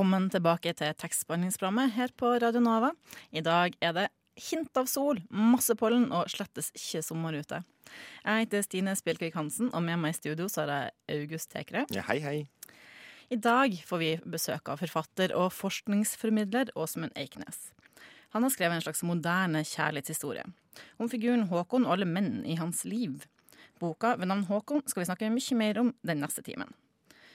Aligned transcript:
Velkommen 0.00 0.30
tilbake 0.32 0.72
til 0.72 0.94
tekstbehandlingsprogrammet 0.96 1.90
her 1.92 2.08
på 2.16 2.30
Radio 2.40 2.62
Nova. 2.64 2.88
I 3.36 3.42
dag 3.44 3.74
er 3.84 3.90
det 3.92 4.04
hint 4.40 4.78
av 4.80 4.86
sol, 4.88 5.18
masse 5.28 5.74
pollen 5.76 6.06
og 6.16 6.30
slettes 6.32 6.70
ikke 6.72 7.02
sommer 7.04 7.36
ute. 7.36 7.58
Jeg 8.24 8.46
heter 8.46 8.64
Stine 8.64 8.94
Spjelkvik 8.96 9.36
Hansen, 9.36 9.68
og 9.76 9.84
med 9.84 10.00
meg 10.00 10.14
i 10.14 10.16
studio 10.16 10.46
så 10.48 10.62
har 10.62 10.72
jeg 10.72 11.18
August 11.18 11.50
Tekre. 11.52 11.82
Ja, 11.92 12.06
hei, 12.06 12.16
hei. 12.24 12.32
I 13.28 13.36
dag 13.36 13.76
får 13.90 14.00
vi 14.00 14.08
besøk 14.24 14.70
av 14.72 14.80
forfatter 14.80 15.34
og 15.36 15.50
forskningsformidler 15.52 16.72
Åsmund 16.80 17.12
Eiknes. 17.12 17.66
Han 18.32 18.48
har 18.48 18.54
skrevet 18.56 18.78
en 18.78 18.86
slags 18.86 19.04
moderne 19.04 19.60
kjærlighetshistorie 19.68 20.46
om 20.96 21.12
figuren 21.12 21.44
Håkon 21.52 21.84
og 21.84 21.98
alle 21.98 22.08
menn 22.08 22.40
i 22.48 22.56
hans 22.56 22.86
liv. 22.88 23.28
Boka 23.84 24.14
ved 24.16 24.32
navn 24.32 24.48
Håkon 24.48 24.80
skal 24.88 25.04
vi 25.04 25.10
snakke 25.12 25.28
mye 25.36 25.60
mer 25.60 25.84
om 25.84 25.92
den 26.00 26.24
neste 26.24 26.46
timen. 26.48 26.72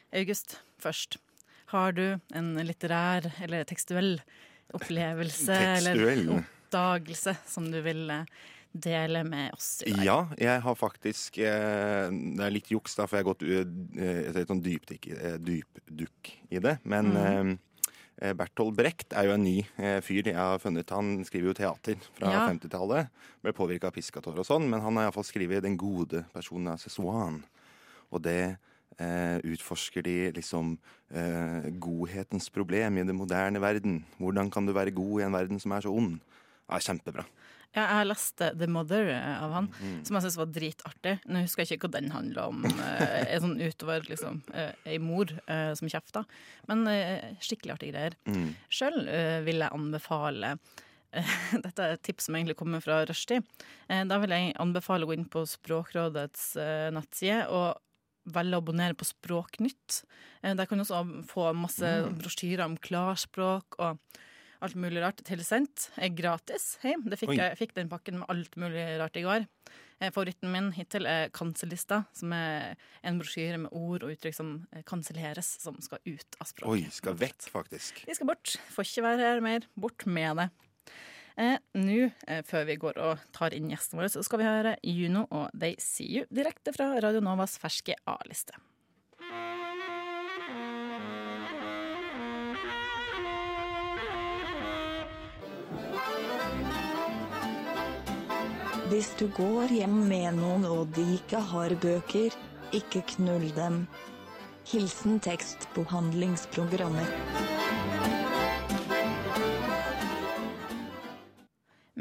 August 0.10 0.64
først. 0.82 1.20
Har 1.74 1.96
du 1.98 2.20
en 2.36 2.52
litterær 2.62 3.32
eller 3.42 3.66
tekstuell 3.68 4.20
opplevelse 4.76 5.56
Tekstuell? 5.62 6.12
eller 6.12 6.44
oppdagelse 6.44 7.36
som 7.48 7.72
du 7.72 7.80
vil 7.86 8.10
eh, 8.14 8.28
dele 8.76 9.24
med 9.24 9.54
oss 9.54 9.84
i 9.86 9.94
dag? 9.94 10.04
Ja, 10.06 10.18
jeg 10.38 10.64
har 10.66 10.76
faktisk 10.78 11.38
eh, 11.40 12.10
Det 12.12 12.44
er 12.46 12.54
litt 12.54 12.72
juks, 12.74 12.98
da, 12.98 13.08
for 13.08 13.18
jeg 13.18 13.26
har 13.26 13.32
gått 13.32 13.46
uh, 13.46 14.42
et 14.42 14.52
sånn 14.52 14.64
dypdykk, 14.66 15.08
eh, 15.16 15.38
dypdukk 15.40 16.34
i 16.52 16.62
det. 16.64 16.78
Men 16.84 17.14
mm. 17.16 17.54
eh, 18.22 18.36
Bertolt 18.38 18.76
Brecht 18.78 19.16
er 19.16 19.30
jo 19.30 19.36
en 19.38 19.46
ny 19.46 19.58
eh, 19.80 20.00
fyr 20.06 20.28
jeg 20.28 20.38
har 20.38 20.62
funnet. 20.62 20.94
Han 20.96 21.18
skriver 21.28 21.54
jo 21.54 21.58
teater 21.62 21.98
fra 22.18 22.34
Ja. 22.34 22.46
50-tallet. 22.52 23.12
Ble 23.46 23.56
påvirka 23.56 23.90
av 23.90 23.98
Piscator 23.98 24.38
og 24.38 24.48
sånn, 24.48 24.68
men 24.72 24.84
han 24.84 25.00
har 25.00 25.08
iallfall 25.08 25.28
skrevet 25.28 25.64
'Den 25.64 25.80
gode 25.80 26.26
personen 26.34 26.74
av 26.74 26.82
Szechuan'. 26.84 27.44
Og 28.12 28.22
det 28.22 28.58
eh, 29.00 29.38
utforsker 29.44 30.04
de 30.06 30.18
liksom 30.38 30.76
eh, 31.12 31.70
godhetens 31.82 32.50
problem 32.54 32.98
i 33.02 33.04
den 33.08 33.18
moderne 33.18 33.62
verden. 33.64 34.04
Hvordan 34.20 34.52
kan 34.54 34.66
du 34.68 34.74
være 34.76 34.94
god 34.96 35.22
i 35.22 35.26
en 35.28 35.36
verden 35.38 35.60
som 35.62 35.72
er 35.76 35.82
så 35.88 35.94
ond? 35.96 36.20
Ja, 36.70 36.80
kjempebra. 36.82 37.26
Ja, 37.76 37.82
jeg 37.84 37.98
har 38.00 38.06
lest 38.08 38.40
eh, 38.42 38.54
The 38.56 38.68
Mother 38.72 39.10
eh, 39.12 39.44
av 39.44 39.52
han, 39.52 39.66
Mm. 39.84 39.98
som 40.08 40.16
jeg 40.16 40.24
syns 40.24 40.38
var 40.40 40.48
dritartig. 40.56 41.18
Nå 41.28 41.42
husker 41.44 41.66
jeg 41.66 41.76
ikke 41.78 41.90
hva 41.90 41.98
den 42.00 42.12
handla 42.16 42.46
om. 42.48 42.64
eh, 42.66 43.36
sånn 43.44 43.58
utover 43.60 44.06
liksom 44.08 44.42
eh, 44.56 44.72
ei 44.86 44.98
mor 45.04 45.28
eh, 45.46 45.74
som 45.76 45.90
kjefter. 45.92 46.24
Men 46.72 46.88
eh, 46.88 47.34
skikkelig 47.44 47.76
artige 47.76 47.92
greier. 47.98 48.16
Mm. 48.32 48.54
Sjøl 48.72 49.02
vil 49.44 49.60
jeg 49.60 49.76
anbefale 49.76 50.54
eh, 51.12 51.34
dette 51.66 51.84
er 51.84 51.98
et 51.98 52.04
tips 52.08 52.30
som 52.30 52.36
egentlig 52.40 52.56
kommer 52.60 52.80
fra 52.84 53.02
rushtid. 53.10 53.44
Eh, 53.92 54.06
Da 54.08 54.18
vil 54.24 54.32
jeg 54.38 54.56
anbefale 54.64 55.04
å 55.04 55.12
gå 55.12 55.20
inn 55.20 55.28
på 55.28 55.44
Språkrådets 55.44 56.56
eh, 56.56 56.88
nettside 56.96 57.44
og 57.52 57.76
velge 58.26 58.58
å 58.58 58.62
abonnere 58.64 58.98
på 58.98 59.06
Språknytt. 59.08 60.04
Eh, 60.44 60.54
Der 60.56 60.66
kan 60.66 60.78
du 60.78 60.84
også 60.86 61.04
få 61.30 61.50
masse 61.56 61.90
brosjyrer 62.18 62.66
om 62.66 62.78
klarspråk 62.78 63.80
og 63.80 64.00
alt 64.66 64.76
mulig 64.80 65.02
rart 65.04 65.20
tilsendt. 65.28 65.90
Er 65.98 66.10
gratis. 66.16 66.78
Hei, 66.82 66.96
det 67.06 67.20
fikk 67.20 67.36
jeg 67.38 67.58
fikk 67.60 67.76
den 67.76 67.90
pakken 67.92 68.20
med 68.22 68.30
alt 68.32 68.56
mulig 68.58 68.86
rart 69.00 69.18
i 69.20 69.26
går. 69.26 69.46
Eh, 70.02 70.10
Favoritten 70.12 70.52
min 70.52 70.72
hittil 70.76 71.06
er 71.08 71.30
Kanselista, 71.30 72.04
som 72.14 72.34
er 72.36 72.76
en 73.04 73.20
brosjyre 73.20 73.60
med 73.62 73.72
ord 73.72 74.04
og 74.04 74.12
uttrykk 74.16 74.36
som 74.36 74.54
eh, 74.74 74.82
kanselleres, 74.84 75.54
som 75.62 75.78
skal 75.84 76.00
ut 76.06 76.40
av 76.42 76.50
språket. 76.50 76.72
Oi, 76.72 76.90
skal 76.92 77.16
vekk, 77.20 77.50
faktisk. 77.54 78.04
De 78.08 78.16
skal 78.18 78.28
bort. 78.32 78.58
Får 78.76 78.90
ikke 78.90 79.06
være 79.06 79.30
her 79.30 79.44
mer. 79.46 79.68
Bort 79.80 80.06
med 80.08 80.42
det. 80.42 80.50
Eh, 81.38 81.58
Nå, 81.76 82.10
eh, 82.28 82.44
før 82.48 82.64
vi 82.70 82.78
går 82.80 82.98
og 83.04 83.24
tar 83.36 83.54
inn 83.56 83.68
gjestene 83.72 84.00
våre, 84.00 84.12
så 84.12 84.24
skal 84.24 84.40
vi 84.40 84.48
høre 84.48 84.76
Juno 84.88 85.26
og 85.36 85.50
They 85.52 85.76
See 85.84 86.08
You 86.08 86.24
direkte 86.32 86.72
fra 86.76 86.94
Radio 87.04 87.20
Novas 87.20 87.58
ferske 87.60 87.98
A-liste. 88.08 88.56
Hvis 98.86 99.10
du 99.20 99.26
går 99.36 99.74
hjem 99.76 99.98
med 100.08 100.38
noen 100.38 100.64
og 100.70 100.94
de 100.96 101.04
ikke 101.18 101.42
har 101.52 101.76
bøker, 101.84 102.32
ikke 102.72 103.02
knull 103.18 103.50
dem. 103.58 103.82
Hilsen 104.72 105.20
tekstbehandlingsprogrammet. 105.26 107.55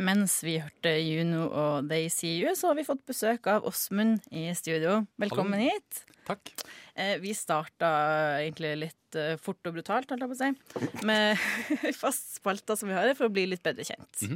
Mens 0.05 0.37
vi 0.45 0.59
hørte 0.61 0.91
Juno 1.01 1.47
og 1.49 1.87
They 1.89 2.11
See 2.13 2.37
You, 2.43 2.53
så 2.59 2.71
har 2.71 2.77
vi 2.77 2.85
fått 2.85 3.05
besøk 3.09 3.47
av 3.49 3.65
Åsmund 3.69 4.27
i 4.37 4.47
studio. 4.57 4.99
Velkommen 5.21 5.63
hit. 5.63 6.03
Takk. 6.29 6.51
Eh, 6.97 7.15
vi 7.23 7.33
starta 7.37 7.89
egentlig 8.43 8.73
litt 8.83 9.19
eh, 9.19 9.37
fort 9.41 9.65
og 9.69 9.77
brutalt, 9.79 10.11
holdt 10.13 10.25
jeg 10.25 10.31
på 10.33 10.37
å 10.37 10.41
si, 10.41 11.07
med 11.09 11.41
fast 12.03 12.37
spalta 12.37 12.77
som 12.77 12.91
vi 12.91 12.97
har, 12.97 13.09
for 13.17 13.31
å 13.31 13.33
bli 13.33 13.47
litt 13.49 13.65
bedre 13.65 13.87
kjent. 13.87 14.27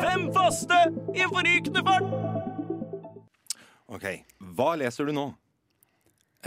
Fem 0.00 0.28
faste 0.36 0.80
i 1.12 1.28
forrykende 1.28 1.84
fart! 1.84 2.08
Ok, 3.88 4.06
Hva 4.56 4.70
leser 4.80 5.08
du 5.08 5.14
nå? 5.16 5.26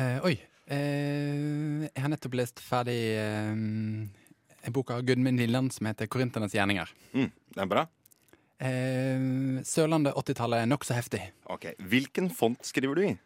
Eh, 0.02 0.18
oi. 0.26 0.36
Eh, 0.72 1.86
jeg 1.90 2.00
har 2.00 2.10
nettopp 2.14 2.38
lest 2.38 2.62
ferdig 2.64 3.00
eh, 3.20 3.54
en 4.64 4.74
bok 4.74 4.92
av 4.92 5.02
Gudmund 5.08 5.40
Lilland 5.40 5.74
som 5.74 5.86
heter 5.88 6.08
'Korinternes 6.08 6.54
gjerninger'. 6.54 6.90
Mm, 7.14 7.32
det 7.56 7.62
er 7.62 7.66
bra. 7.66 7.88
Eh, 8.60 9.64
Sørlandet 9.66 10.14
80-tallet 10.16 10.62
er 10.62 10.66
nokså 10.70 10.94
heftig. 10.94 11.22
Ok, 11.50 11.74
Hvilken 11.80 12.30
font 12.30 12.60
skriver 12.66 12.96
du 12.96 13.02
i? 13.08 13.18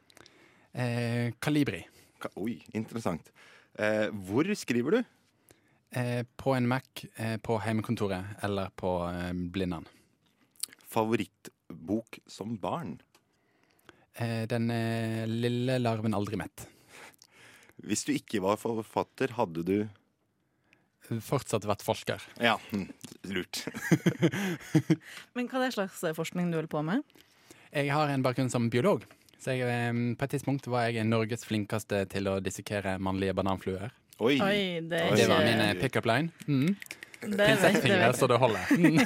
Eh, 0.73 1.31
Kalibri. 1.41 1.85
Ka- 2.19 2.31
Oi, 2.38 2.62
interessant. 2.73 3.31
Eh, 3.78 4.07
hvor 4.12 4.44
skriver 4.56 4.91
du? 4.91 5.03
Eh, 5.91 6.23
på 6.38 6.56
en 6.56 6.68
Mac 6.68 6.84
eh, 7.18 7.38
på 7.38 7.59
hjemmekontoret 7.62 8.25
eller 8.44 8.69
på 8.75 9.07
eh, 9.12 9.34
Blindern. 9.34 9.85
Favorittbok 10.96 12.19
som 12.28 12.57
barn? 12.57 13.00
Eh, 14.16 14.46
den 14.47 14.67
lille 15.41 15.78
larven 15.79 16.13
aldri 16.16 16.38
mett. 16.40 16.67
Hvis 17.84 18.06
du 18.07 18.13
ikke 18.16 18.40
var 18.41 18.56
forfatter, 18.62 19.34
hadde 19.35 19.63
du 19.67 19.90
Fortsatt 21.21 21.66
vært 21.69 21.83
forsker. 21.85 22.23
Ja, 22.41 22.55
hm, 22.71 22.88
lurt. 23.31 23.63
Men 25.35 25.47
hva 25.49 25.59
er 25.61 25.67
det 25.69 25.75
slags 25.77 26.01
eh, 26.07 26.16
forskning 26.17 26.49
du 26.51 26.57
holder 26.59 26.71
på 26.71 26.81
med? 26.85 27.03
Jeg 27.75 27.91
har 27.91 28.11
en 28.13 28.23
bakgrunn 28.25 28.49
som 28.51 28.69
biolog. 28.71 29.05
Så 29.41 29.53
jeg, 29.53 29.67
eh, 29.67 29.93
på 30.17 30.25
et 30.27 30.33
tidspunkt 30.38 30.67
var 30.71 30.88
jeg 30.89 31.05
Norges 31.07 31.45
flinkeste 31.47 32.05
til 32.11 32.29
å 32.31 32.38
dissekere 32.43 32.97
mannlige 33.03 33.35
bananfluer. 33.38 33.91
Oi. 34.23 34.38
Oi, 34.39 34.59
det 34.88 35.01
er. 35.09 35.16
Det 35.19 35.25
var 35.27 35.43
min 35.43 35.59
pickup 35.75 35.81
pick-up 35.83 36.05
line. 36.07 36.31
Mm. 36.47 36.77
det 37.25 37.31
vet- 37.31 37.37
det 37.37 37.47
Pinsettfingre 37.49 38.13
så 38.16 38.27
det 38.31 38.37
holder. 38.39 38.66
Mm. 38.75 38.99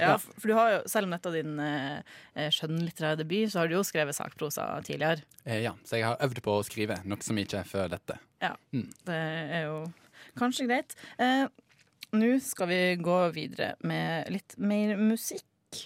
Ja, 0.00 0.14
for 0.18 0.48
du 0.48 0.54
har 0.54 0.70
jo, 0.72 0.78
selv 0.90 1.06
om 1.08 1.12
dette 1.14 1.28
er 1.30 1.36
din 1.42 1.58
eh, 1.60 2.48
skjønnlitterære 2.52 3.18
debut, 3.20 3.50
så 3.52 3.60
har 3.62 3.68
du 3.70 3.74
jo 3.76 3.82
skrevet 3.86 4.14
sakprosa 4.16 4.66
tidligere. 4.86 5.22
Eh, 5.44 5.60
ja, 5.64 5.72
så 5.84 5.98
jeg 5.98 6.06
har 6.08 6.16
øvd 6.24 6.40
på 6.44 6.54
å 6.60 6.64
skrive, 6.66 6.96
noe 7.08 7.22
som 7.24 7.38
ikke 7.40 7.60
er 7.62 7.68
før 7.68 7.90
dette. 7.94 8.16
Ja, 8.44 8.54
Mm. 8.74 8.88
det 9.08 9.18
er 9.60 9.62
jo 9.68 9.76
kanskje 10.38 10.68
greit. 10.70 10.96
Eh, 11.18 11.46
Nå 12.14 12.28
skal 12.38 12.68
vi 12.70 12.80
gå 13.02 13.16
videre 13.34 13.72
med 13.82 14.28
litt 14.30 14.54
mer 14.62 14.94
musikk. 15.00 15.80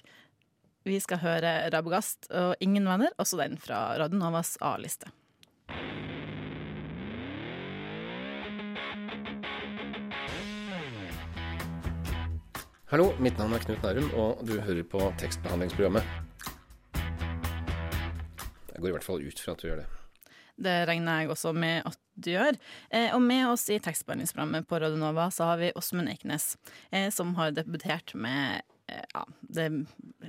Vi 0.85 0.99
skal 1.01 1.23
høre 1.23 1.53
Rabogast 1.73 2.29
og 2.37 2.61
Ingen 2.61 2.85
venner, 2.89 3.15
også 3.17 3.41
den 3.41 3.57
fra 3.61 3.95
Radionovas 3.97 4.59
A-liste. 4.61 5.09
Hallo, 12.89 13.11
mitt 13.21 13.37
navn 13.41 13.53
er 13.53 13.65
Knut 13.65 13.83
Nærum, 13.85 14.09
og 14.17 14.45
du 14.49 14.55
hører 14.65 14.85
på 14.89 15.01
tekstbehandlingsprogrammet. 15.21 16.05
Jeg 18.73 18.81
går 18.81 18.89
i 18.89 18.95
hvert 18.97 19.05
fall 19.05 19.25
ut 19.25 19.41
fra 19.45 19.53
at 19.57 19.61
du 19.65 19.69
gjør 19.69 19.83
det. 19.83 19.89
Det 20.59 20.77
regner 20.91 21.23
jeg 21.23 21.31
også 21.35 21.53
med 21.55 21.87
at 21.87 21.99
du 22.19 22.33
gjør. 22.33 22.57
Eh, 22.91 23.13
og 23.15 23.23
med 23.23 23.47
oss 23.53 23.69
i 23.71 23.79
tekstbehandlingsprogrammet 23.83 24.67
på 24.69 24.81
Radio 24.83 24.99
Nova 24.99 25.29
så 25.35 25.53
har 25.53 25.61
vi 25.61 25.71
Åsmund 25.79 26.11
Eiknes, 26.11 26.57
eh, 26.91 27.09
som 27.15 27.37
har 27.39 27.53
debutert 27.55 28.15
med 28.19 28.63
eh, 28.91 29.05
ja, 29.15 29.23
det 29.41 29.69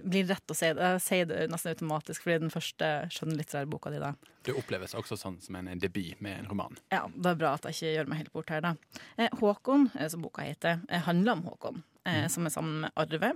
blir 0.04 0.28
rett 0.30 0.54
å 0.54 0.58
si 0.58 0.70
det. 0.70 0.92
Jeg 0.94 1.02
sier 1.06 1.30
det 1.32 1.48
nesten 1.50 1.74
automatisk, 1.74 2.22
fordi 2.22 2.36
det 2.36 2.40
er 2.40 2.46
den 2.46 2.54
første 2.54 2.92
skjønnlitterære 3.16 3.72
boka 3.74 3.90
di. 3.94 4.02
da. 4.04 4.14
Det 4.46 4.54
oppleves 4.58 4.94
også 4.98 5.18
sånn 5.18 5.40
som 5.42 5.58
en 5.60 5.72
debut 5.82 6.22
med 6.22 6.44
en 6.44 6.50
roman. 6.52 6.78
Ja, 6.94 7.08
Det 7.10 7.34
er 7.34 7.42
bra 7.42 7.56
at 7.58 7.66
jeg 7.66 7.80
ikke 7.80 7.94
gjør 7.98 8.12
meg 8.14 8.22
helt 8.24 8.34
bort 8.38 8.54
her, 8.54 8.62
da. 8.70 8.76
Eh, 9.18 9.34
Håkon, 9.42 9.90
som 10.14 10.22
boka 10.26 10.46
heter, 10.46 10.84
handler 11.10 11.40
om 11.40 11.46
Håkon, 11.50 11.84
eh, 12.06 12.28
som 12.30 12.46
er 12.46 12.54
sammen 12.54 12.86
med 12.86 12.92
Arve. 12.96 13.34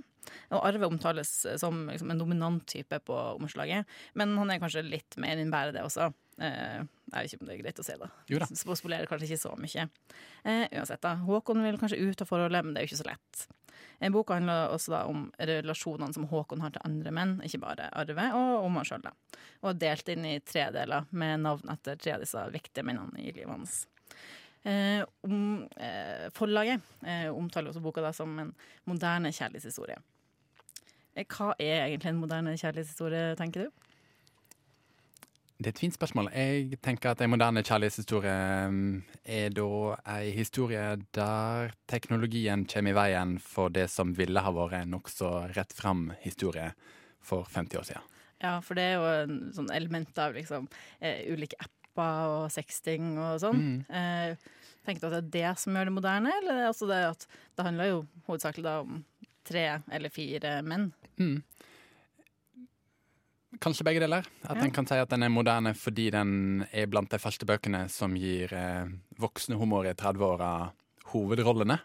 Og 0.54 0.62
Arve 0.62 0.88
omtales 0.88 1.32
som 1.60 1.88
liksom, 1.90 2.14
en 2.14 2.22
dominant 2.22 2.64
type 2.70 3.02
på 3.04 3.18
omslaget, 3.34 3.90
men 4.14 4.38
han 4.38 4.54
er 4.54 4.62
kanskje 4.62 4.86
litt 4.86 5.18
mer 5.18 5.42
enn 5.42 5.52
bare 5.52 5.74
det 5.76 5.82
også. 5.84 6.14
Eh, 6.42 6.84
jeg 7.14 7.14
vet 7.14 7.34
ikke 7.34 7.44
om 7.44 7.50
det 7.50 7.56
er 7.56 7.64
greit 7.64 7.82
å 7.82 7.86
si 7.86 7.98
da. 8.00 8.08
Jo 8.32 8.40
da. 8.42 8.48
Spolerer 8.50 9.10
kanskje 9.10 9.30
ikke 9.30 9.44
så 9.44 9.54
mye. 9.60 9.90
Eh, 10.44 10.64
uansett, 10.72 11.04
da. 11.04 11.16
Håkon 11.28 11.62
vil 11.66 11.82
kanskje 11.82 12.02
ut 12.02 12.24
av 12.24 12.30
forholdet, 12.30 12.66
men 12.66 12.74
det 12.74 12.82
er 12.82 12.88
jo 12.88 12.94
ikke 12.94 13.04
så 13.04 13.10
lett. 13.12 13.46
Eh, 14.00 14.12
Boka 14.14 14.38
handler 14.38 14.74
også 14.74 14.96
da 14.96 15.02
om 15.10 15.26
relasjonene 15.38 16.16
som 16.16 16.28
Håkon 16.32 16.64
har 16.64 16.74
til 16.74 16.86
andre 16.88 17.14
menn, 17.16 17.36
ikke 17.46 17.62
bare 17.64 17.90
Arve, 17.96 18.30
og 18.38 18.68
om 18.68 18.80
han 18.80 18.88
sjøl. 18.90 19.10
Og 19.64 19.74
er 19.74 19.82
delt 19.86 20.14
inn 20.14 20.30
i 20.30 20.38
tre 20.44 20.70
deler 20.76 21.10
med 21.12 21.44
navn 21.46 21.74
etter 21.74 22.00
tre 22.00 22.18
av 22.18 22.24
disse 22.24 22.48
viktige 22.54 22.86
mennene 22.88 23.22
i 23.22 23.32
livet 23.32 23.54
hans. 23.54 23.84
Eh, 24.64 25.04
om, 25.28 25.68
eh, 25.76 26.30
forlaget 26.32 26.82
eh, 27.04 27.28
omtaler 27.28 27.74
også 27.74 27.84
boka 27.84 28.02
da 28.02 28.14
som 28.16 28.38
en 28.40 28.54
moderne 28.88 29.32
kjærlighetshistorie. 29.36 29.98
Hva 31.20 31.52
er 31.60 31.84
egentlig 31.84 32.14
en 32.14 32.22
moderne 32.22 32.56
kjærlighetshistorie, 32.58 33.36
tenker 33.38 33.68
du? 33.68 33.90
Det 35.64 35.70
er 35.70 35.76
et 35.78 35.80
fint 35.80 35.96
spørsmål. 35.96 36.28
Jeg 36.36 36.78
tenker 36.84 37.14
at 37.14 37.22
en 37.24 37.32
moderne 37.32 37.62
kjærlighetshistorie 37.64 38.34
mm, 38.68 38.96
er 39.32 39.54
da 39.56 39.68
ei 40.12 40.34
historie 40.36 40.82
der 41.16 41.72
teknologien 41.88 42.66
kommer 42.68 42.92
i 42.92 42.98
veien 42.98 43.38
for 43.40 43.72
det 43.72 43.86
som 43.94 44.12
ville 44.18 44.44
ha 44.44 44.52
vært 44.52 44.82
en 44.82 44.92
nokså 44.98 45.30
rett 45.56 45.72
fram 45.72 46.10
historie 46.26 46.74
for 47.24 47.48
50 47.48 47.80
år 47.80 47.88
siden. 47.88 48.10
Ja, 48.44 48.58
for 48.60 48.76
det 48.76 48.90
er 48.90 48.98
jo 48.98 49.08
en 49.22 49.40
sånn 49.56 49.72
element 49.72 50.20
av 50.20 50.36
liksom, 50.36 50.68
eh, 51.00 51.24
ulike 51.32 51.56
apper 51.64 52.34
og 52.34 52.52
sexting 52.52 53.14
og 53.16 53.40
sånn. 53.40 53.64
Mm. 53.64 53.78
Eh, 53.88 54.68
tenker 54.84 55.06
du 55.06 55.08
at 55.14 55.16
det 55.16 55.24
er 55.24 55.54
det 55.54 55.60
som 55.64 55.80
gjør 55.80 55.88
det 55.88 55.96
moderne, 55.96 56.34
eller 56.42 56.60
er 56.60 56.72
altså 56.74 56.92
det 56.92 57.04
det 57.56 57.70
handler 57.70 57.94
jo 57.94 58.02
hovedsakelig 58.28 58.76
om 58.84 59.06
tre 59.48 59.68
eller 59.88 60.12
fire 60.12 60.58
menn? 60.68 60.90
Mm. 61.16 61.38
Kanskje 63.64 63.86
begge 63.88 64.02
deler. 64.04 64.26
At 64.44 64.58
Ja. 64.58 64.64
en 64.66 64.72
kan 64.76 64.86
si 64.90 64.96
at 65.00 65.10
den 65.10 65.24
er 65.24 65.30
moderne 65.32 65.72
fordi 65.74 66.10
den 66.12 66.66
er 66.74 66.88
blant 66.92 67.10
de 67.10 67.18
første 67.18 67.46
bøkene 67.48 67.86
som 67.90 68.16
gir 68.16 68.52
eh, 68.54 68.90
voksne 69.20 69.56
homoer 69.56 69.92
i 69.92 69.94
30-åra 69.96 70.72
hovedrollene 71.14 71.80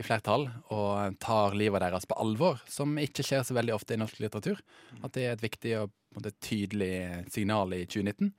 i 0.00 0.02
flertall, 0.02 0.48
og 0.72 1.18
tar 1.20 1.54
livet 1.58 1.82
deres 1.82 2.06
på 2.08 2.16
alvor, 2.18 2.60
som 2.66 2.96
ikke 2.98 3.22
skjer 3.26 3.42
så 3.44 3.54
veldig 3.54 3.74
ofte 3.74 3.94
i 3.94 4.00
norsk 4.00 4.18
litteratur. 4.22 4.58
At 5.04 5.12
det 5.12 5.26
er 5.26 5.32
et 5.36 5.42
viktig 5.44 5.74
og 5.82 5.90
måte, 6.16 6.32
tydelig 6.40 7.26
signal 7.30 7.74
i 7.76 7.84
2019. 7.84 8.32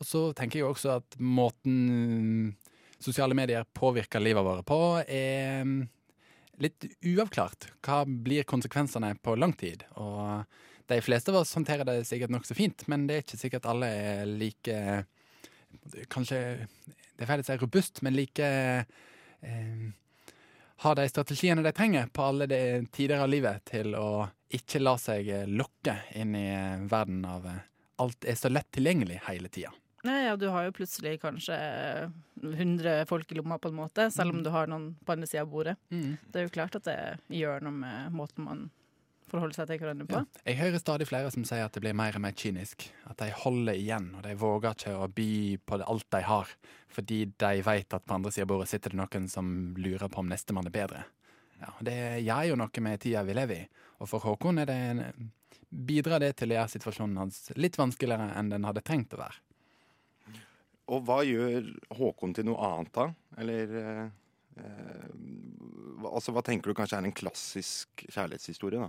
Og 0.00 0.08
så 0.08 0.22
tenker 0.34 0.60
jeg 0.60 0.66
også 0.66 0.96
at 0.96 1.16
måten 1.20 2.56
sosiale 3.00 3.36
medier 3.36 3.64
påvirker 3.76 4.20
livet 4.20 4.44
vårt 4.44 4.66
på, 4.68 4.80
er 5.06 5.62
mm, 5.64 5.88
litt 6.64 6.88
uavklart. 7.06 7.70
Hva 7.84 8.02
blir 8.04 8.44
konsekvensene 8.48 9.14
på 9.22 9.36
lang 9.38 9.52
tid? 9.56 9.84
Og 9.96 10.44
de 10.90 11.00
fleste 11.04 11.30
av 11.30 11.40
oss 11.42 11.54
håndterer 11.54 11.86
det 11.86 12.02
sikkert 12.08 12.32
nokså 12.34 12.56
fint, 12.58 12.84
men 12.90 13.06
det 13.06 13.16
er 13.16 13.24
ikke 13.24 13.40
sikkert 13.40 13.68
alle 13.70 13.88
er 13.94 14.26
like 14.28 14.76
Kanskje 16.10 16.40
Det 17.14 17.22
er 17.22 17.28
feil 17.28 17.42
å 17.44 17.46
si 17.46 17.56
robust, 17.60 18.00
men 18.02 18.16
like 18.16 18.46
eh, 18.46 19.84
Har 20.82 20.98
de 20.98 21.06
strategiene 21.08 21.62
de 21.62 21.72
trenger 21.76 22.10
på 22.10 22.24
alle 22.26 22.48
de 22.50 22.62
tider 22.90 23.22
av 23.22 23.30
livet 23.30 23.62
til 23.70 23.94
å 23.94 24.26
ikke 24.50 24.80
la 24.82 24.96
seg 24.98 25.28
lokke 25.46 25.94
inn 26.18 26.34
i 26.34 26.48
verden 26.90 27.22
av 27.28 27.46
eh, 27.46 27.62
alt 28.02 28.26
er 28.26 28.38
så 28.40 28.50
lett 28.50 28.70
tilgjengelig 28.74 29.20
hele 29.28 29.50
tida. 29.52 29.70
Nei, 30.08 30.24
ja, 30.24 30.32
du 30.40 30.46
har 30.48 30.64
jo 30.64 30.72
plutselig 30.72 31.18
kanskje 31.20 31.56
100 32.40 33.04
folk 33.06 33.30
i 33.30 33.36
lomma, 33.36 33.58
på 33.60 33.68
en 33.68 33.76
måte, 33.76 34.06
selv 34.10 34.32
om 34.32 34.42
du 34.42 34.48
har 34.50 34.70
noen 34.70 34.94
på 35.04 35.12
andre 35.12 35.28
sida 35.28 35.44
av 35.44 35.50
bordet. 35.52 35.76
Det 36.32 36.40
er 36.40 36.46
jo 36.46 36.54
klart 36.54 36.78
at 36.78 36.88
det 36.88 36.96
gjør 37.36 37.60
noe 37.66 37.76
med 37.82 38.16
måten 38.16 38.46
man 38.46 38.62
forholder 39.30 39.56
seg 39.60 39.68
til 39.70 39.78
hverandre 39.82 40.06
på. 40.10 40.20
Ja. 40.20 40.42
Jeg 40.50 40.58
hører 40.60 40.82
stadig 40.82 41.06
flere 41.08 41.30
som 41.34 41.44
sier 41.48 41.64
at 41.64 41.74
det 41.76 41.82
blir 41.84 41.94
mer 41.96 42.16
og 42.18 42.22
mer 42.24 42.34
kynisk. 42.36 42.88
At 43.10 43.20
de 43.22 43.30
holder 43.44 43.78
igjen, 43.78 44.10
og 44.18 44.22
de 44.26 44.34
våger 44.40 44.74
ikke 44.76 44.94
å 44.98 45.08
by 45.16 45.28
på 45.70 45.78
alt 45.86 46.08
de 46.16 46.22
har. 46.26 46.52
Fordi 46.90 47.20
de 47.40 47.52
vet 47.66 47.94
at 47.96 48.04
på 48.06 48.16
andre 48.18 48.32
sida 48.34 48.46
av 48.48 48.52
bordet 48.54 48.68
sitter 48.72 48.90
det 48.94 49.00
noen 49.00 49.28
som 49.30 49.50
lurer 49.78 50.10
på 50.10 50.20
om 50.24 50.30
nestemann 50.32 50.66
er 50.70 50.74
bedre. 50.74 51.04
Ja, 51.60 51.74
det 51.84 51.98
gjør 52.24 52.46
jo 52.50 52.56
noe 52.62 52.82
med 52.86 53.00
tida 53.04 53.22
vi 53.28 53.34
lever 53.36 53.62
i. 53.62 53.68
Og 54.00 54.08
for 54.08 54.24
Håkon 54.24 54.58
er 54.62 54.66
det 54.70 54.78
en, 54.94 55.02
bidrar 55.70 56.18
det 56.24 56.32
til 56.40 56.50
å 56.50 56.56
gjøre 56.56 56.72
situasjonen 56.72 57.18
hans 57.20 57.42
litt 57.60 57.76
vanskeligere 57.78 58.30
enn 58.40 58.48
den 58.50 58.64
hadde 58.66 58.82
trengt 58.82 59.12
å 59.14 59.20
være. 59.20 59.36
Og 60.90 61.04
hva 61.06 61.20
gjør 61.22 61.68
Håkon 62.00 62.32
til 62.34 62.48
noe 62.48 62.58
annet, 62.66 62.90
da? 62.96 63.04
Eller 63.38 63.74
eh, 63.78 64.06
eh, 64.58 65.12
hva- 66.00 66.14
Altså, 66.16 66.32
hva 66.34 66.42
tenker 66.42 66.72
du 66.72 66.74
kanskje 66.80 66.96
er 66.98 67.06
en 67.06 67.14
klassisk 67.14 68.02
kjærlighetshistorie, 68.08 68.80
da? 68.80 68.88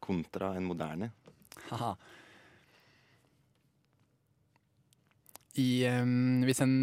Kontra 0.00 0.54
en 0.56 0.64
moderne? 0.68 1.10
Haha. 1.68 1.94
I, 5.58 5.86
um, 5.90 6.42
hvis 6.46 6.60
en 6.62 6.74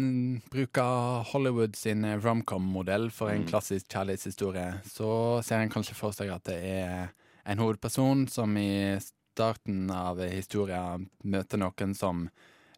bruker 0.52 1.22
Hollywood 1.30 1.76
sin 1.78 2.04
romcom-modell 2.20 3.08
for 3.10 3.30
en 3.32 3.44
Mm. 3.44 3.48
klassisk 3.48 3.88
kjærlighetshistorie, 3.88 4.82
så 4.84 5.42
ser 5.42 5.62
en 5.62 5.70
kanskje 5.70 5.94
for 5.94 6.12
seg 6.12 6.28
at 6.34 6.44
det 6.44 6.58
er 6.62 7.08
en 7.46 7.58
hovedperson 7.58 8.28
som 8.28 8.56
i 8.56 8.98
starten 9.00 9.90
av 9.90 10.18
historien 10.18 11.08
møter 11.24 11.56
noen 11.58 11.94
som 11.96 12.28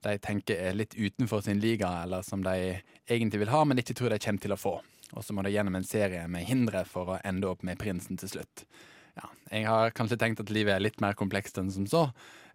de 0.02 0.18
tenker 0.18 0.54
er 0.54 0.74
litt 0.74 0.94
utenfor 0.94 1.42
sin 1.42 1.58
liga, 1.58 2.04
eller 2.04 2.22
som 2.22 2.42
de 2.42 2.80
egentlig 3.08 3.40
vil 3.40 3.48
ha, 3.48 3.64
men 3.64 3.78
ikke 3.78 3.94
tror 3.94 4.10
de 4.10 4.18
kommer 4.18 4.40
til 4.40 4.52
å 4.52 4.56
få. 4.56 4.80
Og 5.14 5.24
så 5.24 5.32
må 5.34 5.42
de 5.42 5.50
gjennom 5.50 5.74
en 5.74 5.84
serie 5.84 6.28
med 6.28 6.46
hindre 6.46 6.84
for 6.86 7.06
å 7.06 7.20
ende 7.24 7.48
opp 7.48 7.64
med 7.64 7.78
prinsen 7.78 8.16
til 8.16 8.28
slutt. 8.28 8.64
Ja, 9.18 9.28
jeg 9.50 9.66
har 9.66 9.94
kanskje 9.96 10.18
tenkt 10.20 10.42
at 10.42 10.52
livet 10.54 10.76
er 10.76 10.82
litt 10.84 11.00
mer 11.02 11.16
komplekst 11.18 11.58
enn 11.58 11.72
som 11.74 11.86
så. 11.90 12.04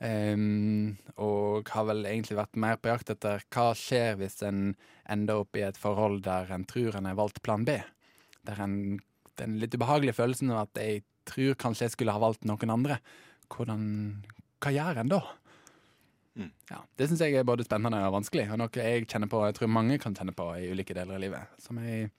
Um, 0.03 0.95
og 1.21 1.69
har 1.71 1.87
vel 1.87 2.03
egentlig 2.07 2.37
vært 2.39 2.59
mer 2.59 2.79
på 2.79 2.91
jakt 2.91 3.11
etter 3.13 3.43
hva 3.53 3.69
skjer 3.77 4.17
hvis 4.19 4.41
en 4.47 4.73
ender 5.11 5.43
opp 5.43 5.55
i 5.59 5.63
et 5.67 5.79
forhold 5.79 6.23
der 6.25 6.51
en 6.51 6.65
tror 6.67 6.97
en 6.97 7.07
har 7.07 7.19
valgt 7.19 7.43
plan 7.45 7.63
B. 7.67 7.77
Der 8.47 8.63
en, 8.63 8.77
den 9.39 9.59
litt 9.61 9.75
ubehagelige 9.75 10.17
følelsen 10.17 10.51
av 10.51 10.65
at 10.65 10.81
jeg 10.81 11.05
tror 11.29 11.55
kanskje 11.59 11.87
jeg 11.87 11.95
skulle 11.95 12.15
ha 12.15 12.21
valgt 12.23 12.43
noen 12.47 12.73
andre. 12.73 12.99
Hvordan, 13.51 13.85
hva 14.63 14.73
gjør 14.75 15.03
en 15.03 15.13
da? 15.13 15.21
Mm. 16.33 16.49
Ja, 16.71 16.79
det 16.97 17.07
syns 17.09 17.21
jeg 17.21 17.37
er 17.37 17.47
både 17.47 17.65
spennende 17.67 17.99
og 18.07 18.15
vanskelig, 18.15 18.47
og 18.51 18.59
noe 18.59 18.73
jeg 18.73 19.05
kjenner 19.05 19.29
på, 19.29 19.43
jeg 19.45 19.55
tror 19.59 19.69
mange 19.71 19.99
kan 20.01 20.15
kjenne 20.17 20.33
på 20.35 20.47
i 20.57 20.71
ulike 20.73 20.95
deler 20.97 21.19
av 21.19 21.21
livet. 21.21 21.59
Som 21.61 21.79
jeg 21.83 22.09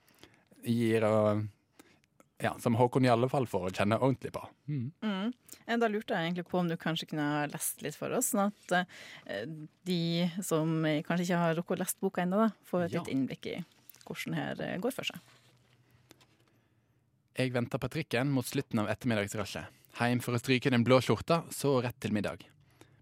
gir 0.65 1.05
og 1.09 1.45
ja, 2.45 2.53
som 2.61 2.77
Håkon 2.79 3.07
i 3.07 3.11
alle 3.13 3.29
fall 3.33 3.47
får 3.49 3.71
kjenne 3.79 3.97
ordentlig 3.99 4.31
på. 4.35 4.43
Mm. 4.69 4.87
Mm. 5.03 5.31
Da 5.81 5.89
lurte 5.89 6.13
jeg 6.15 6.29
egentlig 6.29 6.47
på 6.51 6.59
om 6.61 6.69
du 6.69 6.77
kanskje 6.81 7.09
kunne 7.11 7.25
ha 7.25 7.45
lest 7.51 7.81
litt 7.85 7.97
for 7.97 8.13
oss, 8.17 8.33
sånn 8.35 8.51
at 8.53 8.75
eh, 9.27 9.47
de 9.89 10.01
som 10.45 10.75
kanskje 11.07 11.25
ikke 11.31 11.41
har 11.41 11.57
rukket 11.59 11.79
å 11.79 11.81
lest 11.85 12.01
boka 12.05 12.25
ennå, 12.27 12.51
får 12.69 12.87
et 12.87 12.93
Ja. 12.99 13.01
litt 13.03 13.15
innblikk 13.15 13.49
i 13.55 13.57
hvordan 14.05 14.37
her 14.37 14.61
eh, 14.61 14.77
går 14.79 14.93
for 14.93 15.09
seg. 15.09 15.19
Jeg 17.35 17.51
venter 17.55 17.81
på 17.83 17.89
trikken 17.91 18.31
mot 18.31 18.47
slutten 18.47 18.79
av 18.85 18.91
ettermiddagsrushet. 18.93 19.67
Heim 19.99 20.21
for 20.23 20.35
å 20.35 20.41
stryke 20.43 20.71
den 20.71 20.85
blå 20.87 21.01
skjorta, 21.03 21.45
så 21.55 21.77
rett 21.83 21.99
til 22.03 22.13
middag. 22.15 22.45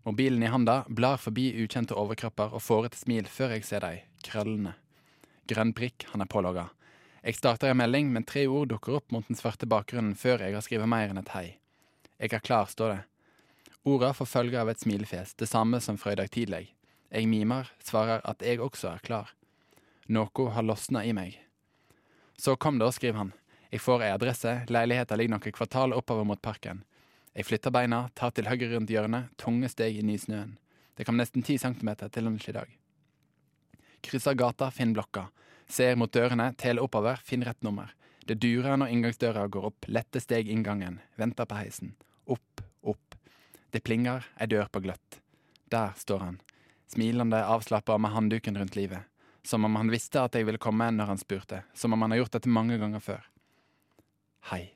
Mobilen 0.05 0.43
i 0.43 0.51
handa 0.51 0.83
blar 0.89 1.19
forbi 1.21 1.51
ukjente 1.63 1.95
overkropper 1.97 2.53
og 2.57 2.63
får 2.65 2.89
et 2.89 2.97
smil 3.01 3.29
før 3.31 3.55
jeg 3.57 3.65
ser 3.69 3.85
de, 3.85 4.01
krøllene. 4.27 4.75
Grønn 5.49 5.73
prikk, 5.77 6.07
han 6.13 6.25
er 6.25 6.31
pålogga. 6.31 6.67
Jeg 7.23 7.37
starter 7.39 7.71
en 7.71 7.79
melding, 7.79 8.09
men 8.11 8.25
tre 8.27 8.49
ord 8.51 8.73
dukker 8.73 8.97
opp 8.99 9.13
mot 9.15 9.27
den 9.29 9.39
svarte 9.39 9.67
bakgrunnen 9.71 10.17
før 10.19 10.43
jeg 10.43 10.57
har 10.57 10.65
skrevet 10.65 10.91
mer 10.91 11.13
enn 11.13 11.21
et 11.21 11.31
hei. 11.37 11.47
Jeg 12.19 12.33
er 12.35 12.43
klar, 12.43 12.67
står 12.67 12.97
det. 12.97 13.03
Orda 13.87 14.11
får 14.15 14.31
følge 14.31 14.59
av 14.59 14.71
et 14.71 14.83
smilefjes, 14.83 15.37
det 15.39 15.47
samme 15.51 15.79
som 15.83 15.99
fra 15.99 16.17
i 16.17 16.19
dag 16.19 16.31
tidlig. 16.35 16.73
Jeg 17.15 17.29
mimer, 17.31 17.71
svarer 17.83 18.25
at 18.27 18.43
jeg 18.43 18.59
også 18.63 18.91
er 18.95 19.05
klar. 19.07 19.31
Noe 20.11 20.49
har 20.51 20.67
losna 20.67 21.05
i 21.07 21.13
meg. 21.15 21.37
Så 22.35 22.57
kom 22.57 22.81
det, 22.83 22.91
skriver 22.97 23.21
han. 23.21 23.33
Jeg 23.71 23.85
får 23.85 24.03
ei 24.03 24.11
adresse, 24.13 24.57
leiligheta 24.67 25.15
ligger 25.17 25.37
noen 25.37 25.55
kvartal 25.55 25.95
oppover 25.95 26.27
mot 26.27 26.43
parken. 26.43 26.83
Jeg 27.39 27.47
flytter 27.47 27.73
beina, 27.73 28.09
tar 28.19 28.35
til 28.35 28.51
høyre 28.51 28.73
rundt 28.75 28.91
hjørnet, 28.91 29.31
tunge 29.39 29.71
steg 29.71 30.01
inn 30.01 30.11
i 30.11 30.19
snøen. 30.19 30.57
Det 30.99 31.07
kom 31.07 31.17
nesten 31.17 31.47
ti 31.47 31.55
centimeter 31.57 32.11
til 32.13 32.27
lunsj 32.27 32.51
i 32.51 32.57
dag. 32.59 32.75
Krysser 34.03 34.35
gata, 34.35 34.73
finner 34.75 34.99
blokka. 34.99 35.29
Ser 35.69 35.97
mot 35.97 36.13
dørene, 36.13 36.53
teler 36.59 36.85
oppover, 36.85 37.21
finner 37.25 37.53
rett 37.53 37.63
nummer. 37.63 37.95
Det 38.27 38.39
durer 38.39 38.77
når 38.79 38.93
inngangsdøra 38.95 39.47
går 39.51 39.65
opp, 39.73 39.89
lette 39.91 40.21
steg 40.23 40.51
inngangen, 40.51 41.01
venter 41.19 41.49
på 41.49 41.59
heisen. 41.59 41.95
Opp, 42.31 42.63
opp. 42.83 43.17
Det 43.75 43.83
plinger, 43.83 44.27
ei 44.39 44.47
dør 44.47 44.69
på 44.71 44.83
gløtt. 44.85 45.19
Der 45.73 45.97
står 45.99 46.23
han, 46.27 46.39
smilende, 46.93 47.41
avslappa 47.41 47.97
med 47.99 48.13
håndduken 48.13 48.59
rundt 48.61 48.77
livet. 48.77 49.09
Som 49.43 49.65
om 49.65 49.75
han 49.77 49.91
visste 49.91 50.23
at 50.23 50.37
jeg 50.39 50.47
ville 50.47 50.61
komme 50.63 50.87
når 50.95 51.15
han 51.15 51.19
spurte, 51.19 51.65
som 51.75 51.97
om 51.97 52.05
han 52.05 52.15
har 52.15 52.23
gjort 52.23 52.37
dette 52.37 52.53
mange 52.53 52.79
ganger 52.79 53.03
før. 53.03 53.27
Hei. 54.53 54.75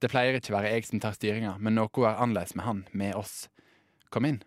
Det 0.00 0.08
pleier 0.12 0.36
ikke 0.36 0.52
være 0.52 0.74
jeg 0.74 0.88
som 0.88 1.00
tar 1.00 1.16
styringa, 1.16 1.54
men 1.60 1.76
noe 1.76 2.04
er 2.08 2.20
annerledes 2.20 2.56
med 2.56 2.66
han, 2.66 2.84
med 2.92 3.16
oss. 3.16 3.48
Kom 4.12 4.28
inn. 4.28 4.42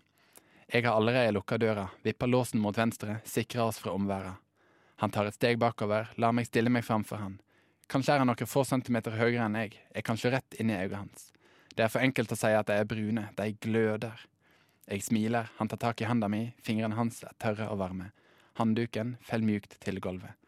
Jeg 0.67 0.85
har 0.85 0.97
allerede 0.97 1.33
lukka 1.33 1.57
døra, 1.61 1.87
vipper 2.05 2.29
låsen 2.29 2.61
mot 2.61 2.77
venstre, 2.77 3.19
sikrer 3.25 3.69
oss 3.69 3.81
fra 3.81 3.93
omværet. 3.93 4.42
Han 5.03 5.11
tar 5.11 5.27
et 5.27 5.35
steg 5.35 5.57
bakover, 5.59 6.07
lar 6.15 6.31
meg 6.31 6.47
stille 6.47 6.71
meg 6.71 6.85
framfor 6.87 7.19
han. 7.19 7.33
Kanskje 7.91 8.13
er 8.13 8.21
han 8.21 8.29
noen 8.31 8.47
få 8.47 8.61
centimeter 8.63 9.17
høyere 9.19 9.49
enn 9.49 9.57
jeg, 9.59 9.73
jeg 9.91 10.05
kan 10.07 10.19
se 10.19 10.29
rett 10.31 10.55
inn 10.55 10.69
i 10.71 10.77
øynene 10.77 11.01
hans. 11.01 11.25
Det 11.75 11.83
er 11.83 11.91
for 11.91 12.05
enkelt 12.05 12.31
å 12.31 12.37
si 12.39 12.51
at 12.55 12.69
de 12.69 12.77
er 12.79 12.87
brune, 12.87 13.25
de 13.35 13.47
gløder. 13.65 14.21
Jeg 14.87 15.03
smiler, 15.03 15.49
han 15.57 15.67
tar 15.67 15.81
tak 15.81 15.99
i 15.99 16.07
handa 16.07 16.29
mi, 16.31 16.53
fingrene 16.63 16.95
hans 16.95 17.19
er 17.27 17.35
tørre 17.35 17.67
og 17.73 17.81
varme. 17.81 18.13
Handduken 18.61 19.17
faller 19.27 19.49
mjukt 19.49 19.75
til 19.83 19.99
gulvet. 19.99 20.39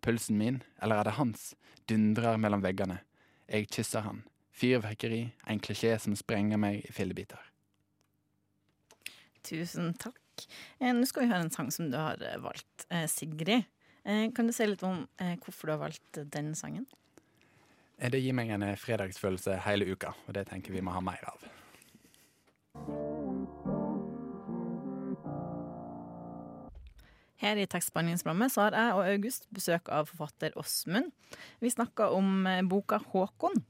Pulsen 0.00 0.40
min, 0.40 0.62
eller 0.80 1.02
er 1.02 1.10
det 1.10 1.18
hans, 1.18 1.44
dundrer 1.84 2.40
mellom 2.40 2.64
veggene. 2.64 3.02
Jeg 3.44 3.68
kysser 3.76 4.06
han. 4.08 4.24
Fyrverkeri, 4.56 5.26
en 5.52 5.60
klisjé 5.60 5.98
som 6.00 6.16
sprenger 6.16 6.56
meg 6.64 6.80
i 6.80 6.96
fillebiter. 6.96 7.44
Tusen 9.44 9.92
takk. 10.00 10.48
Eh, 10.80 10.94
Nå 10.96 11.04
skal 11.04 11.26
vi 11.26 11.32
høre 11.32 11.44
en 11.44 11.52
sang 11.52 11.68
som 11.74 11.92
du 11.92 11.98
har 11.98 12.20
eh, 12.24 12.40
valgt, 12.40 12.86
eh, 12.88 13.04
Sigrid. 13.10 13.68
Eh, 14.04 14.32
kan 14.34 14.46
du 14.46 14.52
si 14.52 14.66
litt 14.66 14.82
om 14.82 15.04
eh, 15.22 15.36
hvorfor 15.38 15.68
du 15.68 15.72
har 15.76 15.82
valgt 15.84 16.18
den 16.34 16.54
sangen? 16.58 16.86
Eh, 17.98 18.10
Det 18.10 18.18
gir 18.18 18.34
meg 18.34 18.50
en 18.50 18.64
fredagsfølelse 18.76 19.60
hele 19.62 19.86
uka, 19.86 20.14
og 20.26 20.34
det 20.34 20.48
tenker 20.50 20.74
vi 20.74 20.82
må 20.82 20.94
ha 20.94 21.00
mer 21.00 21.22
av. 21.30 21.44
Her 27.42 27.58
i 27.58 27.66
tekstbehandlingsprogrammet 27.66 28.54
så 28.54 28.68
har 28.68 28.76
jeg 28.78 28.94
og 28.94 29.06
August 29.06 29.48
besøk 29.54 29.88
av 29.90 30.10
forfatter 30.10 30.54
Åsmund. 30.58 31.10
Vi 31.60 31.70
snakker 31.70 32.14
om 32.14 32.46
boka 32.70 32.98
'Håkon'. 32.98 33.62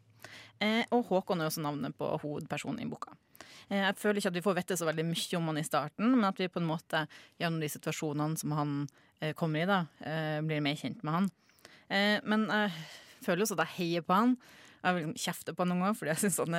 Og 0.93 1.05
Håkon 1.09 1.41
er 1.41 1.49
også 1.49 1.65
navnet 1.65 1.97
på 1.97 2.05
hovedpersonen 2.21 2.81
i 2.81 2.89
boka. 2.89 3.17
Eh, 3.69 3.81
jeg 3.81 3.99
føler 4.01 4.21
ikke 4.21 4.33
at 4.33 4.39
vi 4.39 4.45
får 4.45 4.57
vite 4.59 4.79
så 4.79 4.89
veldig 4.89 5.05
mye 5.09 5.39
om 5.39 5.51
han 5.51 5.61
i 5.61 5.67
starten, 5.67 6.11
men 6.15 6.29
at 6.29 6.41
vi 6.41 6.51
på 6.53 6.63
en 6.63 6.69
måte 6.69 7.05
gjennom 7.41 7.63
de 7.63 7.71
situasjonene 7.73 8.41
som 8.41 8.57
han 8.57 8.75
eh, 9.21 9.33
kommer 9.39 9.63
i, 9.63 9.69
da, 9.69 9.85
eh, 10.07 10.41
blir 10.47 10.65
mer 10.65 10.79
kjent 10.79 11.05
med 11.07 11.19
han. 11.19 11.31
Men 11.93 12.47
jeg 12.49 12.71
føler 13.27 13.45
også 13.45 13.57
at 13.59 13.67
jeg 13.67 13.77
heier 13.77 14.05
på 14.07 14.17
han. 14.17 14.31
Jeg 14.81 14.97
vil 14.97 15.11
kjefte 15.21 15.53
på 15.53 15.61
han 15.61 15.69
noen 15.75 15.83
ganger 15.83 15.99
fordi 15.99 16.11
jeg 16.15 16.21
syns 16.23 16.39
han 16.41 16.57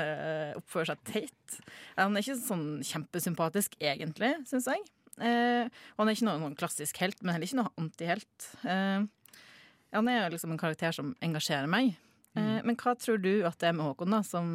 oppfører 0.60 0.92
seg 0.92 1.00
teit. 1.10 1.56
Han 1.98 2.14
er 2.14 2.22
ikke 2.22 2.36
sånn 2.38 2.68
kjempesympatisk 2.86 3.74
egentlig, 3.82 4.30
syns 4.46 4.70
jeg. 4.70 4.84
Og 5.18 6.04
han 6.04 6.12
er 6.12 6.14
ikke 6.14 6.28
noen, 6.28 6.54
klassisk 6.60 7.02
helt, 7.02 7.18
men 7.24 7.34
heller 7.34 7.50
ikke 7.50 7.64
noen 7.64 7.82
antihelt. 7.82 8.48
Han 8.62 10.12
er 10.14 10.30
liksom 10.36 10.54
en 10.54 10.62
karakter 10.62 10.94
som 10.94 11.16
engasjerer 11.26 11.72
meg. 11.72 11.96
Mm. 12.38 12.62
men 12.66 12.78
hva 12.78 12.96
tror 12.98 13.20
du 13.22 13.44
at 13.46 13.58
det 13.62 13.68
er 13.70 13.76
med 13.78 13.86
Håkon 13.86 14.14
da, 14.14 14.22
som 14.26 14.54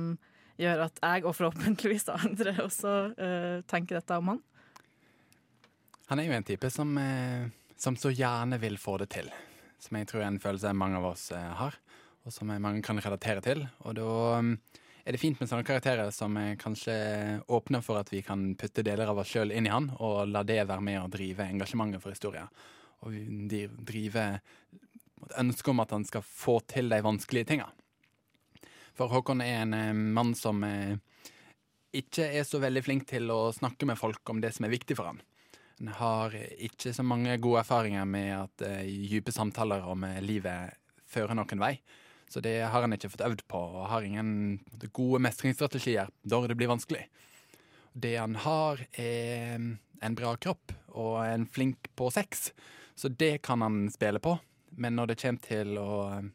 gjør 0.58 0.84
at 0.88 1.00
jeg, 1.02 1.24
og 1.24 1.36
forhåpentligvis 1.38 2.08
andre, 2.14 2.54
også 2.66 2.94
uh, 3.14 3.58
tenker 3.70 4.00
dette 4.00 4.18
om 4.18 4.34
han? 4.34 4.42
Han 6.08 6.22
er 6.22 6.30
jo 6.30 6.36
en 6.38 6.46
type 6.48 6.70
som, 6.72 6.94
eh, 6.98 7.50
som 7.76 7.96
så 7.96 8.08
gjerne 8.08 8.56
vil 8.58 8.78
få 8.80 8.96
det 9.02 9.10
til. 9.12 9.26
Som 9.78 9.98
jeg 9.98 10.08
tror 10.08 10.22
er 10.22 10.30
en 10.30 10.40
følelse 10.40 10.72
mange 10.72 10.96
av 10.96 11.10
oss 11.10 11.30
eh, 11.36 11.50
har, 11.60 11.76
og 12.24 12.32
som 12.32 12.48
eh, 12.50 12.60
mange 12.62 12.80
kan 12.82 13.00
relatere 13.04 13.44
til. 13.44 13.66
Og 13.84 13.98
da 13.98 14.08
um, 14.40 14.54
er 15.04 15.12
det 15.12 15.20
fint 15.20 15.36
med 15.36 15.50
sånne 15.50 15.66
karakterer 15.68 16.08
som 16.16 16.36
eh, 16.40 16.56
kanskje 16.56 16.96
åpner 17.52 17.84
for 17.84 18.00
at 18.00 18.08
vi 18.12 18.22
kan 18.24 18.54
putte 18.56 18.86
deler 18.86 19.12
av 19.12 19.20
oss 19.20 19.34
sjøl 19.34 19.52
inn 19.52 19.68
i 19.68 19.74
han, 19.74 19.90
og 20.00 20.32
la 20.32 20.46
det 20.48 20.62
være 20.62 20.86
med 20.88 21.02
å 21.02 21.12
drive 21.12 21.44
engasjementet 21.44 22.00
for 22.00 22.16
historia. 22.16 22.48
Og 23.04 23.14
drive 23.86 24.30
ønsket 24.38 24.84
ønske 25.38 25.70
om 25.70 25.80
at 25.82 25.90
han 25.92 26.04
skal 26.08 26.22
få 26.24 26.54
til 26.70 26.88
de 26.88 27.02
vanskelige 27.04 27.50
tinga. 27.50 27.66
For 28.98 29.12
Håkon 29.12 29.42
er 29.44 29.62
en 29.62 29.74
eh, 29.76 29.94
mann 29.94 30.34
som 30.34 30.64
eh, 30.66 30.98
ikke 31.94 32.26
er 32.40 32.46
så 32.46 32.60
veldig 32.62 32.82
flink 32.84 33.06
til 33.08 33.30
å 33.30 33.48
snakke 33.54 33.86
med 33.88 33.98
folk 34.00 34.28
om 34.32 34.42
det 34.42 34.52
som 34.56 34.66
er 34.66 34.74
viktig 34.74 34.96
for 34.98 35.12
han. 35.12 35.22
Han 35.78 35.92
har 35.94 36.34
ikke 36.34 36.90
så 36.94 37.04
mange 37.06 37.36
gode 37.38 37.62
erfaringer 37.62 38.06
med 38.08 38.32
at 38.34 38.66
eh, 38.66 38.88
dype 39.10 39.32
samtaler 39.34 39.86
om 39.86 40.02
eh, 40.08 40.20
livet 40.24 40.74
fører 41.08 41.38
noen 41.38 41.62
vei. 41.62 41.76
Så 42.28 42.42
det 42.44 42.58
har 42.66 42.82
han 42.84 42.92
ikke 42.92 43.08
fått 43.12 43.24
øvd 43.24 43.44
på, 43.48 43.58
og 43.58 43.86
har 43.88 44.04
ingen 44.04 44.58
gode 44.92 45.22
mestringsstrategier 45.24 46.10
når 46.28 46.50
det 46.50 46.58
blir 46.60 46.68
vanskelig. 46.68 47.06
Det 47.94 48.16
han 48.18 48.34
har, 48.42 48.82
er 49.00 49.54
en 49.56 50.18
bra 50.18 50.34
kropp 50.36 50.74
og 50.92 51.22
en 51.24 51.46
flink 51.48 51.88
på 51.96 52.10
sex, 52.12 52.50
så 52.98 53.08
det 53.08 53.38
kan 53.46 53.62
han 53.64 53.86
spille 53.94 54.20
på. 54.20 54.34
Men 54.76 54.98
når 54.98 55.12
det 55.12 55.20
kommer 55.22 55.46
til 55.46 55.78
å 55.80 55.92
eh, 56.18 56.28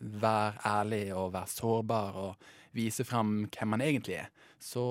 være 0.00 0.60
ærlig 0.64 1.02
og 1.14 1.32
være 1.34 1.46
sårbar 1.52 2.16
og 2.16 2.50
vise 2.76 3.04
fram 3.04 3.46
hvem 3.50 3.76
han 3.76 3.82
egentlig 3.84 4.16
er, 4.22 4.28
så 4.62 4.82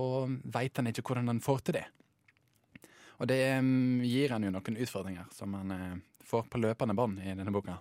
veit 0.44 0.76
han 0.78 0.88
ikke 0.92 1.02
hvordan 1.08 1.28
han 1.32 1.40
får 1.44 1.62
til 1.70 1.80
det. 1.80 1.86
Og 3.20 3.28
det 3.28 3.42
mm, 3.64 4.02
gir 4.08 4.32
han 4.36 4.44
jo 4.48 4.52
noen 4.56 4.80
utfordringer 4.80 5.28
som 5.36 5.54
han 5.58 5.72
eh, 5.76 5.96
får 6.30 6.46
på 6.52 6.62
løpende 6.62 6.96
bånd 6.96 7.20
i 7.20 7.34
denne 7.36 7.52
boka. 7.52 7.78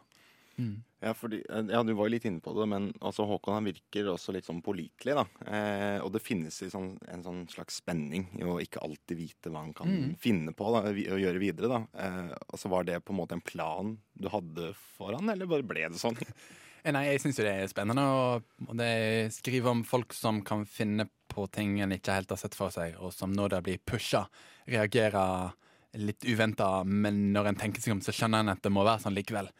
Mm. 0.59 0.81
Ja, 1.05 1.13
fordi, 1.15 1.39
eh, 1.47 1.69
ja, 1.71 1.83
du 1.87 1.93
var 1.95 2.09
jo 2.09 2.15
litt 2.17 2.25
inne 2.27 2.43
på 2.43 2.51
det, 2.57 2.65
men 2.67 2.89
altså, 2.99 3.23
Håkon 3.31 3.55
han 3.55 3.69
virker 3.69 4.09
også 4.11 4.35
litt 4.35 4.49
sånn 4.49 4.59
pålitelig. 4.67 5.15
da. 5.15 5.25
Eh, 5.47 5.99
og 6.03 6.11
det 6.17 6.23
finnes 6.27 6.57
sånn, 6.59 6.97
en 7.07 7.23
sånn 7.23 7.45
slags 7.53 7.79
spenning 7.79 8.27
i 8.35 8.43
å 8.43 8.57
ikke 8.63 8.83
alltid 8.83 9.21
vite 9.21 9.53
hva 9.55 9.63
han 9.63 9.75
kan 9.79 9.87
Mm. 9.93 10.17
finne 10.19 10.53
på 10.59 10.73
da, 10.75 10.83
å 10.91 11.21
gjøre 11.23 11.39
videre. 11.39 11.69
da. 11.71 11.81
Eh, 11.95 12.35
altså, 12.51 12.69
Var 12.75 12.85
det 12.91 13.05
på 13.05 13.15
en 13.15 13.21
måte 13.23 13.39
en 13.39 13.41
plan 13.47 13.95
du 14.19 14.29
hadde 14.29 14.73
for 14.97 15.15
han, 15.15 15.31
eller 15.31 15.47
bare 15.47 15.63
ble 15.63 15.87
det 15.89 15.99
sånn? 16.03 16.19
Eh, 16.83 16.93
Nei, 16.95 17.05
jeg 17.11 17.23
syns 17.25 17.39
jo 17.41 17.47
det 17.47 17.55
er 17.55 17.71
spennende 17.71 18.05
og 18.09 18.75
det 18.79 19.33
skriver 19.35 19.73
om 19.73 19.85
folk 19.87 20.15
som 20.17 20.43
kan 20.47 20.65
finne 20.69 21.09
på 21.29 21.47
ting 21.55 21.79
en 21.85 21.95
ikke 21.95 22.15
helt 22.17 22.31
har 22.33 22.41
sett 22.41 22.57
for 22.59 22.73
seg, 22.75 22.97
og 22.99 23.13
som 23.15 23.35
når 23.35 23.57
det 23.57 23.65
blir 23.67 23.83
pusha, 23.87 24.25
reagerer 24.69 25.53
litt 25.99 26.25
uventa, 26.29 26.85
men 26.85 27.29
når 27.35 27.51
en 27.53 27.59
tenker 27.61 27.83
seg 27.83 27.97
om, 27.97 28.01
så 28.05 28.15
skjønner 28.15 28.45
en 28.45 28.53
at 28.55 28.63
det 28.65 28.73
må 28.73 28.85
være 28.87 29.05
sånn 29.05 29.17
likevel. 29.17 29.51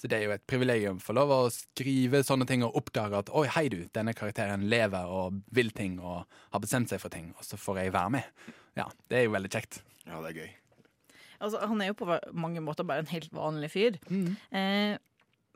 Så 0.00 0.08
det 0.10 0.16
er 0.18 0.24
jo 0.26 0.34
et 0.34 0.46
privilegium 0.50 0.98
å 0.98 1.04
få 1.04 1.14
lov 1.14 1.30
å 1.30 1.40
skrive 1.54 2.24
sånne 2.26 2.48
ting 2.50 2.64
og 2.66 2.74
oppdage 2.80 3.20
at 3.20 3.30
oi, 3.36 3.44
hei 3.54 3.68
du, 3.70 3.84
denne 3.94 4.14
karakteren 4.16 4.66
lever 4.70 5.06
og 5.06 5.38
vil 5.54 5.70
ting 5.76 6.00
og 6.02 6.24
har 6.50 6.62
bestemt 6.64 6.90
seg 6.90 7.02
for 7.02 7.14
ting, 7.14 7.30
og 7.38 7.46
så 7.46 7.58
får 7.60 7.84
jeg 7.84 7.94
være 7.94 8.14
med. 8.16 8.52
Ja, 8.80 8.88
det 9.10 9.20
er 9.20 9.26
jo 9.28 9.34
veldig 9.36 9.52
kjekt. 9.54 9.82
Ja, 10.08 10.18
det 10.24 10.32
er 10.32 10.40
gøy. 10.42 10.52
Altså, 11.44 11.60
han 11.68 11.82
er 11.82 11.92
jo 11.92 11.98
på 11.98 12.08
mange 12.32 12.62
måter 12.64 12.86
bare 12.88 13.04
en 13.04 13.10
helt 13.12 13.30
vanlig 13.34 13.70
fyr. 13.74 13.98
Eh, 14.54 14.96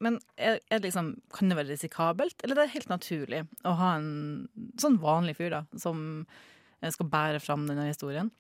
men 0.05 0.19
er, 0.37 0.61
er 0.71 0.83
liksom, 0.85 1.14
kan 1.35 1.50
det 1.50 1.59
være 1.59 1.73
risikabelt, 1.75 2.43
eller 2.43 2.59
er 2.59 2.69
det 2.69 2.76
helt 2.76 2.93
naturlig 2.93 3.45
å 3.67 3.75
ha 3.78 3.95
en 3.99 4.11
sånn 4.81 5.00
vanlig 5.02 5.38
fyr 5.38 5.55
da, 5.57 5.62
som 5.78 6.02
eh, 6.81 6.93
skal 6.95 7.11
bære 7.12 7.43
fram 7.45 7.67
denne 7.71 7.88
historien? 7.90 8.31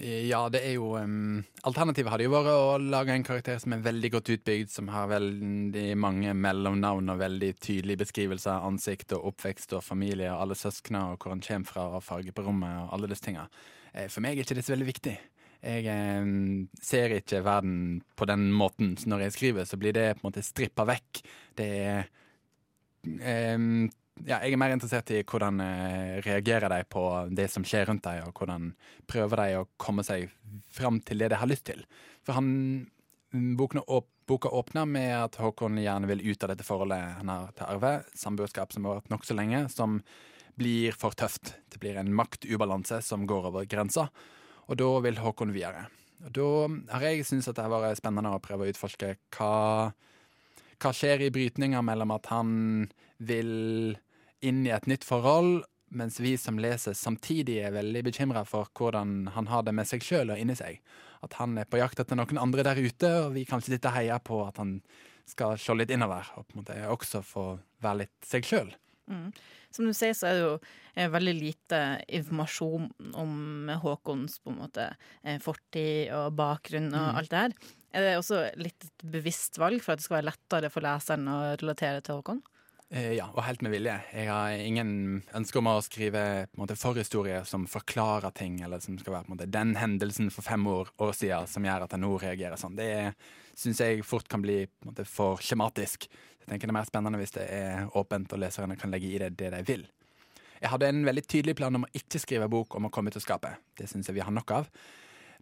Ja, 0.00 0.46
det 0.48 0.62
er 0.64 0.78
jo 0.78 0.94
um, 0.96 1.42
Alternativet 1.68 2.08
hadde 2.08 2.24
jo 2.24 2.32
vært 2.32 2.48
å 2.48 2.78
lage 2.80 3.12
en 3.12 3.26
karakter 3.26 3.58
som 3.60 3.74
er 3.76 3.82
veldig 3.84 4.10
godt 4.14 4.30
utbygd, 4.32 4.70
som 4.72 4.88
har 4.88 5.10
veldig 5.10 5.90
mange 6.00 6.32
mellomnavn 6.32 7.12
og 7.12 7.20
veldig 7.20 7.50
tydelige 7.60 8.00
beskrivelser 8.06 8.54
av 8.54 8.70
ansikt 8.70 9.12
og 9.18 9.28
oppvekst 9.34 9.76
og 9.76 9.84
familie 9.84 10.30
og 10.32 10.46
alle 10.46 10.56
søsknene 10.56 11.12
og 11.12 11.20
hvor 11.20 11.34
han 11.34 11.44
kommer 11.44 11.68
fra 11.68 11.84
og 11.98 12.06
farge 12.06 12.32
på 12.32 12.46
rommet 12.46 12.86
og 12.86 12.96
alle 12.96 13.12
disse 13.12 13.26
tinga. 13.26 13.44
Eh, 13.92 14.08
For 14.08 14.24
meg 14.24 14.38
er 14.38 14.46
ikke 14.46 14.56
det 14.56 14.64
så 14.64 14.72
veldig 14.72 14.88
viktig. 14.88 15.14
Jeg 15.62 15.86
eh, 15.86 16.32
ser 16.82 17.16
ikke 17.18 17.44
verden 17.46 18.02
på 18.18 18.26
den 18.28 18.50
måten. 18.54 18.96
Så 18.98 19.10
når 19.10 19.28
jeg 19.28 19.36
skriver, 19.36 19.68
så 19.68 19.78
blir 19.78 19.94
det 19.96 20.08
på 20.16 20.24
en 20.24 20.30
måte 20.30 20.44
strippa 20.46 20.86
vekk. 20.88 21.22
Det 21.58 21.70
er 21.82 22.10
Ehm, 23.02 23.90
ja, 24.22 24.38
jeg 24.44 24.54
er 24.54 24.60
mer 24.60 24.74
interessert 24.74 25.10
i 25.10 25.22
hvordan 25.26 25.60
eh, 25.64 26.18
reagerer 26.22 26.70
de 26.70 26.82
på 26.90 27.02
det 27.34 27.48
som 27.50 27.64
skjer 27.66 27.88
rundt 27.90 28.06
dem, 28.06 28.22
og 28.28 28.38
hvordan 28.38 28.72
prøver 29.10 29.42
de 29.42 29.60
å 29.60 29.68
komme 29.80 30.04
seg 30.06 30.30
fram 30.72 31.00
til 31.02 31.22
det 31.22 31.32
de 31.32 31.40
har 31.40 31.50
lyst 31.50 31.66
til. 31.70 31.82
For 32.22 32.38
han 32.38 32.50
boken, 33.58 33.82
Boka 34.28 34.52
åpner 34.54 34.86
med 34.86 35.10
at 35.16 35.40
Håkon 35.42 35.80
gjerne 35.82 36.06
vil 36.06 36.22
ut 36.30 36.44
av 36.44 36.52
dette 36.52 36.64
forholdet 36.66 37.16
han 37.18 37.32
har 37.32 37.48
til 37.56 37.66
Arve, 37.66 37.94
samboerskap 38.14 38.70
som 38.72 38.86
har 38.86 39.00
vært 39.00 39.10
nokså 39.10 39.34
lenge, 39.34 39.64
som 39.72 39.98
blir 40.60 40.94
for 40.94 41.16
tøft. 41.18 41.56
Det 41.72 41.80
blir 41.82 41.98
en 41.98 42.12
maktubalanse 42.14 43.00
som 43.02 43.26
går 43.26 43.48
over 43.50 43.66
grensa, 43.66 44.06
og 44.68 44.78
da 44.78 44.92
vil 45.04 45.20
Håkon 45.22 45.54
videre. 45.54 45.88
Og 46.22 46.32
da 46.36 46.48
har 46.94 47.08
jeg 47.08 47.26
syntes 47.26 47.50
at 47.50 47.58
det 47.58 47.66
har 47.66 47.72
vært 47.74 47.98
spennende 47.98 48.34
å 48.34 48.42
prøve 48.42 48.68
å 48.68 48.72
utforske 48.72 49.16
hva 49.34 49.52
hva 50.82 50.90
skjer 50.94 51.26
i 51.26 51.30
brytninga 51.30 51.82
mellom 51.84 52.10
at 52.14 52.28
han 52.32 52.54
vil 53.22 53.94
inn 54.42 54.64
i 54.66 54.72
et 54.74 54.88
nytt 54.90 55.06
forhold, 55.06 55.62
mens 55.92 56.18
vi 56.22 56.34
som 56.40 56.58
leser 56.58 56.96
samtidig 56.96 57.60
er 57.62 57.74
veldig 57.76 58.02
bekymra 58.08 58.42
for 58.48 58.70
hvordan 58.78 59.28
han 59.36 59.50
har 59.50 59.62
det 59.66 59.74
med 59.76 59.88
seg 59.88 60.02
sjøl 60.02 60.32
og 60.32 60.40
inni 60.40 60.56
seg. 60.58 60.80
At 61.22 61.36
han 61.38 61.54
er 61.60 61.68
på 61.70 61.78
jakt 61.78 62.00
etter 62.02 62.18
noen 62.18 62.40
andre 62.40 62.64
der 62.66 62.80
ute, 62.80 63.10
og 63.26 63.36
vi 63.36 63.44
kan 63.46 63.62
ikke 63.62 63.76
sitte 63.76 63.92
og 63.92 63.98
heier 63.98 64.22
på 64.24 64.40
at 64.46 64.58
han 64.58 64.78
skal 65.28 65.54
se 65.60 65.76
litt 65.78 65.92
innover 65.94 66.32
og 66.34 66.48
på 66.48 66.56
en 66.56 66.62
måte 66.64 66.78
også 66.90 67.22
få 67.22 67.44
være 67.84 68.02
litt 68.02 68.26
seg 68.26 68.48
sjøl. 68.48 68.72
Mm. 69.12 69.26
Som 69.72 69.88
du 69.88 69.92
sier, 69.96 70.12
så 70.16 70.28
er 70.28 70.36
det 70.36 70.42
jo 70.44 70.54
eh, 70.96 71.08
veldig 71.12 71.34
lite 71.38 71.78
informasjon 72.20 72.90
om 73.20 73.70
Håkons 73.82 74.38
på 74.42 74.52
en 74.52 74.58
måte 74.64 74.88
eh, 75.24 75.38
fortid 75.40 76.12
og 76.16 76.34
bakgrunn 76.36 76.90
og 76.92 77.06
Mm. 77.12 77.16
alt 77.20 77.30
det 77.32 77.44
her. 77.44 77.54
Er 77.92 78.00
det 78.06 78.14
også 78.18 78.42
litt 78.56 78.84
et 78.88 79.04
bevisst 79.12 79.58
valg 79.60 79.82
for 79.84 79.92
at 79.92 80.00
det 80.00 80.04
skal 80.06 80.18
være 80.20 80.30
lettere 80.32 80.72
for 80.72 80.84
leseren 80.84 81.28
å 81.28 81.38
relatere 81.60 82.00
til 82.04 82.20
Håkon? 82.20 82.42
Eh, 82.92 83.14
ja, 83.16 83.24
og 83.32 83.40
helt 83.46 83.62
med 83.64 83.72
vilje. 83.72 83.94
Jeg 84.12 84.28
har 84.28 84.52
ingen 84.52 85.22
ønske 85.32 85.56
om 85.62 85.68
å 85.70 85.78
skrive 85.80 86.46
måte, 86.60 86.76
forhistorier 86.76 87.46
som 87.48 87.64
forklarer 87.64 88.34
ting, 88.36 88.58
eller 88.60 88.80
som 88.84 88.98
skal 89.00 89.14
være 89.14 89.32
måte, 89.32 89.46
den 89.48 89.72
hendelsen 89.80 90.28
for 90.30 90.44
fem 90.44 90.66
år, 90.68 90.90
år 91.00 91.14
siden 91.16 91.48
som 91.48 91.64
gjør 91.64 91.86
at 91.86 91.94
jeg 91.96 92.02
nå 92.04 92.10
reagerer 92.20 92.60
sånn. 92.60 92.76
Det 92.76 93.14
syns 93.56 93.80
jeg 93.80 94.04
fort 94.04 94.28
kan 94.28 94.44
bli 94.44 94.66
måte, 94.84 95.06
for 95.08 95.40
skjematisk. 95.40 96.04
Tenker 96.52 96.68
Det 96.68 96.74
er 96.74 96.76
mer 96.76 96.88
spennende 96.88 97.18
hvis 97.22 97.32
det 97.32 97.44
er 97.48 97.86
åpent, 97.96 98.32
og 98.34 98.40
leserne 98.42 98.76
kan 98.76 98.92
legge 98.92 99.08
i 99.08 99.20
det 99.22 99.30
det 99.40 99.48
de 99.54 99.60
vil. 99.64 99.86
Jeg 100.60 100.70
hadde 100.70 100.90
en 100.92 101.06
veldig 101.06 101.22
tydelig 101.24 101.54
plan 101.58 101.78
om 101.78 101.86
å 101.86 101.94
ikke 101.96 102.20
skrive 102.20 102.50
bok 102.52 102.76
om 102.76 102.86
å 102.86 102.90
komme 102.92 103.08
ut 103.08 103.16
av 103.16 103.24
skapet. 103.24 103.62
Det 103.78 103.88
syns 103.88 104.10
jeg 104.10 104.18
vi 104.18 104.22
har 104.22 104.34
nok 104.34 104.52
av. 104.58 104.68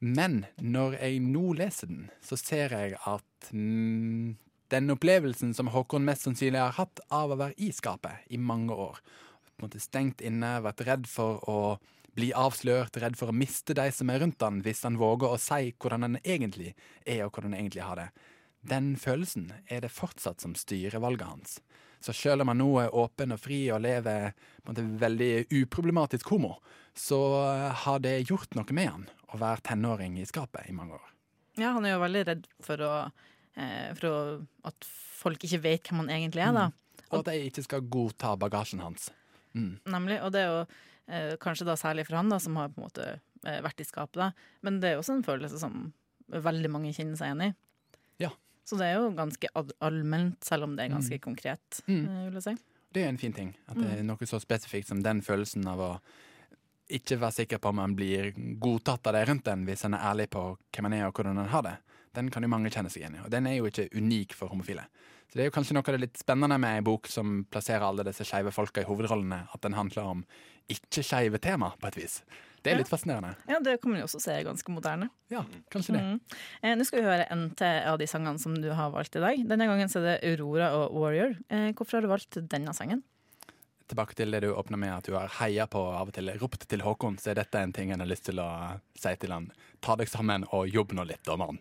Men 0.00 0.44
når 0.62 0.94
jeg 1.00 1.18
nå 1.26 1.50
leser 1.58 1.90
den, 1.90 2.06
så 2.24 2.38
ser 2.38 2.72
jeg 2.72 2.94
at 3.10 3.50
mm, 3.50 4.38
den 4.72 4.94
opplevelsen 4.94 5.52
som 5.56 5.68
Håkon 5.74 6.06
mest 6.06 6.24
sannsynlig 6.24 6.62
har 6.62 6.78
hatt 6.78 7.02
av 7.12 7.34
å 7.34 7.40
være 7.42 7.58
i 7.58 7.72
skapet 7.74 8.30
i 8.30 8.38
mange 8.38 8.72
år, 8.72 9.02
på 9.50 9.60
en 9.60 9.66
måte 9.66 9.82
stengt 9.82 10.22
inne, 10.24 10.54
vært 10.64 10.86
redd 10.86 11.10
for 11.10 11.42
å 11.50 11.58
bli 12.16 12.30
avslørt, 12.32 12.96
redd 13.02 13.18
for 13.18 13.28
å 13.28 13.36
miste 13.36 13.74
de 13.76 13.90
som 13.92 14.08
er 14.10 14.22
rundt 14.22 14.40
han 14.46 14.62
hvis 14.64 14.86
han 14.86 14.96
våger 15.00 15.34
å 15.34 15.40
si 15.42 15.74
hvordan 15.76 16.06
han 16.06 16.20
egentlig 16.22 16.72
er 17.04 17.26
og 17.26 17.34
hvordan 17.34 17.52
han 17.52 17.60
egentlig 17.60 17.84
har 17.84 18.00
det. 18.00 18.08
Den 18.60 18.92
følelsen 19.00 19.50
er 19.66 19.84
det 19.84 19.92
fortsatt 19.94 20.42
som 20.44 20.56
styrer 20.58 21.00
valget 21.00 21.28
hans. 21.28 21.60
Så 22.00 22.12
selv 22.16 22.44
om 22.44 22.52
han 22.52 22.60
nå 22.60 22.68
er 22.80 22.94
åpen 22.96 23.34
og 23.34 23.40
fri 23.40 23.62
og 23.72 23.82
lever 23.84 24.32
på 24.64 24.70
en 24.70 24.72
måte 24.72 24.84
veldig 25.02 25.32
uproblematisk 25.52 26.32
homo, 26.32 26.54
så 26.96 27.20
har 27.84 28.00
det 28.04 28.30
gjort 28.30 28.56
noe 28.56 28.76
med 28.76 28.88
han 28.88 29.08
å 29.30 29.40
være 29.40 29.68
tenåring 29.70 30.18
i 30.20 30.26
skapet 30.28 30.68
i 30.68 30.76
mange 30.76 30.96
år. 30.96 31.10
Ja, 31.60 31.74
han 31.76 31.84
er 31.84 31.94
jo 31.94 32.02
veldig 32.02 32.22
redd 32.28 32.46
for, 32.64 32.82
å, 32.84 32.92
eh, 33.60 33.90
for 33.98 34.08
å, 34.08 34.20
at 34.68 34.88
folk 35.20 35.44
ikke 35.44 35.62
vet 35.64 35.88
hvem 35.88 36.04
han 36.04 36.12
egentlig 36.16 36.44
er, 36.44 36.54
da. 36.56 36.68
Mm. 36.70 37.00
Og 37.10 37.16
at 37.20 37.32
de 37.32 37.48
ikke 37.48 37.66
skal 37.66 37.88
godta 37.90 38.36
bagasjen 38.38 38.82
hans. 38.84 39.10
Mm. 39.52 39.80
Nemlig. 39.90 40.20
Og 40.24 40.32
det 40.34 40.44
er 40.44 40.52
jo 40.52 40.60
eh, 40.64 41.32
kanskje 41.42 41.66
da 41.68 41.76
særlig 41.78 42.06
for 42.08 42.20
han, 42.20 42.30
da, 42.32 42.38
som 42.42 42.56
har 42.60 42.70
på 42.72 42.80
en 42.80 42.86
måte 42.86 43.08
eh, 43.10 43.60
vært 43.64 43.82
i 43.82 43.88
skapet, 43.88 44.20
da. 44.20 44.30
Men 44.66 44.78
det 44.82 44.92
er 44.92 45.00
også 45.00 45.18
en 45.18 45.26
følelse 45.26 45.60
som 45.60 45.90
veldig 46.30 46.70
mange 46.70 46.94
kjenner 46.94 47.18
seg 47.18 47.32
igjen 47.32 47.48
i. 47.48 47.50
Ja. 48.22 48.30
Så 48.64 48.76
det 48.78 48.86
er 48.86 48.98
jo 49.00 49.10
ganske 49.16 49.48
allment, 49.80 50.44
selv 50.44 50.64
om 50.64 50.76
det 50.76 50.84
er 50.86 50.94
ganske 50.94 51.16
Mm. 51.18 51.20
konkret, 51.20 51.80
Mm. 51.88 52.04
eh, 52.06 52.24
vil 52.30 52.34
jeg 52.34 52.42
si. 52.42 52.56
Det 52.92 53.02
er 53.04 53.08
en 53.08 53.18
fin 53.18 53.32
ting. 53.32 53.54
At 53.68 53.76
det 53.76 53.98
er 53.98 54.02
noe 54.02 54.16
så 54.26 54.40
spesifikt 54.40 54.88
som 54.88 55.02
den 55.02 55.20
følelsen 55.22 55.66
av 55.66 55.78
å 55.78 56.00
ikke 56.90 57.18
være 57.20 57.32
sikker 57.46 57.58
på 57.58 57.68
om 57.68 57.78
en 57.78 57.94
blir 57.94 58.32
godtatt 58.58 59.06
av 59.06 59.12
de 59.14 59.24
rundt 59.30 59.46
en 59.48 59.64
hvis 59.66 59.84
en 59.84 59.94
er 59.94 59.98
ærlig 60.12 60.28
på 60.30 60.56
hvem 60.72 60.86
en 60.86 60.92
er 60.94 61.06
og 61.06 61.14
hvordan 61.14 61.38
en 61.38 61.48
har 61.48 61.62
det. 61.62 61.76
Den 62.14 62.28
kan 62.30 62.42
jo 62.42 62.48
mange 62.48 62.70
kjenne 62.70 62.90
seg 62.90 63.02
igjen 63.04 63.14
i. 63.20 63.24
Og 63.24 63.30
den 63.30 63.46
er 63.46 63.56
jo 63.58 63.64
ikke 63.70 63.88
unik 63.94 64.32
for 64.34 64.48
homofile. 64.48 64.86
Så 65.30 65.34
det 65.34 65.42
er 65.44 65.50
jo 65.50 65.54
kanskje 65.54 65.74
noe 65.74 65.86
av 65.86 65.94
det 65.94 66.00
litt 66.00 66.18
spennende 66.18 66.58
med 66.58 66.76
ei 66.76 66.80
bok 66.82 67.06
som 67.06 67.44
plasserer 67.44 67.82
alle 67.86 68.02
disse 68.02 68.24
skeive 68.26 68.50
folka 68.52 68.80
i 68.82 68.84
hovedrollene, 68.84 69.46
at 69.54 69.60
den 69.60 69.74
handler 69.74 70.02
om 70.02 70.24
ikke-skeive 70.68 71.38
tema, 71.40 71.72
på 71.78 71.86
et 71.86 71.94
vis. 71.94 72.22
Det 72.60 72.72
er 72.72 72.80
litt 72.80 72.90
fascinerende. 72.90 73.32
Ja, 73.48 73.60
det 73.64 73.78
kan 73.80 73.92
man 73.92 74.02
jo 74.02 74.06
også 74.08 74.20
se 74.20 74.34
ganske 74.44 74.72
moderne. 74.74 75.08
Ja, 75.32 75.44
kanskje 75.72 75.94
det. 75.96 76.02
Mm. 76.04 76.18
Eh, 76.62 76.74
Nå 76.76 76.84
skal 76.84 77.00
vi 77.00 77.06
høre 77.06 77.28
en 77.32 77.46
til 77.56 77.86
av 77.88 77.96
de 78.00 78.08
sangene 78.10 78.42
som 78.42 78.56
du 78.60 78.68
har 78.76 78.92
valgt 78.92 79.16
i 79.16 79.22
dag. 79.22 79.40
Denne 79.48 79.68
gangen 79.70 79.88
er 79.88 80.06
det 80.06 80.18
Aurora 80.28 80.68
og 80.76 80.98
Warrior. 81.00 81.38
Eh, 81.48 81.70
hvorfor 81.72 81.98
har 81.98 82.04
du 82.04 82.12
valgt 82.12 82.40
denne 82.52 82.74
sangen? 82.76 83.02
Tilbake 83.90 84.14
til 84.14 84.30
det 84.30 84.44
du 84.44 84.52
åpna 84.52 84.78
med, 84.78 84.92
at 84.94 85.08
du 85.08 85.16
har 85.16 85.32
heia 85.40 85.66
på 85.66 85.80
og 85.82 85.96
av 85.98 86.12
og 86.12 86.14
til 86.14 86.30
ropt 86.38 86.68
til 86.70 86.84
Håkon, 86.84 87.16
så 87.18 87.32
er 87.32 87.40
dette 87.40 87.58
en 87.58 87.72
ting 87.74 87.90
en 87.90 88.04
har 88.04 88.10
lyst 88.10 88.28
til 88.28 88.38
å 88.38 88.50
si 88.94 89.14
til 89.18 89.34
han. 89.34 89.48
Ta 89.82 89.96
deg 89.98 90.12
sammen 90.12 90.44
og 90.54 90.68
jobb 90.70 90.94
nå 90.94 91.08
litt, 91.08 91.24
da, 91.26 91.34
mann. 91.40 91.58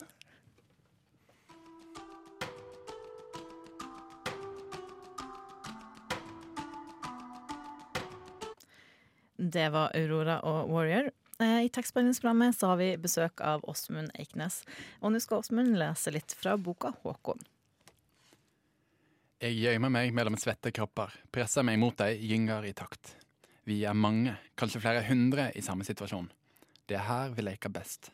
Det 9.39 9.69
var 9.71 9.93
Aurora 9.95 10.41
og 10.43 10.67
Warrior. 10.69 11.11
Eh, 11.39 11.61
I 11.65 11.69
tekstbehandlingsprogrammet 11.71 12.57
så 12.57 12.73
har 12.73 12.77
vi 12.81 12.89
besøk 12.99 13.39
av 13.39 13.63
Åsmund 13.63 14.11
Eiknes. 14.19 14.65
Og 14.99 15.13
nå 15.13 15.21
skal 15.23 15.39
Åsmund 15.39 15.77
lese 15.79 16.11
litt 16.11 16.35
fra 16.35 16.57
boka 16.59 16.91
Håkon. 17.05 17.39
Jeg 19.39 19.55
gjemmer 19.55 19.93
meg 19.95 20.11
mellom 20.11 20.35
svette 20.35 20.73
kropper, 20.75 21.13
presser 21.31 21.63
meg 21.63 21.79
mot 21.79 21.95
deg, 21.95 22.19
gynger 22.19 22.67
i 22.67 22.73
takt. 22.75 23.13
Vi 23.63 23.85
er 23.87 23.95
mange, 23.95 24.33
kanskje 24.59 24.81
flere 24.83 25.05
hundre 25.07 25.47
i 25.55 25.63
samme 25.63 25.87
situasjon. 25.87 26.27
Det 26.83 26.97
er 26.99 27.07
her 27.07 27.31
vi 27.37 27.47
leker 27.47 27.71
best. 27.71 28.11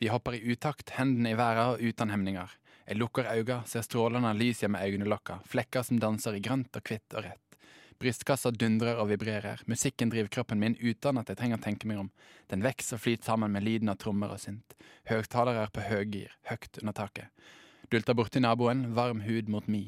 Vi 0.00 0.08
hopper 0.08 0.38
i 0.38 0.40
utakt, 0.48 0.94
hendene 0.96 1.34
i 1.34 1.36
været 1.36 1.74
og 1.74 1.84
uten 1.84 2.14
hemninger. 2.14 2.56
Jeg 2.88 2.96
lukker 2.96 3.28
øynene, 3.28 3.66
ser 3.68 3.84
strålende 3.84 4.32
lys 4.40 4.64
gjennom 4.64 4.80
øynelokka, 4.80 5.42
flekker 5.44 5.84
som 5.84 6.00
danser 6.00 6.38
i 6.38 6.42
grønt 6.44 6.80
og 6.80 6.88
hvitt 6.88 7.12
og 7.12 7.28
rett. 7.28 7.43
Brystkassa 8.04 8.50
dundrer 8.52 8.98
og 9.00 9.08
vibrerer, 9.08 9.62
musikken 9.64 10.10
driver 10.12 10.28
kroppen 10.28 10.58
min 10.60 10.74
uten 10.76 11.16
at 11.16 11.30
jeg 11.30 11.38
trenger 11.40 11.56
å 11.56 11.64
tenke 11.64 11.88
meg 11.88 12.02
om. 12.02 12.10
Den 12.52 12.60
vokser 12.60 12.98
og 12.98 13.00
flyter 13.00 13.30
sammen 13.30 13.54
med 13.54 13.64
lyden 13.64 13.88
av 13.88 13.96
trommer 14.02 14.34
og 14.34 14.42
synt. 14.42 14.74
Høgtalere 15.08 15.70
på 15.72 15.86
høygir, 15.86 16.34
høyt 16.50 16.82
under 16.82 16.92
taket. 16.98 17.46
Dulter 17.88 18.16
borti 18.18 18.42
naboen, 18.44 18.90
varm 18.92 19.22
hud 19.24 19.48
mot 19.48 19.70
mi. 19.72 19.86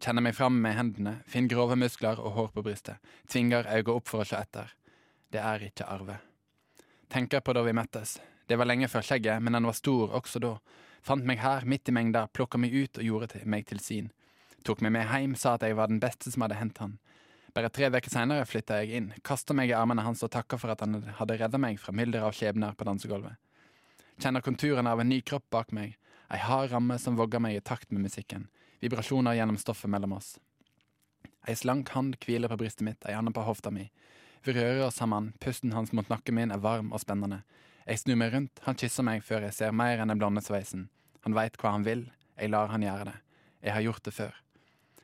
Kjenner 0.00 0.24
meg 0.24 0.38
fram 0.38 0.56
med 0.64 0.78
hendene, 0.78 1.14
finner 1.28 1.52
grove 1.52 1.76
muskler 1.76 2.22
og 2.22 2.38
hår 2.38 2.48
på 2.54 2.64
brystet. 2.70 3.04
Tvinger 3.28 3.68
øynene 3.68 3.98
opp 3.98 4.08
for 4.08 4.24
å 4.24 4.28
se 4.30 4.40
etter. 4.40 4.72
Det 5.28 5.42
er 5.44 5.66
ikke 5.68 5.90
Arve. 5.92 6.16
Tenker 7.12 7.44
på 7.44 7.52
da 7.52 7.66
vi 7.66 7.76
møttes. 7.76 8.16
Det 8.48 8.56
var 8.56 8.70
lenge 8.70 8.88
før 8.88 9.04
skjegget, 9.04 9.44
men 9.44 9.58
den 9.58 9.68
var 9.68 9.76
stor 9.76 10.14
også 10.16 10.40
da. 10.40 10.54
Fant 11.04 11.28
meg 11.28 11.42
her, 11.44 11.68
midt 11.68 11.92
i 11.92 11.92
mengda, 11.92 12.30
plukka 12.32 12.56
meg 12.56 12.72
ut 12.72 12.96
og 12.96 13.04
gjorde 13.04 13.44
meg 13.44 13.68
til 13.68 13.84
sin. 13.84 14.08
Tok 14.64 14.80
meg 14.80 14.96
med 14.96 15.12
hjem, 15.12 15.36
sa 15.36 15.58
at 15.58 15.68
jeg 15.68 15.76
var 15.76 15.92
den 15.92 16.00
beste 16.00 16.32
som 16.32 16.46
hadde 16.46 16.56
hentet 16.62 16.86
han. 16.86 16.96
Bare 17.58 17.72
tre 17.74 17.88
uker 17.90 18.12
seinere 18.12 18.44
flytta 18.46 18.76
jeg 18.78 18.94
inn, 18.94 19.06
kasta 19.26 19.50
meg 19.56 19.72
i 19.72 19.74
armene 19.74 20.04
hans 20.06 20.20
og 20.22 20.30
takka 20.30 20.54
for 20.62 20.70
at 20.70 20.84
han 20.84 21.00
hadde 21.18 21.36
redda 21.40 21.58
meg 21.58 21.80
fra 21.82 21.90
mylderet 21.90 22.28
av 22.28 22.36
skjebner 22.36 22.76
på 22.78 22.86
dansegulvet. 22.86 23.34
Kjenner 24.22 24.44
konturene 24.46 24.92
av 24.94 25.02
en 25.02 25.10
ny 25.10 25.18
kropp 25.26 25.48
bak 25.50 25.74
meg, 25.74 25.96
ei 26.30 26.38
hard 26.38 26.70
ramme 26.70 27.00
som 27.02 27.18
vogger 27.18 27.42
meg 27.42 27.58
i 27.58 27.64
takt 27.72 27.90
med 27.90 28.04
musikken, 28.04 28.46
vibrasjoner 28.78 29.34
gjennom 29.34 29.58
stoffet 29.58 29.90
mellom 29.90 30.14
oss. 30.20 30.36
Ei 31.50 31.58
slank 31.58 31.90
hand 31.98 32.14
hviler 32.22 32.54
på 32.54 32.60
brystet 32.62 32.86
mitt, 32.86 33.02
ei 33.02 33.18
annen 33.18 33.34
på 33.34 33.42
hofta 33.42 33.74
mi. 33.74 33.88
Vi 34.46 34.54
rører 34.54 34.84
oss 34.86 35.02
sammen, 35.02 35.32
pusten 35.42 35.74
hans 35.74 35.90
mot 35.90 36.06
nakken 36.14 36.38
min 36.38 36.54
er 36.54 36.62
varm 36.62 36.94
og 36.94 37.02
spennende. 37.02 37.42
Jeg 37.90 38.04
snur 38.04 38.22
meg 38.22 38.36
rundt, 38.36 38.62
han 38.70 38.78
kysser 38.78 39.02
meg 39.02 39.26
før 39.26 39.48
jeg 39.48 39.58
ser 39.58 39.74
mer 39.74 39.98
enn 39.98 40.14
den 40.14 40.22
blonde 40.22 40.46
sveisen. 40.46 40.92
Han 41.26 41.34
veit 41.34 41.58
hva 41.58 41.74
han 41.74 41.90
vil, 41.90 42.06
jeg 42.38 42.54
lar 42.54 42.70
han 42.70 42.86
gjøre 42.86 43.10
det. 43.10 43.22
Jeg 43.66 43.74
har 43.74 43.90
gjort 43.90 44.06
det 44.06 44.14
før. 44.14 44.44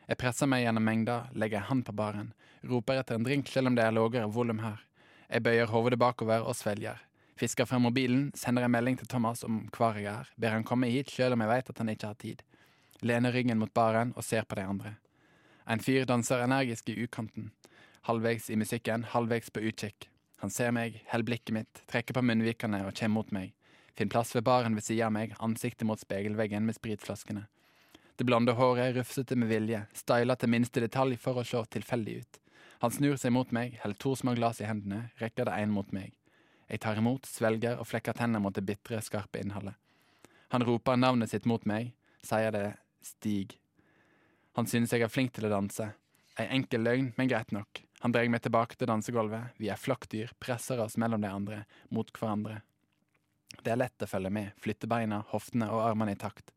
Jeg 0.04 0.20
presser 0.20 0.48
meg 0.50 0.66
gjennom 0.66 0.84
mengda, 0.84 1.16
legger 1.32 1.62
ei 1.62 1.68
hand 1.70 1.86
på 1.86 1.94
baren, 1.96 2.32
roper 2.68 3.00
etter 3.00 3.16
en 3.16 3.24
drink 3.24 3.48
selv 3.48 3.70
om 3.70 3.76
det 3.78 3.86
er 3.86 3.94
lavere 3.94 4.28
volum 4.28 4.60
her. 4.60 4.82
Jeg 5.30 5.44
bøyer 5.46 5.70
hodet 5.72 5.98
bakover 5.98 6.44
og 6.44 6.56
svelger. 6.58 7.00
Fisker 7.40 7.66
fra 7.66 7.80
mobilen, 7.82 8.28
sender 8.36 8.66
en 8.66 8.74
melding 8.74 8.98
til 9.00 9.08
Thomas 9.10 9.42
om 9.46 9.64
hvor 9.74 9.96
jeg 9.96 10.10
er, 10.12 10.28
ber 10.36 10.54
han 10.54 10.66
komme 10.68 10.92
hit 10.92 11.10
selv 11.10 11.34
om 11.34 11.42
jeg 11.42 11.50
vet 11.50 11.72
at 11.72 11.80
han 11.80 11.90
ikke 11.90 12.10
har 12.12 12.20
tid. 12.20 12.44
Lener 13.02 13.32
ryggen 13.34 13.58
mot 13.58 13.72
baren 13.74 14.12
og 14.14 14.24
ser 14.24 14.44
på 14.44 14.60
de 14.60 14.68
andre. 14.68 14.94
En 15.66 15.80
fyr 15.80 16.04
danser 16.04 16.44
energisk 16.44 16.92
i 16.92 16.98
ukanten. 17.02 17.50
Halvveis 18.04 18.50
i 18.52 18.60
musikken, 18.60 19.06
halvveis 19.08 19.48
på 19.50 19.64
utkikk. 19.64 20.10
Han 20.44 20.52
ser 20.52 20.74
meg, 20.76 21.00
holder 21.08 21.30
blikket 21.30 21.54
mitt, 21.56 21.82
trekker 21.88 22.12
på 22.12 22.22
munnvikene 22.22 22.82
og 22.84 22.92
kommer 22.98 23.22
mot 23.22 23.32
meg. 23.32 23.54
Finner 23.96 24.12
plass 24.12 24.34
ved 24.36 24.44
baren 24.44 24.76
ved 24.76 24.84
siden 24.84 25.08
av 25.08 25.14
meg, 25.16 25.34
ansiktet 25.40 25.88
mot 25.88 26.00
spegelveggen 26.00 26.66
med 26.68 26.76
spritflaskene. 26.76 27.46
Det 28.16 28.24
blonde 28.24 28.52
håret 28.54 28.94
rufsete 28.94 29.36
med 29.36 29.48
vilje, 29.50 29.80
styla 29.92 30.36
til 30.38 30.52
minste 30.52 30.82
detalj 30.84 31.16
for 31.18 31.40
å 31.40 31.46
se 31.46 31.64
tilfeldig 31.76 32.18
ut. 32.20 32.38
Han 32.84 32.92
snur 32.94 33.16
seg 33.18 33.32
mot 33.34 33.50
meg, 33.54 33.78
holder 33.82 33.98
to 33.98 34.12
små 34.18 34.36
glass 34.38 34.60
i 34.62 34.68
hendene, 34.68 35.08
rekker 35.18 35.48
det 35.48 35.56
ene 35.58 35.74
mot 35.74 35.90
meg. 35.94 36.12
Jeg 36.70 36.82
tar 36.84 37.00
imot, 37.00 37.26
svelger 37.26 37.80
og 37.80 37.88
flekker 37.90 38.14
tennene 38.16 38.42
mot 38.44 38.54
det 38.54 38.62
bitre, 38.66 39.02
skarpe 39.02 39.42
innholdet. 39.42 39.74
Han 40.54 40.62
roper 40.62 41.00
navnet 41.00 41.32
sitt 41.32 41.48
mot 41.50 41.64
meg, 41.66 41.90
sier 42.22 42.54
det 42.54 42.68
Stig. 43.04 43.58
Han 44.54 44.70
synes 44.70 44.94
jeg 44.94 45.02
er 45.02 45.10
flink 45.12 45.34
til 45.34 45.48
å 45.48 45.52
danse. 45.52 45.90
Ei 46.38 46.46
enkel 46.54 46.86
løgn, 46.86 47.10
men 47.18 47.28
greit 47.28 47.50
nok. 47.52 47.82
Han 48.04 48.14
drar 48.14 48.30
meg 48.30 48.44
tilbake 48.44 48.78
til 48.78 48.88
dansegulvet. 48.88 49.58
Vi 49.58 49.68
er 49.72 49.80
flokkdyr, 49.80 50.32
presser 50.40 50.80
oss 50.80 50.96
mellom 51.00 51.20
de 51.24 51.28
andre, 51.28 51.58
mot 51.90 52.08
hverandre. 52.14 52.60
Det 53.60 53.74
er 53.74 53.80
lett 53.80 54.06
å 54.06 54.08
følge 54.08 54.32
med, 54.32 54.54
flytte 54.62 54.88
beina, 54.88 55.24
hoftene 55.34 55.68
og 55.74 55.82
armene 55.82 56.14
i 56.14 56.20
takt. 56.20 56.53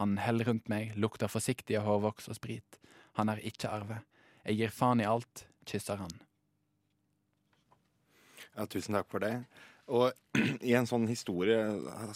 Han 0.00 0.16
heller 0.20 0.50
rundt 0.50 0.68
meg, 0.72 0.92
lukter 1.00 1.30
forsiktig 1.32 1.78
av 1.80 1.86
hårvoks 1.88 2.28
og 2.32 2.38
sprit. 2.38 2.80
Han 3.16 3.32
er 3.32 3.40
ikke 3.48 3.70
Arve. 3.72 4.02
Jeg 4.44 4.60
gir 4.60 4.74
faen 4.74 5.00
i 5.02 5.08
alt, 5.08 5.46
kysser 5.66 6.02
han. 6.02 6.12
Ja, 8.56 8.66
tusen 8.68 8.96
takk 8.96 9.08
for 9.12 9.24
det. 9.24 9.34
Og 9.86 10.10
i 10.68 10.74
en 10.76 10.88
sånn 10.88 11.06
historie 11.08 11.58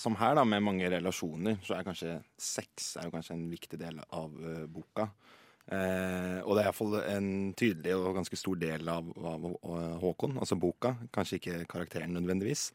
som 0.00 0.16
her, 0.20 0.36
da, 0.38 0.44
med 0.44 0.64
mange 0.66 0.88
relasjoner, 0.92 1.60
så 1.64 1.78
er 1.78 1.86
kanskje 1.86 2.16
sex 2.40 2.94
er 3.00 3.12
kanskje 3.12 3.36
en 3.36 3.50
viktig 3.50 3.80
del 3.80 4.00
av 4.06 4.34
uh, 4.34 4.64
boka. 4.70 5.10
Eh, 5.70 6.38
og 6.42 6.56
det 6.56 6.62
er 6.64 6.66
iallfall 6.66 6.96
en 6.98 7.28
tydelig 7.58 7.92
og 7.94 8.16
ganske 8.16 8.38
stor 8.38 8.56
del 8.58 8.88
av, 8.90 9.06
av, 9.14 9.44
av 9.46 10.00
Håkon, 10.02 10.34
altså 10.42 10.58
boka. 10.58 10.96
Kanskje 11.14 11.38
ikke 11.38 11.60
karakteren 11.70 12.16
nødvendigvis. 12.16 12.70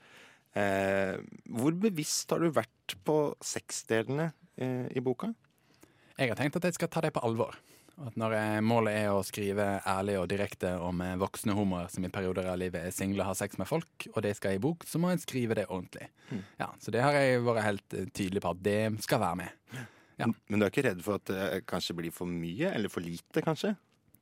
Eh, 0.56 1.18
hvor 1.58 1.76
bevisst 1.76 2.32
har 2.32 2.40
du 2.40 2.54
vært 2.56 2.96
på 3.04 3.18
sexdelene 3.44 4.30
eh, 4.30 4.45
i 4.58 5.02
boka? 5.04 5.34
Jeg 6.16 6.32
har 6.32 6.40
tenkt 6.40 6.56
at 6.56 6.68
jeg 6.70 6.78
skal 6.78 6.92
ta 6.92 7.02
det 7.04 7.12
på 7.16 7.24
alvor. 7.28 7.58
At 8.04 8.18
når 8.20 8.34
eh, 8.36 8.62
målet 8.64 8.98
er 9.06 9.14
å 9.16 9.24
skrive 9.24 9.66
ærlig 9.88 10.18
og 10.20 10.28
direkte 10.28 10.74
om 10.84 11.00
eh, 11.04 11.16
voksne 11.20 11.56
homoer 11.56 11.88
som 11.92 12.04
i 12.04 12.12
perioder 12.12 12.50
av 12.52 12.58
livet 12.60 12.90
er 12.90 12.96
single 12.96 13.24
og 13.24 13.30
har 13.32 13.38
sex 13.40 13.56
med 13.62 13.70
folk, 13.70 14.08
og 14.12 14.20
det 14.26 14.34
skal 14.36 14.58
i 14.58 14.62
bok, 14.64 14.84
så 14.88 15.00
må 15.00 15.14
en 15.14 15.22
skrive 15.22 15.56
det 15.56 15.68
ordentlig. 15.70 16.10
Mm. 16.28 16.42
Ja, 16.60 16.70
Så 16.84 16.92
det 16.92 17.04
har 17.06 17.16
jeg 17.16 17.44
vært 17.46 17.68
helt 17.70 17.96
eh, 17.96 18.10
tydelig 18.12 18.44
på 18.44 18.52
at 18.52 18.64
det 18.68 18.80
skal 19.06 19.24
være 19.24 19.40
med. 19.46 19.80
Ja. 20.20 20.28
Men 20.28 20.60
du 20.60 20.68
er 20.68 20.74
ikke 20.74 20.86
redd 20.90 21.04
for 21.04 21.22
at 21.22 21.32
det 21.32 21.64
kanskje 21.72 21.96
blir 21.96 22.16
for 22.16 22.28
mye, 22.28 22.72
eller 22.72 22.92
for 22.92 23.04
lite, 23.04 23.44
kanskje? 23.44 23.74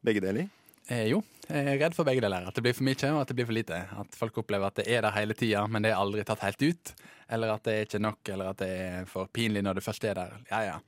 Begge 0.05 0.21
deler? 0.21 0.49
Eh, 0.91 1.05
jo, 1.07 1.21
jeg 1.47 1.67
er 1.69 1.77
redd 1.79 1.95
for 1.95 2.07
begge 2.07 2.23
deler. 2.23 2.47
At 2.47 2.57
det 2.57 2.63
blir 2.65 2.75
for 2.75 2.87
mye 2.87 3.11
og 3.13 3.21
at 3.21 3.31
det 3.31 3.37
blir 3.37 3.47
for 3.47 3.55
lite. 3.55 3.81
At 4.01 4.17
folk 4.19 4.39
opplever 4.43 4.67
at 4.67 4.81
det 4.81 4.87
er 4.91 5.05
der 5.05 5.15
hele 5.15 5.35
tida, 5.37 5.65
men 5.67 5.85
det 5.85 5.93
er 5.93 6.01
aldri 6.01 6.25
tatt 6.27 6.43
helt 6.43 6.63
ut. 6.63 6.93
Eller 7.31 7.53
at 7.53 7.63
det 7.67 7.75
er 7.75 7.85
ikke 7.87 8.03
nok, 8.03 8.33
eller 8.35 8.51
at 8.51 8.63
det 8.63 8.71
er 8.87 9.07
for 9.09 9.31
pinlig 9.31 9.63
når 9.63 9.79
det 9.79 9.85
først 9.85 10.09
er 10.09 10.19
der. 10.19 10.35
Ja, 10.51 10.63
ja. 10.67 10.79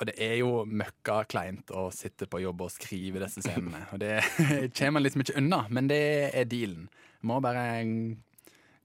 Og 0.00 0.08
det 0.08 0.16
er 0.24 0.36
jo 0.40 0.64
møkka 0.64 1.22
kleint 1.28 1.70
å 1.76 1.86
sitte 1.92 2.26
på 2.30 2.40
jobb 2.40 2.64
og 2.64 2.72
skrive 2.72 3.20
disse 3.22 3.44
scenene. 3.44 3.84
Og 3.92 4.00
det 4.02 4.18
kommer 4.76 4.98
man 4.98 5.06
liksom 5.06 5.24
ikke 5.24 5.38
unna, 5.40 5.64
men 5.68 5.88
det 5.90 6.02
er 6.32 6.48
dealen. 6.48 6.88
Jeg 6.88 7.28
Må 7.28 7.38
bare 7.44 7.66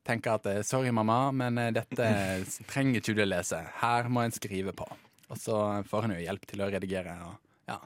tenke 0.08 0.34
at 0.36 0.46
eh, 0.52 0.63
sorry, 0.67 0.91
mamma, 0.93 1.32
men 1.36 1.58
eh, 1.62 1.74
dette 1.76 2.10
trenger 2.72 3.02
ikke 3.02 3.15
du 3.17 3.24
å 3.24 3.30
lese. 3.30 3.60
Her 3.82 4.12
må 4.12 4.24
en 4.24 4.36
skrive 4.36 4.76
på. 4.78 4.88
Og 5.28 5.39
så 5.39 5.58
får 5.88 6.08
en 6.08 6.15
jo 6.15 6.24
hjelp 6.24 6.46
til 6.48 6.63
å 6.63 6.70
redigere. 6.72 7.15
Og, 7.28 7.39
ja. 7.72 7.80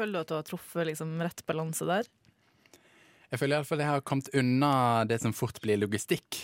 Føler 0.00 0.16
du 0.16 0.22
at 0.22 0.30
du 0.30 0.38
har 0.38 0.46
truffet 0.48 0.88
liksom, 0.88 1.12
rett 1.20 1.42
balanse 1.48 1.84
der? 1.84 2.08
Jeg 3.30 3.38
føler 3.38 3.58
iallfall 3.58 3.82
jeg 3.82 3.92
har 3.92 4.00
kommet 4.06 4.30
unna 4.34 4.72
det 5.06 5.20
som 5.22 5.34
fort 5.36 5.60
blir 5.62 5.76
logistikk. 5.82 6.40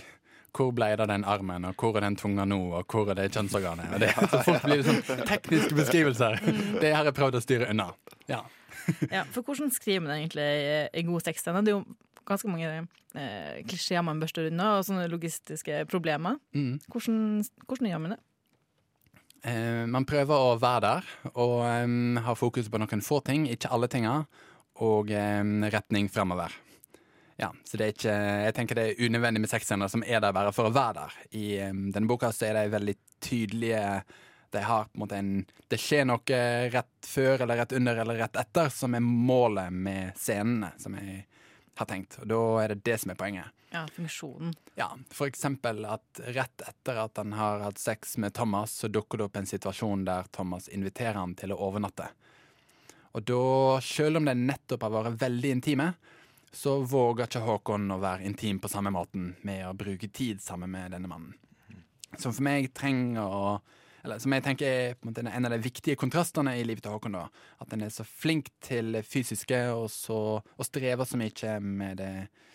Hvor 0.57 0.71
ble 0.77 0.91
det 0.93 1.05
av 1.05 1.11
den 1.11 1.25
armen, 1.29 1.67
og 1.69 1.81
hvor 1.81 1.97
er 1.99 2.05
den 2.07 2.17
tunga 2.17 2.47
nå, 2.49 2.59
og 2.79 2.93
hvor 2.93 3.11
er 3.13 3.19
det 3.19 3.27
kjønnsorganet? 3.35 3.91
Og 3.93 4.01
det, 4.01 4.13
så 4.17 4.41
fort 4.45 4.65
blir 4.65 4.81
det 4.81 4.87
sånn 4.87 5.25
tekniske 5.29 5.77
beskrivelser. 5.77 6.39
Det 6.81 6.93
har 6.95 7.09
jeg 7.09 7.17
prøvd 7.17 7.37
å 7.37 7.43
styre 7.45 7.69
unna. 7.73 7.91
Ja. 8.31 8.45
Ja, 9.11 9.25
for 9.35 9.43
hvordan 9.43 9.73
skriver 9.75 10.05
man 10.05 10.15
egentlig 10.15 10.47
en 10.47 11.11
god 11.11 11.27
tekst? 11.27 11.49
Det 11.49 11.73
er 11.73 11.75
jo 11.75 11.83
ganske 12.29 12.51
mange 12.51 12.71
eh, 12.73 13.59
klisjeer 13.69 14.05
man 14.07 14.23
børster 14.23 14.49
unna, 14.51 14.77
og 14.79 14.87
sånne 14.89 15.09
logistiske 15.13 15.83
problemer. 15.91 16.39
Mm. 16.57 16.77
Hvordan, 16.93 17.21
hvordan 17.67 17.91
gjør 17.91 18.03
man 18.05 18.17
det? 18.17 18.21
Eh, 19.43 19.85
man 19.91 20.07
prøver 20.09 20.35
å 20.35 20.59
være 20.61 20.83
der 20.87 21.11
og 21.35 21.57
um, 21.65 22.21
ha 22.25 22.35
fokus 22.39 22.71
på 22.73 22.81
noen 22.81 23.05
få 23.05 23.21
ting, 23.27 23.47
ikke 23.51 23.71
alle 23.73 23.89
tinga, 23.93 24.21
og 24.85 25.11
um, 25.13 25.67
retning 25.73 26.09
fremover. 26.13 26.55
Ja, 27.37 27.51
så 27.69 27.77
det 27.77 27.85
er 27.85 27.93
ikke, 27.93 28.15
jeg 28.47 28.55
tenker 28.57 28.79
det 28.79 28.87
er 28.89 29.03
unødvendig 29.07 29.43
med 29.45 29.53
sexscener 29.53 29.91
som 29.93 30.05
er 30.07 30.23
der 30.25 30.33
bare 30.37 30.55
for 30.57 30.69
å 30.69 30.75
være 30.75 31.03
der. 31.03 31.19
I 31.37 31.47
um, 31.69 31.89
denne 31.93 32.09
boka 32.09 32.33
så 32.33 32.49
er 32.49 32.61
de 32.61 32.73
veldig 32.73 32.97
tydelige 33.25 33.83
de 34.55 34.63
har 34.63 34.85
på 34.85 34.95
en 34.95 35.03
måte 35.03 35.17
en 35.19 35.31
Det 35.69 35.79
skjer 35.81 36.07
noe 36.07 36.43
rett 36.71 37.09
før 37.09 37.43
eller 37.43 37.59
rett 37.61 37.75
under 37.77 37.99
eller 38.03 38.21
rett 38.23 38.39
etter 38.41 38.71
som 38.73 38.95
er 38.95 39.03
målet 39.05 39.75
med 39.75 40.15
scenene, 40.17 40.71
som 40.81 40.95
jeg 40.97 41.25
har 41.77 41.89
tenkt. 41.91 42.19
Og 42.23 42.29
da 42.31 42.41
er 42.63 42.75
det 42.75 42.85
det 42.89 42.99
som 43.03 43.13
er 43.13 43.19
poenget. 43.21 43.53
Ja, 43.75 43.85
funksjonen. 43.93 44.55
Ja, 44.79 44.91
for 45.13 45.29
eksempel 45.29 45.85
at 45.89 46.21
rett 46.33 46.63
etter 46.65 47.01
at 47.03 47.19
han 47.21 47.35
har 47.37 47.65
hatt 47.67 47.81
sex 47.83 48.17
med 48.23 48.35
Thomas, 48.35 48.73
så 48.81 48.89
dukker 48.89 49.19
det 49.19 49.29
opp 49.29 49.37
en 49.37 49.49
situasjon 49.49 50.05
der 50.07 50.31
Thomas 50.33 50.69
inviterer 50.73 51.19
han 51.19 51.35
til 51.37 51.53
å 51.53 51.61
overnatte. 51.69 52.09
Og 53.17 53.25
da, 53.25 53.81
selv 53.85 54.21
om 54.21 54.29
det 54.29 54.37
nettopp 54.37 54.85
har 54.85 54.93
vært 54.93 55.21
veldig 55.21 55.53
intime, 55.57 55.91
så 56.53 56.79
våger 56.89 57.27
ikke 57.27 57.45
Håkon 57.45 57.91
å 57.93 58.01
være 58.01 58.25
intim 58.29 58.61
på 58.61 58.69
samme 58.73 58.93
måten 58.93 59.35
med 59.45 59.67
å 59.69 59.75
bruke 59.77 60.09
tid 60.09 60.41
sammen 60.41 60.73
med 60.73 60.95
denne 60.97 61.11
mannen. 61.11 61.35
Som 62.17 62.33
for 62.33 62.45
meg 62.47 62.71
trenger 62.77 63.25
å 63.29 63.59
eller 64.07 64.23
som 64.23 64.35
jeg 64.37 64.45
tenker 64.47 64.67
er 64.71 64.95
på 64.95 65.07
en, 65.07 65.11
måte 65.11 65.25
en 65.27 65.49
av 65.49 65.53
de 65.53 65.59
viktige 65.65 65.99
kontrastene 65.99 66.55
i 66.57 66.65
livet 66.67 66.85
til 66.87 66.95
Håkon. 66.95 67.19
da, 67.19 67.27
At 67.63 67.73
en 67.75 67.83
er 67.83 67.93
så 67.93 68.07
flink 68.07 68.53
til 68.63 68.95
det 68.95 69.03
fysiske 69.07 69.59
og, 69.75 69.89
så, 69.91 70.19
og 70.39 70.69
strever 70.69 71.09
så 71.09 71.19
mye 71.19 71.57
med 71.61 71.99
det 71.99 72.13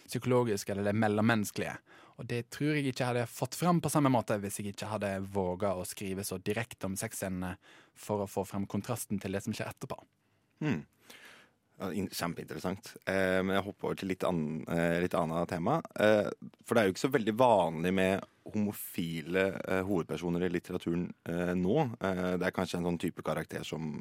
psykologiske 0.07 0.71
eller 0.71 0.89
det 0.89 0.95
mellommenneskelige. 0.95 1.75
Og 2.21 2.27
det 2.29 2.45
tror 2.53 2.75
jeg 2.77 2.91
ikke 2.91 3.07
hadde 3.09 3.27
fått 3.31 3.57
fram 3.57 3.81
på 3.81 3.91
samme 3.91 4.11
måte 4.13 4.37
hvis 4.39 4.59
jeg 4.61 4.73
ikke 4.73 4.91
hadde 4.91 5.11
våga 5.33 5.73
å 5.75 5.85
skrive 5.87 6.23
så 6.27 6.37
direkte 6.37 6.87
om 6.89 6.97
sexscenene 6.99 7.55
for 7.97 8.23
å 8.23 8.29
få 8.29 8.45
fram 8.47 8.67
kontrasten 8.69 9.19
til 9.19 9.35
det 9.35 9.43
som 9.45 9.55
skjer 9.55 9.71
etterpå. 9.71 9.97
Hmm. 10.61 10.83
Kjempeinteressant. 11.89 12.93
Eh, 13.09 13.39
men 13.41 13.55
jeg 13.57 13.65
hopper 13.65 13.89
over 13.89 13.97
til 13.97 14.11
litt, 14.11 14.25
an, 14.27 14.61
eh, 14.69 14.99
litt 15.01 15.15
annet 15.17 15.49
tema. 15.49 15.79
Eh, 15.97 16.29
for 16.65 16.77
det 16.77 16.83
er 16.83 16.89
jo 16.89 16.93
ikke 16.95 17.07
så 17.07 17.15
veldig 17.15 17.35
vanlig 17.39 17.93
med 17.97 18.27
homofile 18.51 19.43
eh, 19.67 19.81
hovedpersoner 19.85 20.45
i 20.45 20.51
litteraturen 20.51 21.07
eh, 21.29 21.53
nå. 21.57 21.77
Eh, 22.01 22.23
det 22.41 22.47
er 22.47 22.55
kanskje 22.55 22.79
en 22.79 22.89
sånn 22.89 23.01
type 23.01 23.25
karakter 23.25 23.67
som 23.67 23.99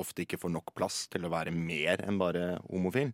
ofte 0.00 0.22
ikke 0.24 0.38
får 0.40 0.48
nok 0.48 0.70
plass 0.72 1.02
til 1.12 1.26
å 1.26 1.30
være 1.34 1.52
mer 1.52 2.00
enn 2.06 2.16
bare 2.16 2.54
homofil. 2.70 3.10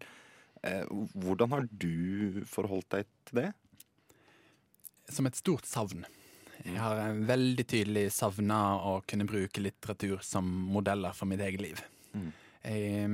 Hvordan 1.19 1.51
har 1.51 1.65
du 1.67 2.45
forholdt 2.47 2.87
deg 2.95 3.09
til 3.27 3.41
det? 3.41 3.49
Som 5.11 5.27
et 5.27 5.35
stort 5.35 5.67
savn. 5.67 6.07
Jeg 6.63 6.79
har 6.79 7.19
veldig 7.27 7.67
tydelig 7.67 8.05
savna 8.15 8.61
å 8.87 9.01
kunne 9.03 9.27
bruke 9.27 9.65
litteratur 9.67 10.23
som 10.23 10.47
modeller 10.47 11.11
for 11.19 11.27
mitt 11.27 11.43
eget 11.43 11.65
liv. 11.65 11.83
Jeg 12.69 13.07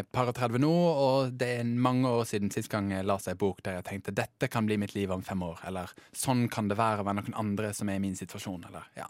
er 0.00 0.06
par 0.08 0.30
og 0.30 0.36
30 0.38 0.62
nå, 0.64 0.72
og 0.72 1.34
det 1.36 1.50
er 1.58 1.68
mange 1.68 2.08
år 2.08 2.24
siden 2.28 2.52
sist 2.54 2.70
gang 2.72 2.88
jeg 2.94 3.04
la 3.04 3.18
seg 3.20 3.34
en 3.34 3.42
bok 3.42 3.60
der 3.64 3.78
jeg 3.78 3.88
tenkte 3.90 4.14
dette 4.16 4.48
kan 4.48 4.64
bli 4.64 4.78
mitt 4.80 4.94
liv 4.96 5.12
om 5.12 5.24
fem 5.24 5.42
år, 5.44 5.60
eller 5.68 5.92
sånn 6.16 6.46
kan 6.52 6.70
det 6.70 6.78
være 6.80 7.04
å 7.04 7.08
være 7.08 7.20
noen 7.20 7.36
andre 7.42 7.74
som 7.76 7.90
er 7.92 8.00
i 8.00 8.04
min 8.06 8.16
situasjon, 8.16 8.64
eller 8.70 8.88
ja. 8.96 9.08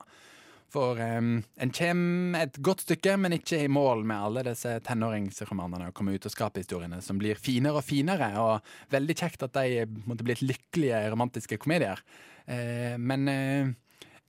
For 0.75 0.99
um, 0.99 1.37
en 1.63 1.71
kommer 1.71 2.49
et 2.49 2.57
godt 2.67 2.83
stykke, 2.83 3.15
men 3.23 3.37
ikke 3.37 3.61
i 3.63 3.71
mål 3.71 4.03
med 4.11 4.25
alle 4.27 4.43
disse 4.49 4.73
tenåringsromanene 4.89 5.93
og 5.93 5.95
komme 5.95 6.17
ut 6.17 6.27
og 6.27 6.35
skape 6.35 6.65
historiene 6.65 6.99
som 7.05 7.21
blir 7.21 7.39
finere 7.39 7.79
og 7.79 7.87
finere, 7.87 8.33
og 8.43 8.91
veldig 8.95 9.17
kjekt 9.21 9.47
at 9.47 9.55
de 9.55 9.85
måtte 10.09 10.27
bli 10.27 10.35
lykkelige 10.43 11.05
romantiske 11.15 11.61
komedier. 11.63 12.03
Uh, 12.49 12.99
men 12.99 13.31
uh, 13.31 13.71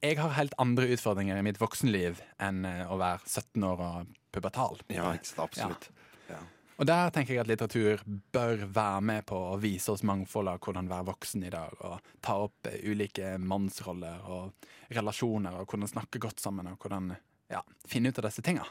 jeg 0.06 0.20
har 0.22 0.38
helt 0.38 0.54
andre 0.62 0.92
utfordringer 0.94 1.42
i 1.42 1.48
mitt 1.48 1.58
voksenliv 1.58 2.22
enn 2.38 2.62
uh, 2.68 2.94
å 2.94 3.00
være 3.02 3.26
17 3.26 3.66
år 3.66 3.84
og 3.88 4.14
pubertal. 4.36 4.82
Ja, 4.92 5.14
ikke 5.16 5.32
sant, 5.32 5.46
absolutt. 5.48 5.90
Ja. 5.90 6.42
Og 6.76 6.88
der 6.90 7.12
tenker 7.16 7.38
jeg 7.38 7.44
at 7.46 7.48
litteratur 7.48 8.02
bør 8.36 8.66
være 8.68 9.04
med 9.08 9.26
på 9.30 9.38
å 9.54 9.60
vise 9.62 9.94
oss 9.94 10.04
mangfoldet 10.08 10.58
av 10.58 10.66
hvordan 10.66 10.90
være 10.92 11.08
voksen 11.08 11.46
i 11.48 11.52
dag, 11.54 11.76
og 11.88 12.10
ta 12.26 12.36
opp 12.50 12.68
eh, 12.68 12.82
ulike 12.92 13.38
mannsroller 13.40 14.26
og 14.28 14.68
relasjoner, 14.96 15.56
og 15.56 15.70
hvordan 15.70 15.94
snakke 15.94 16.20
godt 16.24 16.44
sammen, 16.44 16.68
og 16.74 16.82
hvordan 16.84 17.14
ja, 17.52 17.62
finne 17.88 18.12
ut 18.12 18.20
av 18.20 18.28
disse 18.28 18.44
tinga. 18.44 18.68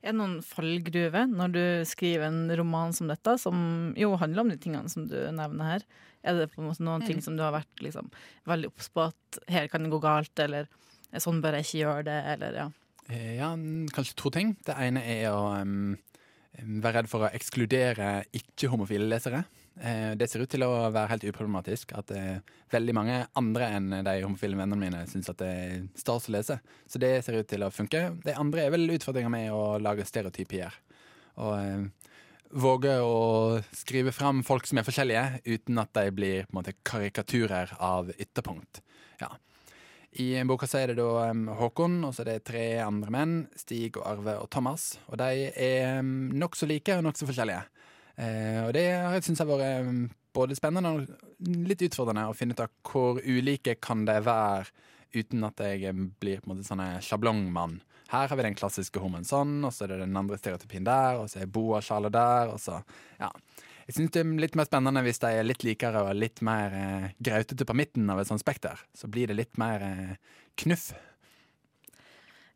Er 0.00 0.14
det 0.14 0.16
noen 0.16 0.38
fallgruve 0.42 1.26
når 1.28 1.54
du 1.54 1.64
skriver 1.86 2.30
en 2.30 2.44
roman 2.56 2.94
som 2.96 3.10
dette, 3.10 3.36
som 3.38 3.92
jo 4.00 4.14
handler 4.18 4.42
om 4.46 4.52
de 4.52 4.56
tingene 4.58 4.90
som 4.90 5.04
du 5.06 5.18
nevner 5.36 5.74
her? 5.76 5.84
Er 6.24 6.36
det 6.36 6.50
på 6.52 6.62
en 6.62 6.70
måte 6.70 6.84
noen 6.84 7.04
ting 7.04 7.20
som 7.24 7.36
du 7.36 7.44
har 7.44 7.52
vært 7.54 7.84
liksom, 7.84 8.08
veldig 8.48 8.72
obs 8.72 8.88
på 8.92 9.06
at 9.06 9.40
her 9.52 9.68
kan 9.70 9.84
det 9.84 9.92
gå 9.92 10.00
galt, 10.02 10.32
eller 10.42 10.66
sånn 11.18 11.40
bør 11.42 11.58
jeg 11.58 11.66
ikke 11.66 11.82
gjøre 11.82 12.06
det, 12.06 12.20
eller 12.34 12.60
ja. 12.60 12.68
Eh, 13.08 13.34
Ja, 13.40 13.50
kanskje 13.94 14.14
to 14.16 14.30
ting. 14.30 14.54
Det 14.66 14.76
ene 14.78 15.02
er 15.02 15.32
å 15.32 15.40
um, 15.58 15.96
være 16.60 17.00
redd 17.00 17.10
for 17.10 17.26
å 17.26 17.32
ekskludere 17.34 18.20
ikke-homofile 18.36 19.08
lesere. 19.10 19.44
Eh, 19.80 20.14
Det 20.14 20.28
ser 20.30 20.44
ut 20.44 20.50
til 20.50 20.62
å 20.66 20.90
være 20.92 21.10
helt 21.14 21.26
uproblematisk 21.32 21.94
at 21.98 22.12
uh, 22.14 22.38
veldig 22.70 22.94
mange 22.94 23.16
andre 23.34 23.70
enn 23.76 23.90
de 24.06 24.16
homofile 24.22 24.58
vennene 24.58 24.78
mine 24.78 25.02
syns 25.10 25.30
at 25.32 25.40
det 25.42 25.50
er 25.50 25.88
stas 25.98 26.28
å 26.28 26.36
lese. 26.36 26.60
Så 26.86 27.02
det 27.02 27.24
ser 27.24 27.40
ut 27.40 27.48
til 27.48 27.64
å 27.66 27.72
funke. 27.74 28.10
Det 28.22 28.38
andre 28.38 28.66
er 28.66 28.74
vel 28.76 28.86
utfordringa 28.94 29.32
med 29.32 29.50
å 29.54 29.78
lage 29.82 30.06
stereotypier. 30.06 30.74
Og 31.40 31.56
uh, 31.56 32.10
våge 32.50 32.96
å 33.02 33.60
skrive 33.74 34.12
fram 34.12 34.42
folk 34.46 34.66
som 34.66 34.80
er 34.80 34.86
forskjellige, 34.86 35.42
uten 35.46 35.78
at 35.82 35.92
de 35.94 36.10
blir 36.14 36.48
måte 36.54 36.74
karikaturer 36.86 37.76
av 37.78 38.10
ytterpunkt. 38.18 38.82
Ja. 39.22 39.30
I 40.18 40.42
boka 40.42 40.66
er 40.74 40.90
det 40.90 40.98
da 40.98 41.30
Håkon, 41.60 42.00
og 42.02 42.14
så 42.14 42.24
er 42.24 42.32
det 42.32 42.46
tre 42.48 42.64
andre 42.82 43.12
menn, 43.14 43.34
Stig 43.54 43.94
og 44.00 44.08
Arve 44.10 44.38
og 44.42 44.48
Thomas. 44.50 44.96
Og 45.06 45.20
de 45.20 45.50
er 45.54 46.02
nokså 46.02 46.66
like 46.66 46.96
og 46.98 47.04
nokså 47.06 47.28
forskjellige. 47.28 47.62
Eh, 48.18 48.58
og 48.66 48.72
det 48.74 48.88
har 48.90 49.14
jeg 49.14 49.28
syntes 49.28 49.44
har 49.44 49.52
vært 49.52 50.16
både 50.34 50.56
spennende 50.58 50.92
og 50.94 51.06
litt 51.66 51.82
utfordrende 51.86 52.28
å 52.30 52.34
finne 52.36 52.54
ut 52.54 52.64
av 52.64 52.74
hvor 52.86 53.20
ulike 53.22 53.76
kan 53.82 54.04
de 54.06 54.18
være 54.26 54.66
uten 55.14 55.46
at 55.46 55.62
jeg 55.62 55.94
blir 56.22 56.42
på 56.42 56.48
en 56.48 56.52
måte 56.52 56.66
sånn 56.66 56.82
en 56.84 57.02
sjablongmann. 57.02 57.80
Her 58.10 58.30
har 58.30 58.38
vi 58.38 58.46
den 58.46 58.58
klassiske 58.58 59.02
homoen 59.02 59.26
sånn, 59.26 59.60
og 59.62 59.72
så 59.74 59.86
er 59.86 59.94
det 59.94 60.04
den 60.04 60.18
andre 60.18 60.38
stereotypien 60.38 60.86
der, 60.86 61.20
og 61.22 61.30
så 61.30 61.42
er 61.42 61.50
Boa-sjalet 61.50 62.14
der, 62.14 62.50
og 62.50 62.58
så 62.62 62.80
ja. 63.20 63.30
Jeg 63.90 63.96
syns 63.96 64.12
det 64.14 64.20
er 64.22 64.36
litt 64.38 64.54
mer 64.54 64.68
spennende 64.68 65.00
hvis 65.02 65.18
de 65.18 65.28
er 65.34 65.42
litt 65.42 65.64
likere 65.66 66.04
og 66.06 66.14
litt 66.14 66.38
mer 66.46 66.74
eh, 66.78 67.06
grautete 67.18 67.66
på 67.66 67.74
midten 67.74 68.06
av 68.12 68.20
et 68.22 68.28
sånt 68.28 68.38
spekter. 68.38 68.78
Så 68.94 69.10
blir 69.10 69.26
det 69.26 69.34
litt 69.34 69.58
mer 69.58 69.82
eh, 69.82 70.12
knuff. 70.62 70.92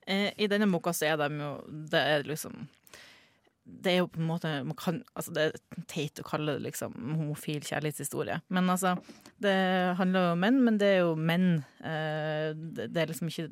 Eh, 0.06 0.30
I 0.38 0.46
denne 0.52 0.68
boka 0.70 0.92
så 0.94 1.08
er 1.08 1.18
de 1.18 1.40
jo 1.40 1.50
Det 1.90 1.98
er 1.98 2.26
liksom 2.28 2.68
Det 3.64 3.90
er 3.90 3.98
jo 4.04 4.10
på 4.12 4.20
en 4.20 4.28
måte 4.28 4.52
kan, 4.78 5.00
altså 5.16 5.34
Det 5.34 5.48
er 5.48 5.82
teit 5.90 6.22
å 6.22 6.26
kalle 6.28 6.54
det 6.54 6.68
liksom 6.68 6.94
homofil 6.94 7.66
kjærlighetshistorie. 7.66 8.38
Men 8.54 8.70
altså 8.70 8.94
Det 9.42 9.56
handler 9.98 10.28
jo 10.28 10.36
om 10.36 10.46
menn, 10.46 10.62
men 10.62 10.78
det 10.78 10.92
er 10.92 11.02
jo 11.02 11.16
menn. 11.18 11.48
Eh, 11.82 12.54
det 12.54 12.94
er 12.94 13.10
liksom 13.10 13.32
ikke 13.32 13.50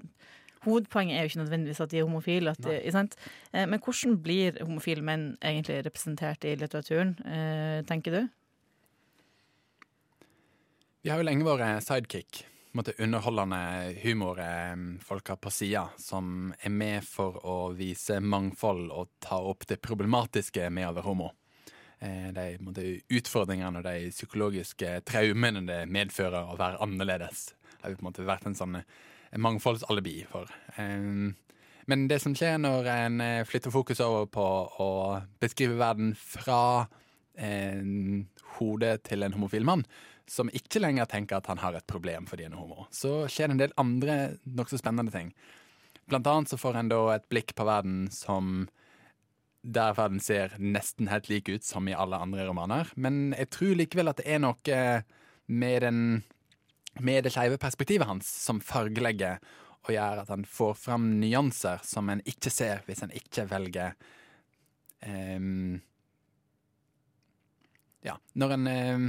hovedpoenget 0.64 1.16
er 1.16 1.24
jo 1.24 1.30
ikke 1.30 1.42
nødvendigvis 1.42 1.80
at 1.80 1.90
de 1.90 1.98
er 1.98 2.06
homofile. 2.06 2.50
At? 2.50 3.16
Eh, 3.52 3.66
men 3.66 3.80
hvordan 3.80 4.22
blir 4.22 4.62
homofile 4.62 5.02
menn 5.02 5.36
egentlig 5.42 5.82
representert 5.86 6.44
i 6.44 6.54
litteraturen, 6.56 7.16
eh, 7.26 7.82
tenker 7.88 8.16
du? 8.16 8.28
Vi 11.02 11.10
har 11.10 11.18
jo 11.18 11.26
lenge 11.26 11.44
vært 11.44 11.82
sidekick. 11.82 12.44
på 12.72 12.78
underholdende 12.78 12.80
måte 12.80 12.94
Underholdende 13.02 13.94
humorfolka 14.02 15.36
på 15.36 15.50
sida 15.50 15.90
som 15.98 16.54
er 16.62 16.70
med 16.70 17.04
for 17.04 17.36
å 17.44 17.74
vise 17.76 18.20
mangfold 18.20 18.90
og 18.90 19.08
ta 19.20 19.36
opp 19.36 19.66
det 19.66 19.82
problematiske 19.82 20.70
med 20.70 20.88
å 20.88 20.94
være 20.94 21.04
homo. 21.04 21.32
Eh, 22.00 22.32
De 22.32 22.56
måte, 22.60 23.02
utfordringene 23.10 23.78
og 23.78 23.84
de 23.84 24.10
psykologiske 24.10 25.02
traumene 25.04 25.66
det 25.66 25.88
medfører 25.88 26.48
å 26.48 26.56
være 26.56 26.80
annerledes, 26.80 27.54
Det 27.76 27.82
har 27.82 27.90
jo 27.90 27.96
på 27.96 28.06
en 28.06 28.12
måte 28.12 28.24
vært 28.26 28.46
en 28.46 28.54
sånn 28.54 28.76
eh, 28.76 28.82
mangfoldsalibi 29.36 30.16
for. 30.30 30.50
Men 30.76 32.06
det 32.08 32.20
som 32.22 32.34
skjer 32.36 32.60
når 32.62 32.88
en 32.92 33.20
eh, 33.24 33.44
flytter 33.48 33.74
fokus 33.74 34.00
over 34.04 34.28
på 34.30 34.44
å 34.84 34.90
beskrive 35.42 35.78
verden 35.80 36.12
fra 36.18 36.84
hodet 38.58 38.98
til 39.08 39.24
en 39.24 39.32
homofil 39.32 39.64
mann, 39.64 39.86
som 40.28 40.50
ikke 40.52 40.82
lenger 40.82 41.08
tenker 41.08 41.38
at 41.38 41.48
han 41.50 41.62
har 41.62 41.78
et 41.78 41.86
problem 41.88 42.26
fordi 42.28 42.44
han 42.44 42.54
er 42.54 42.60
homo, 42.60 42.86
så 42.92 43.24
skjer 43.24 43.48
det 43.48 43.56
en 43.56 43.62
del 43.62 43.74
andre 43.80 44.16
nokså 44.44 44.78
spennende 44.80 45.14
ting. 45.14 45.32
Blant 46.08 46.28
annet 46.28 46.52
så 46.52 46.58
får 46.60 46.78
en 46.78 46.92
da 46.92 47.00
et 47.14 47.28
blikk 47.32 47.54
på 47.56 47.66
verden 47.66 48.06
som 48.12 48.66
der 49.62 49.94
verden 49.94 50.20
ser 50.22 50.56
nesten 50.58 51.10
helt 51.10 51.28
lik 51.30 51.48
ut 51.48 51.64
som 51.64 51.86
i 51.86 51.94
alle 51.94 52.18
andre 52.18 52.48
romaner. 52.48 52.90
Men 52.96 53.30
jeg 53.38 53.50
tror 53.54 53.76
likevel 53.78 54.10
at 54.10 54.18
det 54.18 54.26
er 54.26 54.40
noe 54.42 54.78
med, 55.46 55.84
den, 55.84 56.00
med 57.00 57.24
det 57.24 57.32
skeive 57.32 57.58
perspektivet 57.60 58.08
hans 58.08 58.28
som 58.28 58.60
fargelegger 58.60 59.40
og 59.82 59.94
gjør 59.94 60.22
at 60.22 60.30
han 60.30 60.44
får 60.46 60.74
fram 60.78 61.06
nyanser 61.20 61.80
som 61.86 62.10
en 62.12 62.22
ikke 62.28 62.52
ser 62.52 62.84
hvis 62.86 63.02
en 63.04 63.14
ikke 63.16 63.46
velger 63.50 63.96
um, 65.06 65.80
Ja, 68.02 68.16
når 68.34 68.54
en 68.56 68.68
um, 68.68 69.08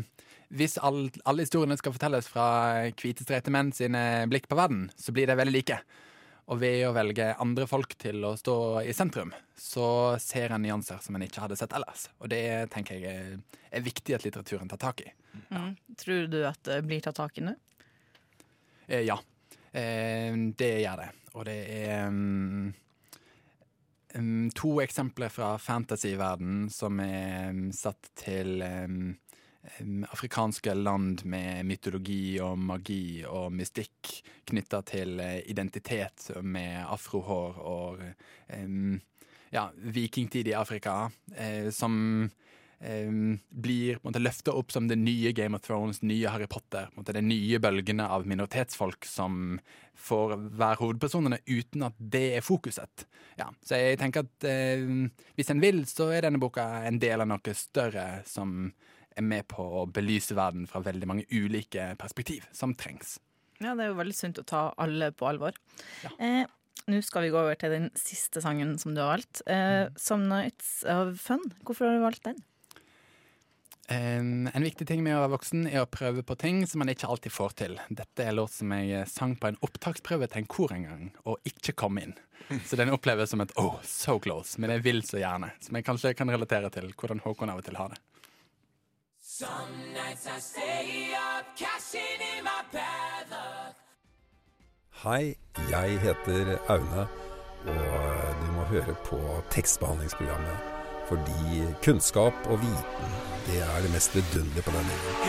Hvis 0.53 0.77
all, 0.77 1.07
alle 1.25 1.45
historiene 1.45 1.77
skal 1.77 1.93
fortelles 1.95 2.29
fra 2.29 2.47
hvite, 2.89 3.25
streite 3.25 3.53
menn 3.53 3.71
sine 3.73 4.25
blikk 4.29 4.45
på 4.49 4.57
verden, 4.57 4.91
så 4.97 5.13
blir 5.13 5.25
de 5.25 5.37
veldig 5.37 5.53
like. 5.55 5.79
Og 6.53 6.59
ved 6.61 6.83
å 6.85 6.91
velge 6.93 7.31
andre 7.41 7.65
folk 7.65 7.95
til 7.97 8.21
å 8.27 8.35
stå 8.37 8.55
i 8.85 8.93
sentrum, 8.93 9.31
så 9.57 9.87
ser 10.21 10.53
en 10.53 10.61
nyanser 10.61 11.01
som 11.01 11.17
en 11.17 11.25
ikke 11.25 11.41
hadde 11.41 11.57
sett 11.57 11.73
ellers. 11.73 12.05
Og 12.19 12.29
det 12.29 12.43
tenker 12.73 12.99
jeg 12.99 13.15
er, 13.17 13.41
er 13.71 13.85
viktig 13.85 14.13
at 14.13 14.27
litteraturen 14.27 14.69
tar 14.69 14.81
tak 14.83 15.01
i. 15.01 15.09
Mm. 15.49 15.73
Tror 15.97 16.27
du 16.29 16.43
at 16.45 16.61
det 16.67 16.83
blir 16.85 17.01
tatt 17.01 17.17
tak 17.17 17.41
i 17.41 17.47
nå? 17.47 17.55
Eh, 18.87 19.05
ja, 19.07 19.19
eh, 19.71 20.33
det 20.57 20.71
gjør 20.83 21.03
det. 21.03 21.09
Og 21.33 21.45
det 21.47 21.59
er 21.87 22.09
mm, 22.13 22.73
to 24.55 24.77
eksempler 24.83 25.29
fra 25.33 25.55
fantasyverden 25.57 26.67
som 26.73 26.99
er 27.01 27.49
um, 27.49 27.71
satt 27.73 28.11
til 28.19 28.61
um, 28.61 29.15
afrikanske 30.11 30.75
land 30.75 31.23
med 31.25 31.65
mytologi 31.65 32.37
og 32.43 32.59
magi 32.59 33.23
og 33.25 33.49
mystikk 33.55 34.11
knytta 34.51 34.83
til 34.85 35.19
eh, 35.23 35.39
identitet 35.49 36.29
med 36.43 36.83
afrohår 36.83 37.59
og 37.63 38.03
um, 38.59 38.99
ja, 39.53 39.67
vikingtid 39.73 40.47
i 40.47 40.55
Afrika, 40.57 41.11
eh, 41.37 41.69
som 41.69 42.29
blir 42.83 43.99
på 44.03 44.11
løfta 44.19 44.53
opp 44.59 44.71
som 44.71 44.87
det 44.89 44.97
nye 44.99 45.31
Game 45.31 45.55
of 45.55 45.63
Thrones, 45.63 46.01
nye 46.03 46.27
Harry 46.27 46.47
Potter. 46.51 46.89
Måte, 46.97 47.15
de 47.15 47.21
nye 47.23 47.59
bølgene 47.63 48.07
av 48.11 48.27
minoritetsfolk 48.27 49.07
som 49.07 49.59
får 49.95 50.35
være 50.51 50.79
hovedpersonene 50.81 51.39
uten 51.47 51.85
at 51.87 51.95
det 51.97 52.25
er 52.37 52.45
fokuset. 52.45 53.05
Ja, 53.39 53.47
så 53.63 53.79
jeg 53.79 53.99
tenker 54.01 54.25
at 54.25 54.47
eh, 54.49 54.83
hvis 55.37 55.53
en 55.53 55.63
vil, 55.63 55.83
så 55.89 56.09
er 56.13 56.25
denne 56.27 56.41
boka 56.41 56.65
en 56.87 56.99
del 57.01 57.23
av 57.23 57.29
noe 57.29 57.55
større 57.57 58.07
som 58.27 58.73
er 59.13 59.25
med 59.25 59.47
på 59.51 59.63
å 59.83 59.85
belyse 59.85 60.35
verden 60.35 60.65
fra 60.69 60.81
veldig 60.83 61.09
mange 61.09 61.27
ulike 61.31 61.93
perspektiv, 62.01 62.49
som 62.51 62.73
trengs. 62.75 63.19
Ja, 63.61 63.77
det 63.77 63.85
er 63.85 63.93
jo 63.93 63.99
veldig 64.01 64.17
sunt 64.17 64.41
å 64.41 64.47
ta 64.47 64.65
alle 64.81 65.13
på 65.15 65.29
alvor. 65.29 65.55
Eh, 66.17 66.43
Nå 66.89 66.99
skal 67.05 67.23
vi 67.23 67.29
gå 67.31 67.39
over 67.39 67.55
til 67.55 67.71
den 67.71 67.85
siste 67.95 68.41
sangen 68.43 68.73
som 68.81 68.91
du 68.91 68.99
har 68.99 69.13
valgt. 69.13 69.39
Eh, 69.47 69.87
'Some 69.95 70.27
Nights 70.27 70.83
of 70.83 71.15
Fun'. 71.15 71.53
Hvorfor 71.63 71.87
har 71.87 71.95
du 71.95 72.03
valgt 72.03 72.23
den? 72.25 72.41
En, 73.91 74.47
en 74.53 74.63
viktig 74.63 74.87
ting 74.87 75.01
med 75.03 75.17
å 75.17 75.23
være 75.25 75.33
voksen 75.33 75.65
er 75.67 75.81
å 75.83 75.89
prøve 75.91 76.23
på 76.23 76.37
ting 76.39 76.61
som 76.67 76.79
man 76.79 76.91
ikke 76.93 77.09
alltid 77.11 77.33
får 77.35 77.55
til. 77.59 77.73
Dette 77.91 78.23
er 78.23 78.35
låt 78.35 78.55
som 78.55 78.71
jeg 78.71 79.09
sang 79.11 79.35
på 79.35 79.49
en 79.49 79.59
opptaksprøve 79.65 80.29
til 80.31 80.43
en 80.43 80.47
kor 80.47 80.71
en 80.71 80.85
gang, 80.87 81.09
og 81.27 81.49
ikke 81.49 81.75
kom 81.83 81.99
inn. 81.99 82.15
Så 82.67 82.79
den 82.79 82.93
oppleves 82.95 83.33
som 83.33 83.43
et 83.43 83.51
oh, 83.59 83.75
so 83.83 84.19
close, 84.23 84.55
men 84.59 84.71
jeg 84.71 84.83
vil 84.87 85.03
så 85.03 85.19
gjerne. 85.19 85.51
Som 85.63 85.75
jeg 85.75 85.87
kanskje 85.87 86.15
kan 86.15 86.31
relatere 86.31 86.71
til 86.71 86.91
hvordan 86.95 87.23
Håkon 87.23 87.51
av 87.51 87.59
og 87.59 87.67
til 87.67 87.79
har 87.79 87.91
det. 87.91 87.99
Hei, 95.03 95.35
jeg 95.71 95.97
heter 96.03 96.53
Aune, 96.71 97.07
og 97.67 98.43
du 98.43 98.45
må 98.55 98.67
høre 98.71 98.95
på 99.07 99.19
tekstbehandlingsprogrammet. 99.51 100.72
Fordi 101.13 101.67
kunnskap 101.85 102.33
og 102.49 102.57
viten, 102.57 103.11
det 103.45 103.59
er 103.61 103.83
det 103.85 103.91
mest 103.93 104.15
vidunderlige 104.15 104.63
på 104.65 104.71
denne 104.73 104.95
jorden. 104.97 105.27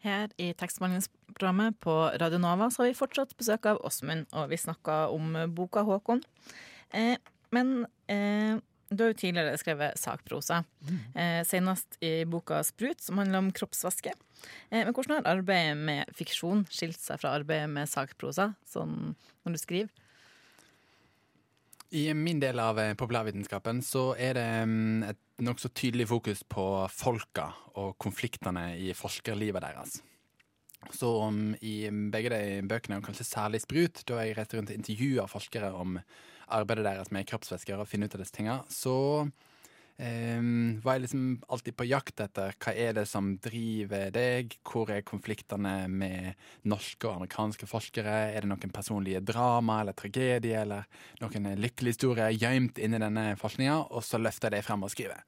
Her 0.00 0.32
i 0.40 0.46
tekstbehandlingsprogrammet 0.56 1.76
på 1.84 1.92
Radio 2.22 2.40
Nova 2.40 2.70
så 2.72 2.86
har 2.86 2.88
vi 2.88 2.96
fortsatt 2.96 3.36
besøk 3.36 3.68
av 3.68 3.82
Åsmund, 3.84 4.32
og 4.32 4.48
vi 4.48 4.62
snakka 4.64 5.12
om 5.12 5.36
boka 5.52 5.84
Håkon. 5.84 6.24
Eh, 6.96 7.20
men 7.52 7.84
eh, 8.08 8.56
du 8.88 9.04
har 9.04 9.12
jo 9.12 9.20
tidligere 9.20 9.60
skrevet 9.60 10.00
sakprosa, 10.00 10.64
eh, 11.12 11.44
senest 11.44 12.00
i 12.00 12.24
boka 12.24 12.64
Sprut, 12.64 13.04
som 13.04 13.20
handler 13.20 13.44
om 13.44 13.52
kroppsvæske. 13.52 14.16
Eh, 14.70 14.86
men 14.86 14.94
hvordan 14.96 15.20
har 15.20 15.36
arbeidet 15.36 15.76
med 15.76 16.16
fiksjon 16.16 16.64
skilt 16.72 17.02
seg 17.04 17.20
fra 17.20 17.36
arbeidet 17.36 17.68
med 17.68 17.92
sakprosa, 17.92 18.54
sånn 18.64 19.12
når 19.44 19.52
du 19.52 19.60
skriver? 19.60 19.99
I 21.90 22.14
min 22.14 22.38
del 22.38 22.60
av 22.62 22.78
eh, 22.78 22.92
populærvitenskapen 22.94 23.80
så 23.82 24.12
er 24.14 24.36
det 24.38 24.46
mm, 24.70 25.02
et 25.10 25.42
nokså 25.42 25.72
tydelig 25.74 26.06
fokus 26.10 26.44
på 26.46 26.64
folka 26.94 27.48
og 27.82 27.96
konfliktene 27.98 28.76
i 28.78 28.92
forskerlivet 28.94 29.64
deres. 29.64 29.96
Så 30.94 31.10
om 31.26 31.40
i 31.60 31.90
begge 32.12 32.30
de 32.32 32.60
bøkene, 32.70 33.00
og 33.00 33.08
kanskje 33.08 33.26
særlig 33.26 33.60
Sprut, 33.64 34.04
da 34.08 34.20
jeg 34.22 34.36
reiste 34.38 34.56
rundt 34.56 34.70
og 34.70 34.78
intervjua 34.78 35.26
forskere 35.28 35.72
om 35.76 35.98
arbeidet 36.50 36.86
deres 36.86 37.10
med 37.12 37.26
kroppsvæsker 37.28 37.82
og 37.82 37.90
finne 37.90 38.06
ut 38.06 38.14
av 38.14 38.22
disse 38.22 38.36
tinga, 38.38 38.60
så 38.70 39.26
eh, 40.00 40.42
var 40.84 40.96
jeg 40.96 41.04
liksom 41.04 41.24
alltid 41.52 41.76
på 41.76 41.86
jakt 41.90 42.22
etter 42.24 42.56
hva 42.56 42.74
er 42.74 42.94
det 42.96 43.06
som 43.08 43.32
driver 43.42 44.10
deg, 44.14 44.56
hvor 44.66 44.90
er 44.92 45.04
konfliktene 45.06 45.74
med 45.92 46.40
norske 46.68 47.08
og 47.08 47.20
amerikanske 47.20 47.68
forskere, 47.70 48.16
er 48.34 48.44
det 48.44 48.50
noen 48.50 48.74
personlige 48.74 49.22
drama 49.24 49.80
eller 49.82 49.96
tragedie 49.98 50.56
eller 50.62 50.88
noen 51.20 51.52
lykkelige 51.60 51.98
historier 51.98 52.34
gjemt 52.34 52.80
inni 52.80 53.02
denne 53.02 53.34
forskninga, 53.40 53.76
og 53.90 54.04
så 54.06 54.20
løfter 54.20 54.50
jeg 54.50 54.58
det 54.58 54.66
frem 54.66 54.88
og 54.88 54.92
skriver. 54.92 55.22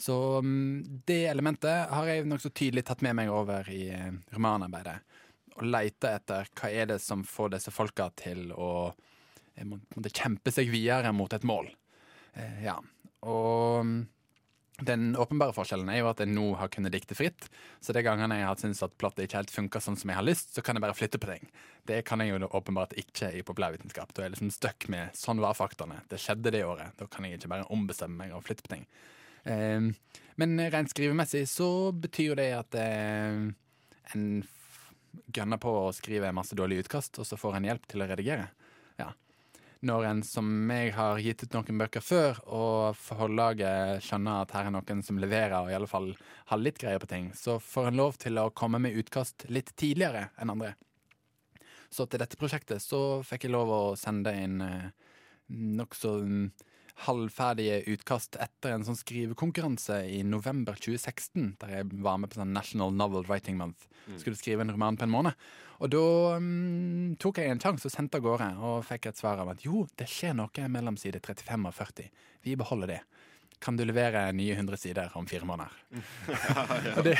Så 0.00 0.38
um, 0.38 0.82
det 1.06 1.26
elementet 1.28 1.90
har 1.92 2.06
jeg 2.08 2.24
nokså 2.28 2.48
tydelig 2.56 2.86
tatt 2.88 3.02
med 3.04 3.18
meg 3.18 3.32
over 3.32 3.66
i 3.68 3.90
eh, 3.92 4.14
romanarbeidet. 4.32 4.96
Å 5.60 5.66
leite 5.66 6.14
etter 6.16 6.48
hva 6.56 6.70
er 6.72 6.88
det 6.88 6.96
som 7.04 7.20
får 7.26 7.52
disse 7.52 7.72
folka 7.74 8.06
til 8.16 8.48
å 8.56 8.70
eh, 8.88 9.66
må, 9.68 9.76
måtte 9.92 10.14
kjempe 10.16 10.54
seg 10.56 10.72
videre 10.72 11.12
mot 11.12 11.36
et 11.36 11.44
mål. 11.44 11.68
Uh, 12.32 12.56
ja. 12.64 12.78
Og 13.28 13.80
um, 13.84 13.94
den 14.80 15.12
åpenbare 15.20 15.52
forskjellen 15.52 15.88
er 15.92 16.00
jo 16.00 16.08
at 16.10 16.20
jeg 16.22 16.30
nå 16.32 16.46
har 16.60 16.70
kunnet 16.72 16.94
dikte 16.94 17.16
fritt. 17.18 17.48
Så 17.84 17.94
de 17.96 18.02
gangene 18.04 18.40
jeg 18.40 18.48
har 18.48 18.60
syntes 18.60 18.82
at 18.86 18.96
plottet 19.00 19.26
ikke 19.26 19.40
helt 19.42 19.54
funker 19.54 19.84
sånn 19.84 19.98
som 20.00 20.12
jeg 20.12 20.18
har 20.20 20.26
lyst, 20.26 20.54
så 20.54 20.64
kan 20.64 20.78
jeg 20.78 20.84
bare 20.84 20.96
flytte 20.96 21.20
på 21.20 21.30
ting. 21.32 21.48
Det 21.88 22.00
kan 22.08 22.22
jeg 22.22 22.32
jo 22.32 22.48
åpenbart 22.48 22.94
ikke 23.00 23.32
i 23.36 23.44
populærvitenskap. 23.46 24.14
Da 24.14 24.22
er 24.22 24.30
jeg 24.30 24.36
liksom 24.36 24.52
stuck 24.54 24.88
med 24.92 25.16
sånn 25.18 25.42
var 25.42 25.58
faktaene. 25.58 26.00
Det 26.10 26.20
skjedde 26.22 26.54
det 26.54 26.64
året. 26.66 26.96
Da 27.00 27.08
kan 27.10 27.26
jeg 27.26 27.40
ikke 27.40 27.52
bare 27.52 27.68
ombestemme 27.74 28.24
meg 28.24 28.36
og 28.36 28.44
flytte 28.46 28.66
på 28.66 28.74
ting. 28.76 28.86
Eh, 29.44 29.90
men 30.40 30.64
rent 30.72 30.92
skrivemessig 30.92 31.44
så 31.50 31.68
betyr 31.92 32.32
jo 32.32 32.40
det 32.40 32.50
at 32.56 32.80
eh, 32.80 33.50
en 34.14 34.26
gønner 35.34 35.60
på 35.60 35.72
å 35.82 35.90
skrive 35.94 36.32
masse 36.34 36.56
dårlige 36.56 36.86
utkast, 36.86 37.18
og 37.20 37.28
så 37.28 37.38
får 37.40 37.58
en 37.58 37.68
hjelp 37.70 37.88
til 37.90 38.04
å 38.04 38.08
redigere. 38.10 38.48
Ja. 39.00 39.10
Når 39.80 40.04
en 40.04 40.18
som 40.26 40.44
meg 40.68 40.90
har 40.92 41.22
gitt 41.24 41.46
ut 41.46 41.54
noen 41.56 41.78
bøker 41.80 42.04
før, 42.04 42.40
og 42.52 42.98
forlaget 43.00 44.04
skjønner 44.04 44.42
at 44.42 44.52
her 44.52 44.68
er 44.68 44.74
noen 44.74 45.00
som 45.06 45.20
leverer 45.22 45.56
og 45.62 45.70
i 45.72 45.76
alle 45.78 45.88
fall 45.88 46.10
har 46.50 46.60
litt 46.60 46.80
greie 46.82 47.00
på 47.00 47.08
ting, 47.08 47.30
så 47.32 47.56
får 47.64 47.88
en 47.88 48.00
lov 48.02 48.18
til 48.20 48.36
å 48.42 48.50
komme 48.52 48.82
med 48.82 48.98
utkast 49.00 49.46
litt 49.48 49.72
tidligere 49.80 50.28
enn 50.36 50.52
andre. 50.52 50.74
Så 51.90 52.04
til 52.06 52.20
dette 52.22 52.38
prosjektet 52.38 52.84
så 52.84 53.22
fikk 53.26 53.48
jeg 53.48 53.54
lov 53.54 53.72
å 53.72 53.82
sende 53.98 54.34
inn 54.36 54.60
eh, 54.62 54.90
nokså 55.80 56.12
mm, 56.22 56.44
halvferdige 57.06 57.80
utkast 57.92 58.36
etter 58.40 58.74
en 58.74 58.84
sånn 58.86 58.98
skrivekonkurranse 58.98 60.02
i 60.10 60.20
november 60.26 60.78
2016, 60.78 61.54
der 61.62 61.74
jeg 61.76 61.88
var 62.04 62.20
med 62.20 62.32
på 62.32 62.40
sånn 62.40 62.54
National 62.56 62.94
Novel 62.96 63.26
Writing 63.28 63.58
Month. 63.60 63.88
Skulle 64.18 64.38
skrive 64.38 64.64
en 64.64 64.72
roman 64.74 64.98
på 64.98 65.06
en 65.06 65.12
måned. 65.12 65.48
Og 65.80 65.92
da 65.92 66.04
um, 66.36 67.14
tok 67.20 67.40
jeg 67.40 67.52
en 67.52 67.62
sjanse 67.62 67.88
og 67.88 67.94
sendte 67.94 68.20
av 68.20 68.26
gårde, 68.26 68.50
og 68.60 68.84
fikk 68.88 69.10
et 69.10 69.20
svar 69.20 69.40
om 69.40 69.52
at 69.52 69.64
jo, 69.64 69.86
det 69.96 70.08
skjer 70.10 70.36
noe 70.36 70.68
mellom 70.68 70.98
side 71.00 71.22
35 71.24 71.68
og 71.70 71.76
40. 71.76 72.10
Vi 72.44 72.56
beholder 72.60 72.94
det. 72.96 73.00
Kan 73.60 73.76
du 73.76 73.84
levere 73.84 74.22
nye 74.32 74.54
100 74.56 74.80
sider 74.80 75.16
om 75.20 75.26
fire 75.28 75.44
måneder? 75.44 75.72
Og 76.96 77.04
det, 77.04 77.18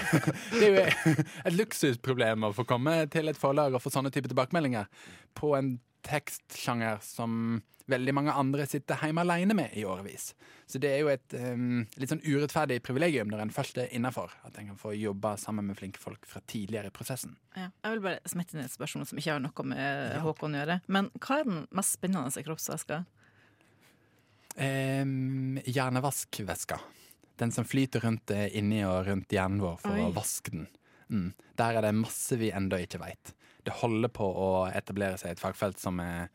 det 0.55 0.69
er 0.71 0.71
jo 0.71 1.15
et 1.45 1.57
luksusproblem 1.57 2.49
å 2.49 2.55
få 2.57 2.65
komme 2.69 2.95
til 3.13 3.29
et 3.29 3.37
forlag 3.37 3.77
og 3.77 3.83
få 3.85 3.93
sånne 3.93 4.13
type 4.15 4.31
tilbakemeldinger 4.31 4.89
på 5.37 5.53
en 5.59 5.75
tekstsjanger 6.07 7.01
som 7.05 7.61
veldig 7.91 8.15
mange 8.15 8.35
andre 8.39 8.67
sitter 8.71 9.01
hjemme 9.03 9.25
alene 9.25 9.57
med 9.57 9.75
i 9.79 9.85
årevis. 9.89 10.31
Så 10.71 10.79
det 10.83 10.93
er 10.93 11.01
jo 11.03 11.11
et 11.11 11.35
um, 11.35 11.83
litt 11.99 12.13
sånn 12.13 12.23
urettferdig 12.23 12.79
privilegium 12.87 13.31
når 13.33 13.45
en 13.45 13.55
først 13.55 13.81
er 13.83 13.91
innafor. 13.97 14.33
At 14.47 14.59
en 14.61 14.71
kan 14.71 14.79
få 14.79 14.95
jobbe 14.95 15.35
sammen 15.43 15.67
med 15.67 15.79
flinke 15.81 16.03
folk 16.03 16.27
fra 16.31 16.43
tidligere 16.51 16.93
i 16.93 16.95
prosessen. 16.95 17.35
Ja. 17.57 17.71
Jeg 17.83 17.97
vil 17.97 18.05
bare 18.05 18.31
smette 18.31 18.57
inn 18.57 18.63
et 18.63 18.75
spørsmål 18.75 19.09
som 19.11 19.21
ikke 19.21 19.35
har 19.35 19.43
noe 19.43 19.67
med 19.73 20.21
Håkon 20.23 20.55
å 20.55 20.63
gjøre. 20.63 20.79
Men 20.87 21.11
hva 21.19 21.41
er 21.41 21.51
den 21.51 21.65
mest 21.75 21.99
spennende 21.99 22.47
kroppsvæska? 22.47 23.03
Um, 24.61 25.59
hjernevaskvæska. 25.67 26.79
Den 27.41 27.55
som 27.55 27.65
flyter 27.65 28.05
rundt 28.05 28.31
eh, 28.35 28.51
inni 28.59 28.83
og 28.85 29.07
rundt 29.07 29.33
hjernen 29.33 29.63
vår 29.63 29.79
for 29.81 29.97
Oi. 29.97 30.05
å 30.05 30.15
vaske 30.15 30.53
den. 30.53 30.67
Mm. 31.11 31.33
Der 31.59 31.77
er 31.77 31.85
det 31.85 31.97
masse 31.99 32.39
vi 32.41 32.53
ennå 32.55 32.79
ikke 32.85 33.03
veit. 33.03 33.35
Det 33.67 33.77
holder 33.83 34.13
på 34.15 34.25
å 34.25 34.51
etablere 34.71 35.19
seg 35.21 35.35
et 35.35 35.43
fagfelt 35.43 35.81
er, 36.01 36.31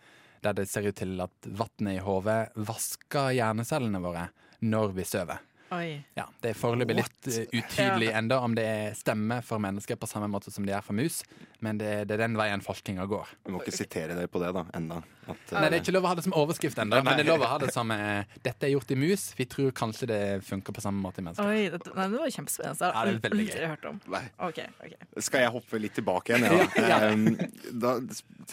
der 0.45 0.57
det 0.57 0.67
ser 0.69 0.85
ut 0.85 0.99
til 0.99 1.17
at 1.23 1.47
vannet 1.47 1.97
i 1.97 2.03
hodet 2.05 2.53
vasker 2.67 3.33
hjernecellene 3.33 4.01
våre 4.03 4.27
når 4.65 4.93
vi 4.97 5.07
sover. 5.07 5.41
Oi. 5.73 5.97
Ja, 6.13 6.27
Det 6.43 6.51
er 6.51 6.57
foreløpig 6.59 6.95
litt 6.99 7.15
utydelig 7.25 7.63
utydelig 7.65 8.09
enda 8.13 8.37
om 8.45 8.53
det 8.55 8.67
stemmer 8.99 9.41
for 9.45 9.57
mennesker 9.63 9.97
på 9.97 10.07
samme 10.07 10.27
måte 10.29 10.51
som 10.53 10.65
det 10.67 10.75
er 10.77 10.83
for 10.85 10.93
mus, 10.93 11.23
men 11.65 11.79
det, 11.81 12.05
det 12.09 12.15
er 12.17 12.21
den 12.27 12.35
veien 12.37 12.61
forskninga 12.61 13.07
går. 13.09 13.31
Vi 13.47 13.53
må 13.55 13.61
ikke 13.63 13.73
sitere 13.73 14.13
deg 14.17 14.29
på 14.31 14.41
det, 14.43 14.51
da, 14.53 14.65
enda. 14.77 14.99
At, 15.25 15.41
eh, 15.49 15.57
Nei, 15.57 15.69
Det 15.71 15.79
er 15.79 15.81
ikke 15.81 15.95
lov 15.95 16.05
å 16.05 16.11
ha 16.11 16.17
det 16.19 16.25
som 16.27 16.35
overskrift 16.37 16.77
ennå, 16.83 16.99
men 17.01 17.17
det 17.17 17.25
er 17.25 17.31
lov 17.31 17.41
å 17.47 17.49
ha 17.49 17.57
det 17.63 17.71
som 17.73 17.89
eh, 17.95 18.29
'Dette 18.45 18.67
er 18.69 18.75
gjort 18.75 18.93
i 18.93 18.99
mus'. 18.99 19.25
Vi 19.39 19.47
tror 19.49 19.71
kanskje 19.73 20.07
det 20.13 20.21
funker 20.45 20.75
på 20.75 20.85
samme 20.85 21.01
måte 21.01 21.23
i 21.23 21.25
mennesker. 21.25 21.49
Oi, 21.49 21.65
det, 21.73 21.81
nei, 21.97 22.07
det 22.13 22.21
var 22.21 22.29
kjempespennende. 22.37 22.77
Det 22.77 22.85
Ja, 22.85 22.93
har 22.93 23.05
det 23.05 23.09
er 23.09 23.17
jeg 23.17 23.25
veldig 23.25 23.47
aldri 23.49 23.71
hørt 23.73 23.85
om. 23.89 24.01
Nei. 24.13 24.23
okay. 24.49 24.67
ok. 24.85 25.21
Skal 25.25 25.45
jeg 25.47 25.53
hoppe 25.57 25.81
litt 25.81 25.97
tilbake 25.97 26.37
igjen? 26.37 26.69
Ja. 26.77 27.01
Em, 27.09 27.25
da, 27.73 27.97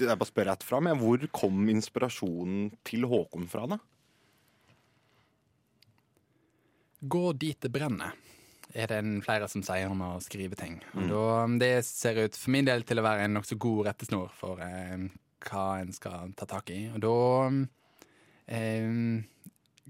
jeg 0.01 0.17
bare 0.17 0.31
spør 0.33 0.49
rett 0.49 0.65
fram. 0.65 0.89
Ja. 0.89 0.97
Hvor 0.97 1.29
kom 1.37 1.69
inspirasjonen 1.69 2.71
til 2.89 3.05
Håkon 3.05 3.49
fra, 3.53 3.67
da? 3.77 3.79
Gå 7.03 7.33
dit 7.35 7.59
det 7.61 7.73
brenner, 7.75 8.15
er 8.73 8.87
det 8.89 9.01
en 9.03 9.17
flere 9.25 9.49
som 9.51 9.65
sier 9.67 9.91
om 9.91 10.05
å 10.07 10.13
skrive 10.23 10.55
ting. 10.59 10.79
Mm. 10.95 11.09
da, 11.11 11.25
det 11.59 11.73
ser 11.89 12.21
ut 12.23 12.39
for 12.39 12.55
min 12.55 12.69
del 12.69 12.87
til 12.87 13.03
å 13.03 13.05
være 13.05 13.27
en 13.27 13.35
nokså 13.39 13.59
god 13.61 13.89
rettesnor 13.91 14.31
for 14.39 14.63
eh, 14.63 15.09
hva 15.49 15.67
en 15.83 15.93
skal 15.93 16.31
ta 16.39 16.47
tak 16.47 16.71
i. 16.71 16.85
Og 16.95 17.03
da 17.03 17.17
eh, 18.47 18.87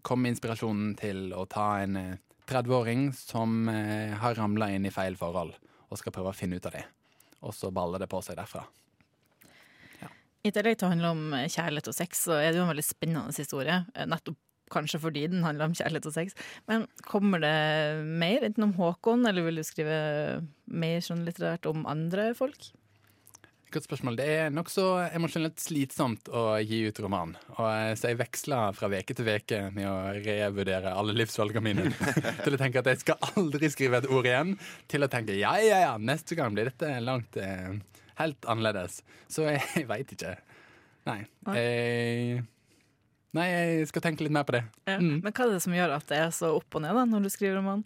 kom 0.03 0.29
inspirasjonen 0.31 0.95
til 0.99 1.35
å 1.37 1.45
ta 1.51 1.69
en 1.85 1.99
eh, 2.01 2.21
30-åring 2.49 3.11
som 3.17 3.69
eh, 3.69 4.17
har 4.19 4.39
ramla 4.41 4.73
inn 4.73 4.89
i 4.89 4.95
feil 4.95 5.19
forhold, 5.21 5.53
og 5.89 6.01
skal 6.01 6.15
prøve 6.17 6.33
å 6.33 6.37
finne 6.37 6.57
ut 6.57 6.71
av 6.71 6.79
det. 6.79 6.87
Og 7.43 7.53
så 7.55 7.71
baller 7.75 8.01
det 8.03 8.09
på 8.11 8.23
seg 8.25 8.41
derfra. 8.41 8.65
I 10.43 10.51
tillegg 10.51 10.75
til 10.75 10.89
å 10.89 10.91
handle 10.91 11.11
om 11.15 11.35
kjærlighet 11.47 11.93
og 11.93 11.95
sex, 11.95 12.25
så 12.27 12.35
er 12.41 12.49
det 12.51 12.59
jo 12.59 12.65
en 12.65 12.73
veldig 12.73 12.83
spennende 12.83 13.37
historie. 13.37 13.77
eh, 13.95 14.09
Nettopp 14.11 14.41
kanskje 14.73 15.03
fordi 15.03 15.27
den 15.33 15.47
handler 15.47 15.71
om 15.71 15.77
kjærlighet 15.79 16.11
og 16.11 16.17
sex. 16.17 16.37
Men 16.71 16.87
kommer 17.07 17.43
det 17.43 17.57
mer, 18.07 18.45
enten 18.49 18.69
om 18.69 18.77
Håkon, 18.79 19.27
eller 19.29 19.47
vil 19.47 19.61
du 19.61 19.67
skrive 19.67 19.99
mer 20.73 21.03
sånn 21.05 21.27
litterært 21.27 21.69
om 21.71 21.85
andre 21.91 22.33
folk? 22.39 22.73
Godt 23.73 23.87
spørsmål. 23.87 24.17
Det 24.21 24.25
er 24.29 24.51
nokså 24.53 24.83
emosjonelt 25.17 25.61
slitsomt 25.63 26.27
å 26.29 26.59
gi 26.61 26.83
ut 26.91 26.99
roman. 27.01 27.31
Og 27.55 27.69
eh, 27.71 27.93
så 27.97 28.11
jeg 28.11 28.19
veksler 28.21 28.75
fra 28.77 28.91
veke 28.93 29.17
til 29.17 29.25
veke 29.25 29.61
med 29.73 29.89
å 29.89 29.95
revurdere 30.19 30.93
alle 30.93 31.15
livsvalgene 31.17 31.63
mine. 31.65 31.87
til 32.45 32.53
å 32.53 32.61
tenke 32.61 32.83
at 32.83 32.91
jeg 32.93 33.01
skal 33.01 33.31
aldri 33.33 33.71
skrive 33.73 34.03
et 34.03 34.11
ord 34.13 34.29
igjen, 34.29 34.53
til 34.93 35.07
å 35.07 35.09
tenke 35.13 35.39
ja, 35.39 35.55
ja, 35.65 35.81
ja, 35.87 35.95
neste 35.97 36.37
gang 36.37 36.53
blir 36.53 36.69
dette 36.69 36.99
langt 37.01 37.39
eh, 37.41 37.79
helt 38.21 38.45
annerledes. 38.45 39.01
Så 39.33 39.49
jeg, 39.49 39.65
jeg 39.81 39.89
veit 39.89 40.13
ikke. 40.19 40.37
Nei. 41.09 41.23
Jeg, 41.57 42.45
nei, 43.37 43.49
jeg 43.49 43.89
skal 43.91 44.05
tenke 44.05 44.25
litt 44.25 44.35
mer 44.35 44.45
på 44.49 44.57
det. 44.57 44.63
Ja. 44.85 44.99
Mm. 45.01 45.23
Men 45.25 45.33
hva 45.33 45.47
er 45.47 45.55
det 45.55 45.65
som 45.65 45.75
gjør 45.77 45.97
at 45.97 46.07
det 46.11 46.21
er 46.21 46.31
så 46.37 46.53
opp 46.59 46.79
og 46.79 46.85
ned 46.85 46.97
da, 46.99 47.05
når 47.09 47.27
du 47.27 47.33
skriver 47.33 47.61
om 47.63 47.71
han? 47.71 47.85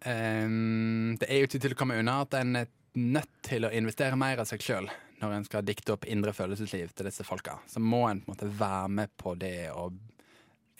Um, 0.00 1.16
det 1.20 1.28
er 1.28 1.42
jo 1.42 1.48
ikke 1.48 1.60
til 1.60 1.74
å 1.74 1.78
komme 1.82 1.98
unna 2.00 2.22
at 2.24 2.34
en 2.38 2.62
er 2.62 2.70
nødt 2.96 3.34
til 3.44 3.68
å 3.68 3.72
investere 3.76 4.16
mer 4.18 4.40
av 4.40 4.48
seg 4.48 4.64
sjøl 4.64 4.88
når 5.20 5.34
en 5.36 5.44
skal 5.44 5.66
dikte 5.68 5.92
opp 5.92 6.06
indre 6.08 6.32
følelsesliv 6.32 6.94
til 6.96 7.08
disse 7.10 7.26
folka. 7.28 7.58
Så 7.68 7.82
må 7.84 8.06
en 8.08 8.22
på 8.24 8.30
en 8.30 8.32
måte 8.32 8.48
være 8.48 8.94
med 8.96 9.12
på 9.20 9.34
det 9.36 9.68
og 9.74 9.98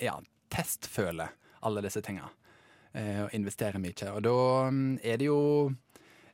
ja, 0.01 0.17
testføle 0.49 1.29
alle 1.69 1.85
disse 1.85 2.01
tinga. 2.05 2.31
Uh, 2.97 3.27
og 3.27 3.37
investere 3.37 3.79
mye. 3.79 4.09
Og 4.15 4.25
da 4.25 4.39
mm, 4.73 4.95
er 5.05 5.21
det 5.21 5.29
jo 5.29 5.43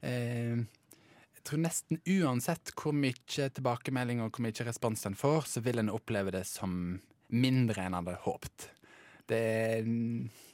Jeg 0.06 0.62
tror 1.46 1.62
nesten 1.62 2.00
uansett 2.04 2.72
hvor 2.78 2.94
mye 2.96 3.48
tilbakemelding 3.56 4.22
og 4.24 4.34
hvor 4.34 4.46
mye 4.46 4.66
respons 4.68 5.06
en 5.08 5.18
får, 5.18 5.48
så 5.54 5.62
vil 5.64 5.82
en 5.82 5.92
oppleve 5.92 6.34
det 6.34 6.44
som 6.48 6.96
mindre 7.32 7.82
enn 7.82 7.94
en 7.94 8.00
hadde 8.00 8.18
håpet. 8.26 8.70
Det 9.26 9.42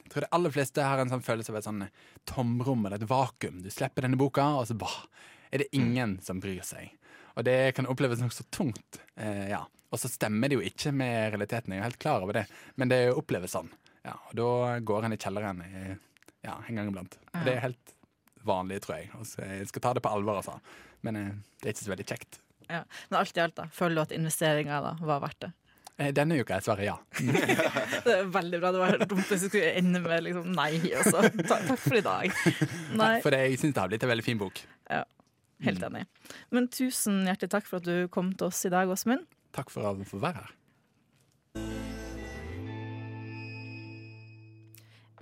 jeg 0.02 0.11
tror 0.12 0.24
de 0.26 0.35
aller 0.37 0.52
fleste 0.52 0.85
har 0.85 1.00
en 1.00 1.09
sånn 1.09 1.24
følelse 1.24 1.52
av 1.52 1.59
et 1.61 1.66
sånn 1.66 1.85
tomrom 2.28 2.83
eller 2.85 2.98
et 3.00 3.09
vakuum. 3.09 3.62
Du 3.64 3.70
slipper 3.72 4.05
denne 4.05 4.18
boka, 4.20 4.44
og 4.59 4.66
så 4.68 4.76
bah, 4.76 4.98
er 5.48 5.62
det 5.62 5.70
ingen 5.76 6.18
som 6.24 6.40
bryr 6.42 6.61
seg. 6.66 6.90
Og 7.33 7.46
det 7.48 7.72
kan 7.78 7.88
oppleves 7.88 8.20
nokså 8.20 8.44
tungt. 8.52 9.00
Eh, 9.16 9.48
ja. 9.55 9.62
Og 9.92 10.00
så 10.00 10.11
stemmer 10.12 10.48
det 10.48 10.59
jo 10.59 10.66
ikke 10.68 10.92
med 10.96 11.33
realiteten, 11.33 11.72
jeg 11.72 11.81
er 11.81 11.88
helt 11.88 12.00
klar 12.00 12.24
over 12.24 12.40
det, 12.40 12.46
men 12.81 12.92
det 12.92 13.00
oppleves 13.12 13.52
sånn. 13.57 13.68
Ja, 14.05 14.18
og 14.28 14.37
da 14.37 14.52
går 14.85 15.07
en 15.07 15.16
i 15.16 15.20
kjelleren 15.20 15.64
i, 15.64 15.96
ja, 16.44 16.57
en 16.61 16.81
gang 16.81 16.88
iblant. 16.92 17.18
Og 17.33 17.44
det 17.46 17.57
er 17.57 17.66
helt 17.68 17.96
vanlig, 18.48 18.83
tror 18.85 18.98
jeg. 18.98 19.11
Og 19.18 19.26
så 19.28 19.46
jeg 19.46 19.68
skal 19.70 19.85
ta 19.87 19.94
det 19.96 20.05
på 20.05 20.12
alvor, 20.12 20.40
altså. 20.42 20.59
Men 21.07 21.18
eh, 21.18 21.33
det 21.61 21.68
er 21.68 21.74
ikke 21.76 21.87
så 21.87 21.94
veldig 21.94 22.09
kjekt. 22.09 22.38
Ja. 22.68 22.85
Men 23.09 23.18
alt 23.20 23.37
i 23.37 23.42
alt, 23.42 23.57
da, 23.59 23.66
føler 23.74 23.98
du 23.98 24.05
at 24.07 24.14
investeringa 24.16 24.81
var 25.02 25.24
verdt 25.24 25.44
det? 25.46 25.52
Eh, 26.00 26.12
Denne 26.16 26.38
uka 26.40 26.57
er 26.57 26.64
svaret 26.64 26.87
ja. 26.88 26.94
Det 28.07 28.14
er 28.14 28.31
veldig 28.33 28.61
bra. 28.62 28.72
Det 28.72 28.83
var 28.83 29.05
dumt 29.05 29.28
hvis 29.28 29.44
du 29.44 29.48
skulle 29.50 29.74
ende 29.78 30.00
med 30.05 30.24
liksom 30.28 30.48
nei, 30.57 30.70
og 30.96 31.05
så 31.09 31.26
ta, 31.42 31.59
takk 31.59 31.83
for 31.83 31.98
i 31.98 32.05
dag. 32.07 32.38
Nei, 32.98 33.12
For 33.24 33.37
jeg 33.37 33.61
syns 33.61 33.76
det 33.76 33.85
har 33.85 33.92
blitt 33.92 34.07
en 34.07 34.12
veldig 34.14 34.26
fin 34.26 34.40
bok. 34.40 34.62
Ja, 34.88 35.05
helt 35.66 35.85
enig. 35.90 36.07
Men 36.55 36.70
tusen 36.72 37.22
hjertelig 37.28 37.52
takk 37.59 37.68
for 37.68 37.83
at 37.83 37.88
du 37.88 38.11
kom 38.12 38.33
til 38.35 38.48
oss 38.48 38.64
i 38.68 38.72
dag, 38.72 38.90
Åsmund. 38.90 39.28
Takk 39.52 39.72
for 39.72 39.87
at 39.90 40.00
du 40.00 40.09
får 40.09 40.24
være 40.24 40.42
her. 40.42 40.59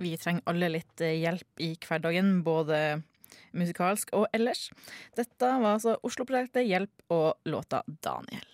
Vi 0.01 0.15
trenger 0.17 0.41
alle 0.49 0.71
litt 0.71 1.01
eh, 1.03 1.19
hjelp 1.21 1.61
i 1.61 1.75
hverdagen, 1.77 2.39
både 2.45 2.77
musikalsk 3.53 4.13
og 4.17 4.27
ellers. 4.33 4.69
Dette 5.17 5.51
var 5.61 5.77
altså 5.77 5.97
Oslo-prosjektet 6.03 6.67
Hjelp 6.67 7.13
og 7.13 7.37
låta 7.45 7.83
Daniel. 8.03 8.47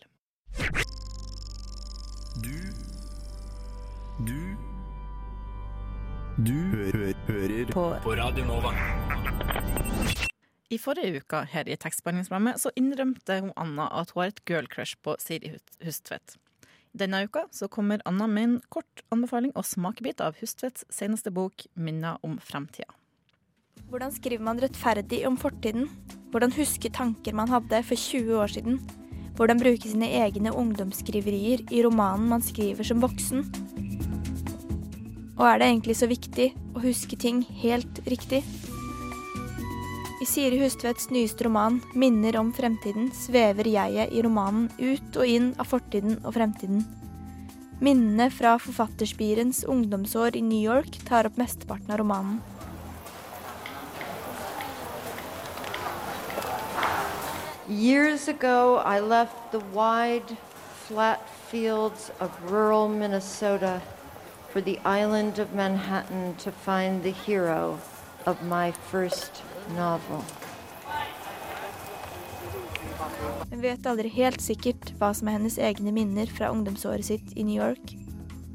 Du 2.44 2.58
Du 4.26 4.40
Du 6.38 6.54
hø 6.54 7.14
hører 7.28 7.72
på. 7.72 7.86
på 8.04 8.16
Radio 8.16 8.46
Nova. 8.46 8.72
I 10.70 10.78
forrige 10.78 11.22
uke 11.22 11.46
her 11.48 11.70
i 11.72 11.78
tekstbehandlingsprogrammet 11.80 12.60
så 12.60 12.72
innrømte 12.76 13.40
hun 13.40 13.54
Anna 13.56 13.88
at 14.02 14.12
hun 14.12 14.22
har 14.22 14.34
et 14.34 14.44
girl 14.46 14.68
crush 14.68 14.98
på 15.02 15.16
Siri 15.20 15.54
Hustvedt. 15.84 16.36
Denne 16.98 17.24
uka 17.24 17.46
så 17.52 17.68
kommer 17.68 18.02
Anna 18.06 18.28
med 18.28 18.44
en 18.44 18.62
kort 18.70 19.04
anbefaling 19.12 19.54
og 19.56 19.66
smakebit 19.66 20.22
av 20.22 20.36
Hustvedts 20.42 20.86
seneste 20.90 21.32
bok 21.32 21.66
'Minner 21.76 22.18
om 22.24 22.40
fremtida'. 22.40 22.94
Hvordan 23.88 24.12
skriver 24.12 24.44
man 24.44 24.58
rettferdig 24.60 25.22
om 25.30 25.38
fortiden? 25.40 25.86
Hvordan 26.34 26.52
huske 26.58 26.90
tanker 26.92 27.36
man 27.38 27.48
hadde 27.48 27.80
for 27.88 27.96
20 27.96 28.34
år 28.36 28.52
siden? 28.52 28.82
Hvordan 29.38 29.62
bruke 29.62 29.88
sine 29.88 30.10
egne 30.12 30.52
ungdomsskriverier 30.52 31.64
i 31.72 31.84
romanen 31.86 32.28
man 32.28 32.44
skriver 32.44 32.84
som 32.84 33.00
voksen? 33.00 33.46
Og 35.38 35.46
er 35.48 35.62
det 35.62 35.70
egentlig 35.70 35.96
så 36.02 36.10
viktig 36.12 36.50
å 36.76 36.84
huske 36.84 37.16
ting 37.16 37.46
helt 37.62 38.02
riktig? 38.12 38.42
I 40.20 40.28
Siri 40.28 40.60
Hustvedts 40.60 41.08
nyeste 41.14 41.48
roman 41.48 41.80
'Minner 41.96 42.42
om 42.42 42.52
fremtiden' 42.52 43.14
svever 43.16 43.72
jeget 43.72 44.12
i 44.12 44.22
romanen 44.22 44.68
ut 44.80 45.16
og 45.16 45.26
inn 45.26 45.54
av 45.56 45.72
fortiden 45.72 46.20
og 46.26 46.34
fremtiden. 46.36 46.84
Minnene 47.80 48.28
fra 48.34 48.58
forfatterspirens 48.58 49.64
ungdomsår 49.64 50.36
i 50.36 50.42
New 50.42 50.60
York 50.60 51.00
tar 51.06 51.30
opp 51.30 51.38
mesteparten 51.38 51.94
av 51.94 52.04
romanen. 52.04 52.42
Years 57.70 58.30
ago, 58.30 58.78
I 58.78 59.02
left 59.02 59.52
the 59.52 59.60
wide, 59.74 60.38
flat 60.88 61.20
fields 61.52 62.12
of 62.22 62.32
rural 62.50 62.88
Minnesota 62.88 63.82
for 64.50 64.62
the 64.62 64.80
island 64.86 65.38
of 65.40 65.54
Manhattan 65.54 66.36
to 66.36 66.52
find 66.52 67.04
the 67.04 67.12
hero 67.12 67.78
of 68.26 68.42
my 68.44 68.72
first 68.72 69.44
novel. 69.76 70.24
Hun 73.50 73.60
vet 73.62 73.84
aldri 73.84 74.14
helt 74.16 74.40
sikkert 74.40 74.94
hva 75.02 75.10
som 75.12 75.28
er 75.28 75.36
hennes 75.36 75.58
egne 75.60 75.92
minner 75.92 76.32
fra 76.32 76.54
ungdomsåret 76.54 77.10
sitt 77.10 77.34
i 77.36 77.44
New 77.44 77.60
York, 77.60 77.98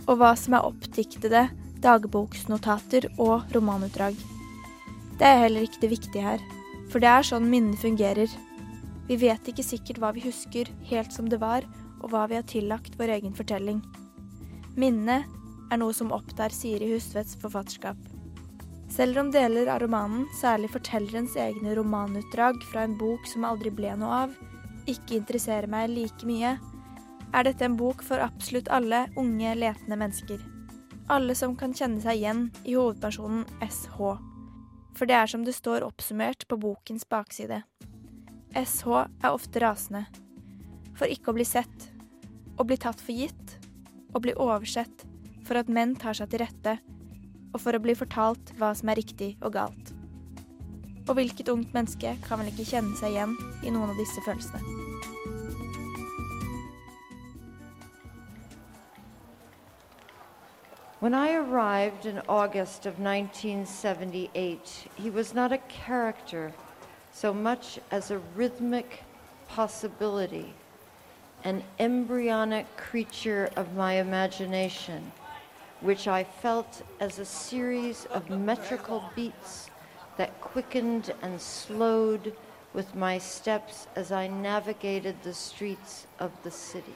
og 0.06 0.22
hva 0.22 0.32
som 0.40 0.56
er 0.56 0.64
oppdiktede 0.64 1.50
dagboksnotater 1.84 3.10
og 3.20 3.44
romanutdrag. 3.52 4.16
Det 5.20 5.28
er 5.28 5.44
heller 5.44 5.68
ikke 5.68 5.84
det 5.84 5.92
viktige 5.98 6.24
her, 6.24 6.40
for 6.88 7.04
det 7.04 7.12
er 7.12 7.28
sånn 7.28 7.50
minnet 7.52 7.76
fungerer. 7.84 8.32
Vi 9.12 9.18
vet 9.20 9.48
ikke 9.50 9.64
sikkert 9.66 9.98
hva 10.00 10.08
vi 10.16 10.22
husker 10.24 10.70
helt 10.88 11.12
som 11.12 11.26
det 11.28 11.36
var, 11.42 11.66
og 12.00 12.14
hva 12.14 12.22
vi 12.30 12.38
har 12.38 12.46
tillagt 12.48 12.94
vår 12.96 13.10
egen 13.18 13.34
fortelling. 13.36 13.82
Minnet 14.72 15.26
er 15.68 15.80
noe 15.82 15.92
som 15.92 16.14
opptar 16.16 16.54
Siri 16.56 16.88
Hustvedts 16.94 17.36
forfatterskap. 17.42 17.98
Selv 18.88 19.20
om 19.20 19.28
deler 19.34 19.68
av 19.68 19.82
romanen, 19.84 20.24
særlig 20.40 20.70
fortellerens 20.72 21.36
egne 21.36 21.76
romanutdrag 21.76 22.64
fra 22.70 22.86
en 22.86 22.96
bok 22.96 23.28
som 23.28 23.44
aldri 23.44 23.74
ble 23.76 23.92
noe 24.00 24.22
av, 24.22 24.32
ikke 24.88 25.18
interesserer 25.18 25.68
meg 25.68 25.92
like 25.92 26.24
mye, 26.24 26.56
er 27.36 27.44
dette 27.44 27.68
en 27.68 27.76
bok 27.76 28.00
for 28.08 28.24
absolutt 28.24 28.72
alle 28.72 29.04
unge, 29.20 29.52
letende 29.60 30.00
mennesker. 30.06 30.40
Alle 31.12 31.36
som 31.36 31.52
kan 31.60 31.76
kjenne 31.76 32.00
seg 32.00 32.16
igjen 32.16 32.46
i 32.64 32.80
hovedpersonen 32.80 33.44
SH. 33.60 34.16
For 34.96 35.04
det 35.04 35.20
er 35.20 35.28
som 35.36 35.44
det 35.44 35.58
står 35.60 35.84
oppsummert 35.84 36.48
på 36.48 36.56
bokens 36.64 37.04
bakside. 37.04 37.60
SH 38.52 39.06
er 39.24 39.32
ofte 39.32 39.60
rasende. 39.62 40.04
For 40.98 41.08
ikke 41.08 41.32
å 41.32 41.36
bli 41.36 41.44
sett. 41.48 41.88
Å 42.60 42.66
bli 42.68 42.76
tatt 42.76 43.00
for 43.00 43.16
gitt. 43.16 43.56
Å 44.12 44.20
bli 44.20 44.34
oversett. 44.36 45.06
For 45.46 45.56
at 45.56 45.72
menn 45.72 45.94
tar 45.96 46.16
seg 46.18 46.28
til 46.32 46.42
rette. 46.44 46.76
Og 47.52 47.60
for 47.64 47.72
å 47.72 47.80
bli 47.82 47.96
fortalt 47.96 48.52
hva 48.60 48.74
som 48.76 48.92
er 48.92 49.00
riktig 49.00 49.34
og 49.40 49.54
galt. 49.56 49.94
Og 51.08 51.16
hvilket 51.16 51.48
ungt 51.48 51.72
menneske 51.74 52.12
kan 52.26 52.42
vel 52.42 52.52
ikke 52.52 52.68
kjenne 52.68 52.92
seg 53.00 53.16
igjen 53.16 53.32
i 53.64 53.72
noen 53.72 53.94
av 53.94 53.98
disse 53.98 54.20
følelsene? 54.26 54.60
When 61.00 61.14
I 61.14 61.32
arrived 61.34 62.06
in 62.06 62.20
August 62.28 62.86
of 62.86 63.00
1978, 63.00 64.86
he 64.94 65.10
was 65.10 65.34
not 65.34 65.50
a 65.50 65.58
character 65.58 66.52
so 67.12 67.32
much 67.32 67.78
as 67.90 68.10
a 68.10 68.18
rhythmic 68.34 69.04
possibility, 69.48 70.54
an 71.44 71.62
embryonic 71.78 72.76
creature 72.76 73.50
of 73.56 73.74
my 73.74 73.94
imagination, 73.94 75.12
which 75.80 76.08
I 76.08 76.24
felt 76.24 76.82
as 77.00 77.18
a 77.18 77.24
series 77.24 78.06
of 78.06 78.30
metrical 78.30 79.04
beats 79.14 79.70
that 80.16 80.40
quickened 80.40 81.12
and 81.22 81.40
slowed 81.40 82.34
with 82.72 82.94
my 82.94 83.18
steps 83.18 83.86
as 83.94 84.10
I 84.10 84.28
navigated 84.28 85.22
the 85.22 85.34
streets 85.34 86.06
of 86.18 86.30
the 86.42 86.50
city. 86.50 86.94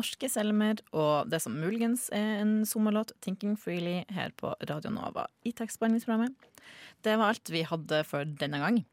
Norske 0.00 0.30
Selmer 0.32 0.80
og 0.96 1.28
det 1.28 1.42
som 1.44 1.58
muligens 1.60 2.08
er 2.14 2.40
en 2.40 2.64
sommerlåt, 2.68 3.12
'Thinking 3.20 3.56
Freely', 3.60 4.08
her 4.08 4.32
på 4.32 4.54
Radio 4.68 4.90
Nova 4.94 5.26
i 5.44 5.52
tekstbehandlingsprogrammet. 5.52 6.34
Det 7.04 7.18
var 7.18 7.34
alt 7.34 7.52
vi 7.52 7.62
hadde 7.62 8.04
for 8.08 8.24
denne 8.24 8.60
gang. 8.62 8.84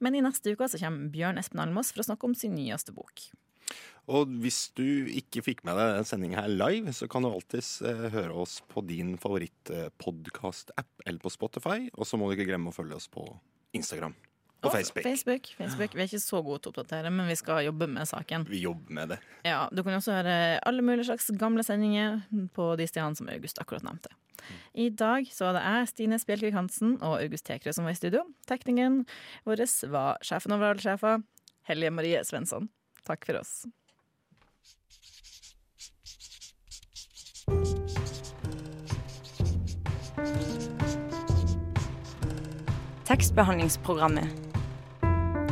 Men 0.00 0.14
i 0.14 0.24
neste 0.24 0.52
uke 0.52 0.68
så 0.68 0.80
kommer 0.80 1.12
Bjørn 1.12 1.38
Espen 1.38 1.60
Almås 1.60 1.92
for 1.92 2.00
å 2.00 2.08
snakke 2.08 2.28
om 2.28 2.34
sin 2.34 2.56
nyeste 2.56 2.94
bok. 2.96 3.28
Og 4.08 4.28
hvis 4.44 4.68
du 4.76 5.08
ikke 5.08 5.44
fikk 5.44 5.64
med 5.64 5.78
deg 5.78 5.94
denne 5.94 6.08
sendinga 6.08 6.42
her 6.44 6.52
live, 6.52 6.92
så 6.92 7.08
kan 7.08 7.24
du 7.24 7.30
alltids 7.30 7.80
eh, 7.80 8.10
høre 8.12 8.36
oss 8.36 8.58
på 8.68 8.84
din 8.84 9.16
favorittpodkast-app 9.20 11.06
eller 11.06 11.24
på 11.24 11.32
Spotify. 11.32 11.88
Og 11.96 12.08
så 12.08 12.20
må 12.20 12.28
du 12.28 12.36
ikke 12.36 12.50
glemme 12.52 12.72
å 12.72 12.76
følge 12.76 13.00
oss 13.00 13.08
på 13.08 13.24
Instagram 13.72 14.12
og 14.64 14.72
Facebook. 14.74 15.04
Facebook, 15.04 15.48
Facebook. 15.58 15.94
Vi 15.94 16.02
er 16.02 16.08
ikke 16.10 16.22
så 16.22 16.40
gode 16.44 16.62
til 16.64 16.70
å 16.70 16.74
oppdatere, 16.74 17.12
men 17.14 17.28
vi 17.30 17.36
skal 17.38 17.64
jobbe 17.66 17.88
med 17.90 18.08
saken. 18.08 18.46
Vi 18.50 18.62
jobber 18.64 18.98
med 18.98 19.14
det. 19.14 19.18
Ja, 19.44 19.68
Du 19.72 19.82
kan 19.82 19.96
også 19.96 20.16
høre 20.16 20.36
alle 20.66 20.82
mulige 20.82 21.08
slags 21.10 21.30
gamle 21.38 21.64
sendinger 21.66 22.22
på 22.54 22.76
de 22.80 22.86
stedene 22.88 23.16
som 23.18 23.28
August 23.28 23.60
akkurat 23.62 23.84
nevnte. 23.86 24.12
I 24.74 24.90
dag 24.90 25.28
så 25.32 25.46
var 25.48 25.56
det 25.56 25.62
jeg, 25.64 25.88
Stine 25.92 26.18
Spjelkvik 26.20 26.56
Hansen 26.56 26.96
og 27.00 27.20
August 27.20 27.46
Tekrø 27.48 27.72
som 27.72 27.86
var 27.86 27.94
i 27.94 28.00
studio. 28.00 28.24
Teknikeren 28.50 29.04
vår 29.46 29.64
var 29.92 30.18
sjefen 30.24 30.52
over 30.56 30.74
alle 30.74 30.84
sjefer, 30.84 31.22
Hellige 31.68 31.94
Marie 31.94 32.20
Svensson. 32.24 32.68
Takk 33.06 33.24
for 33.24 33.40
oss. 33.40 33.64
Tekstbehandlingsprogrammet. 43.04 44.43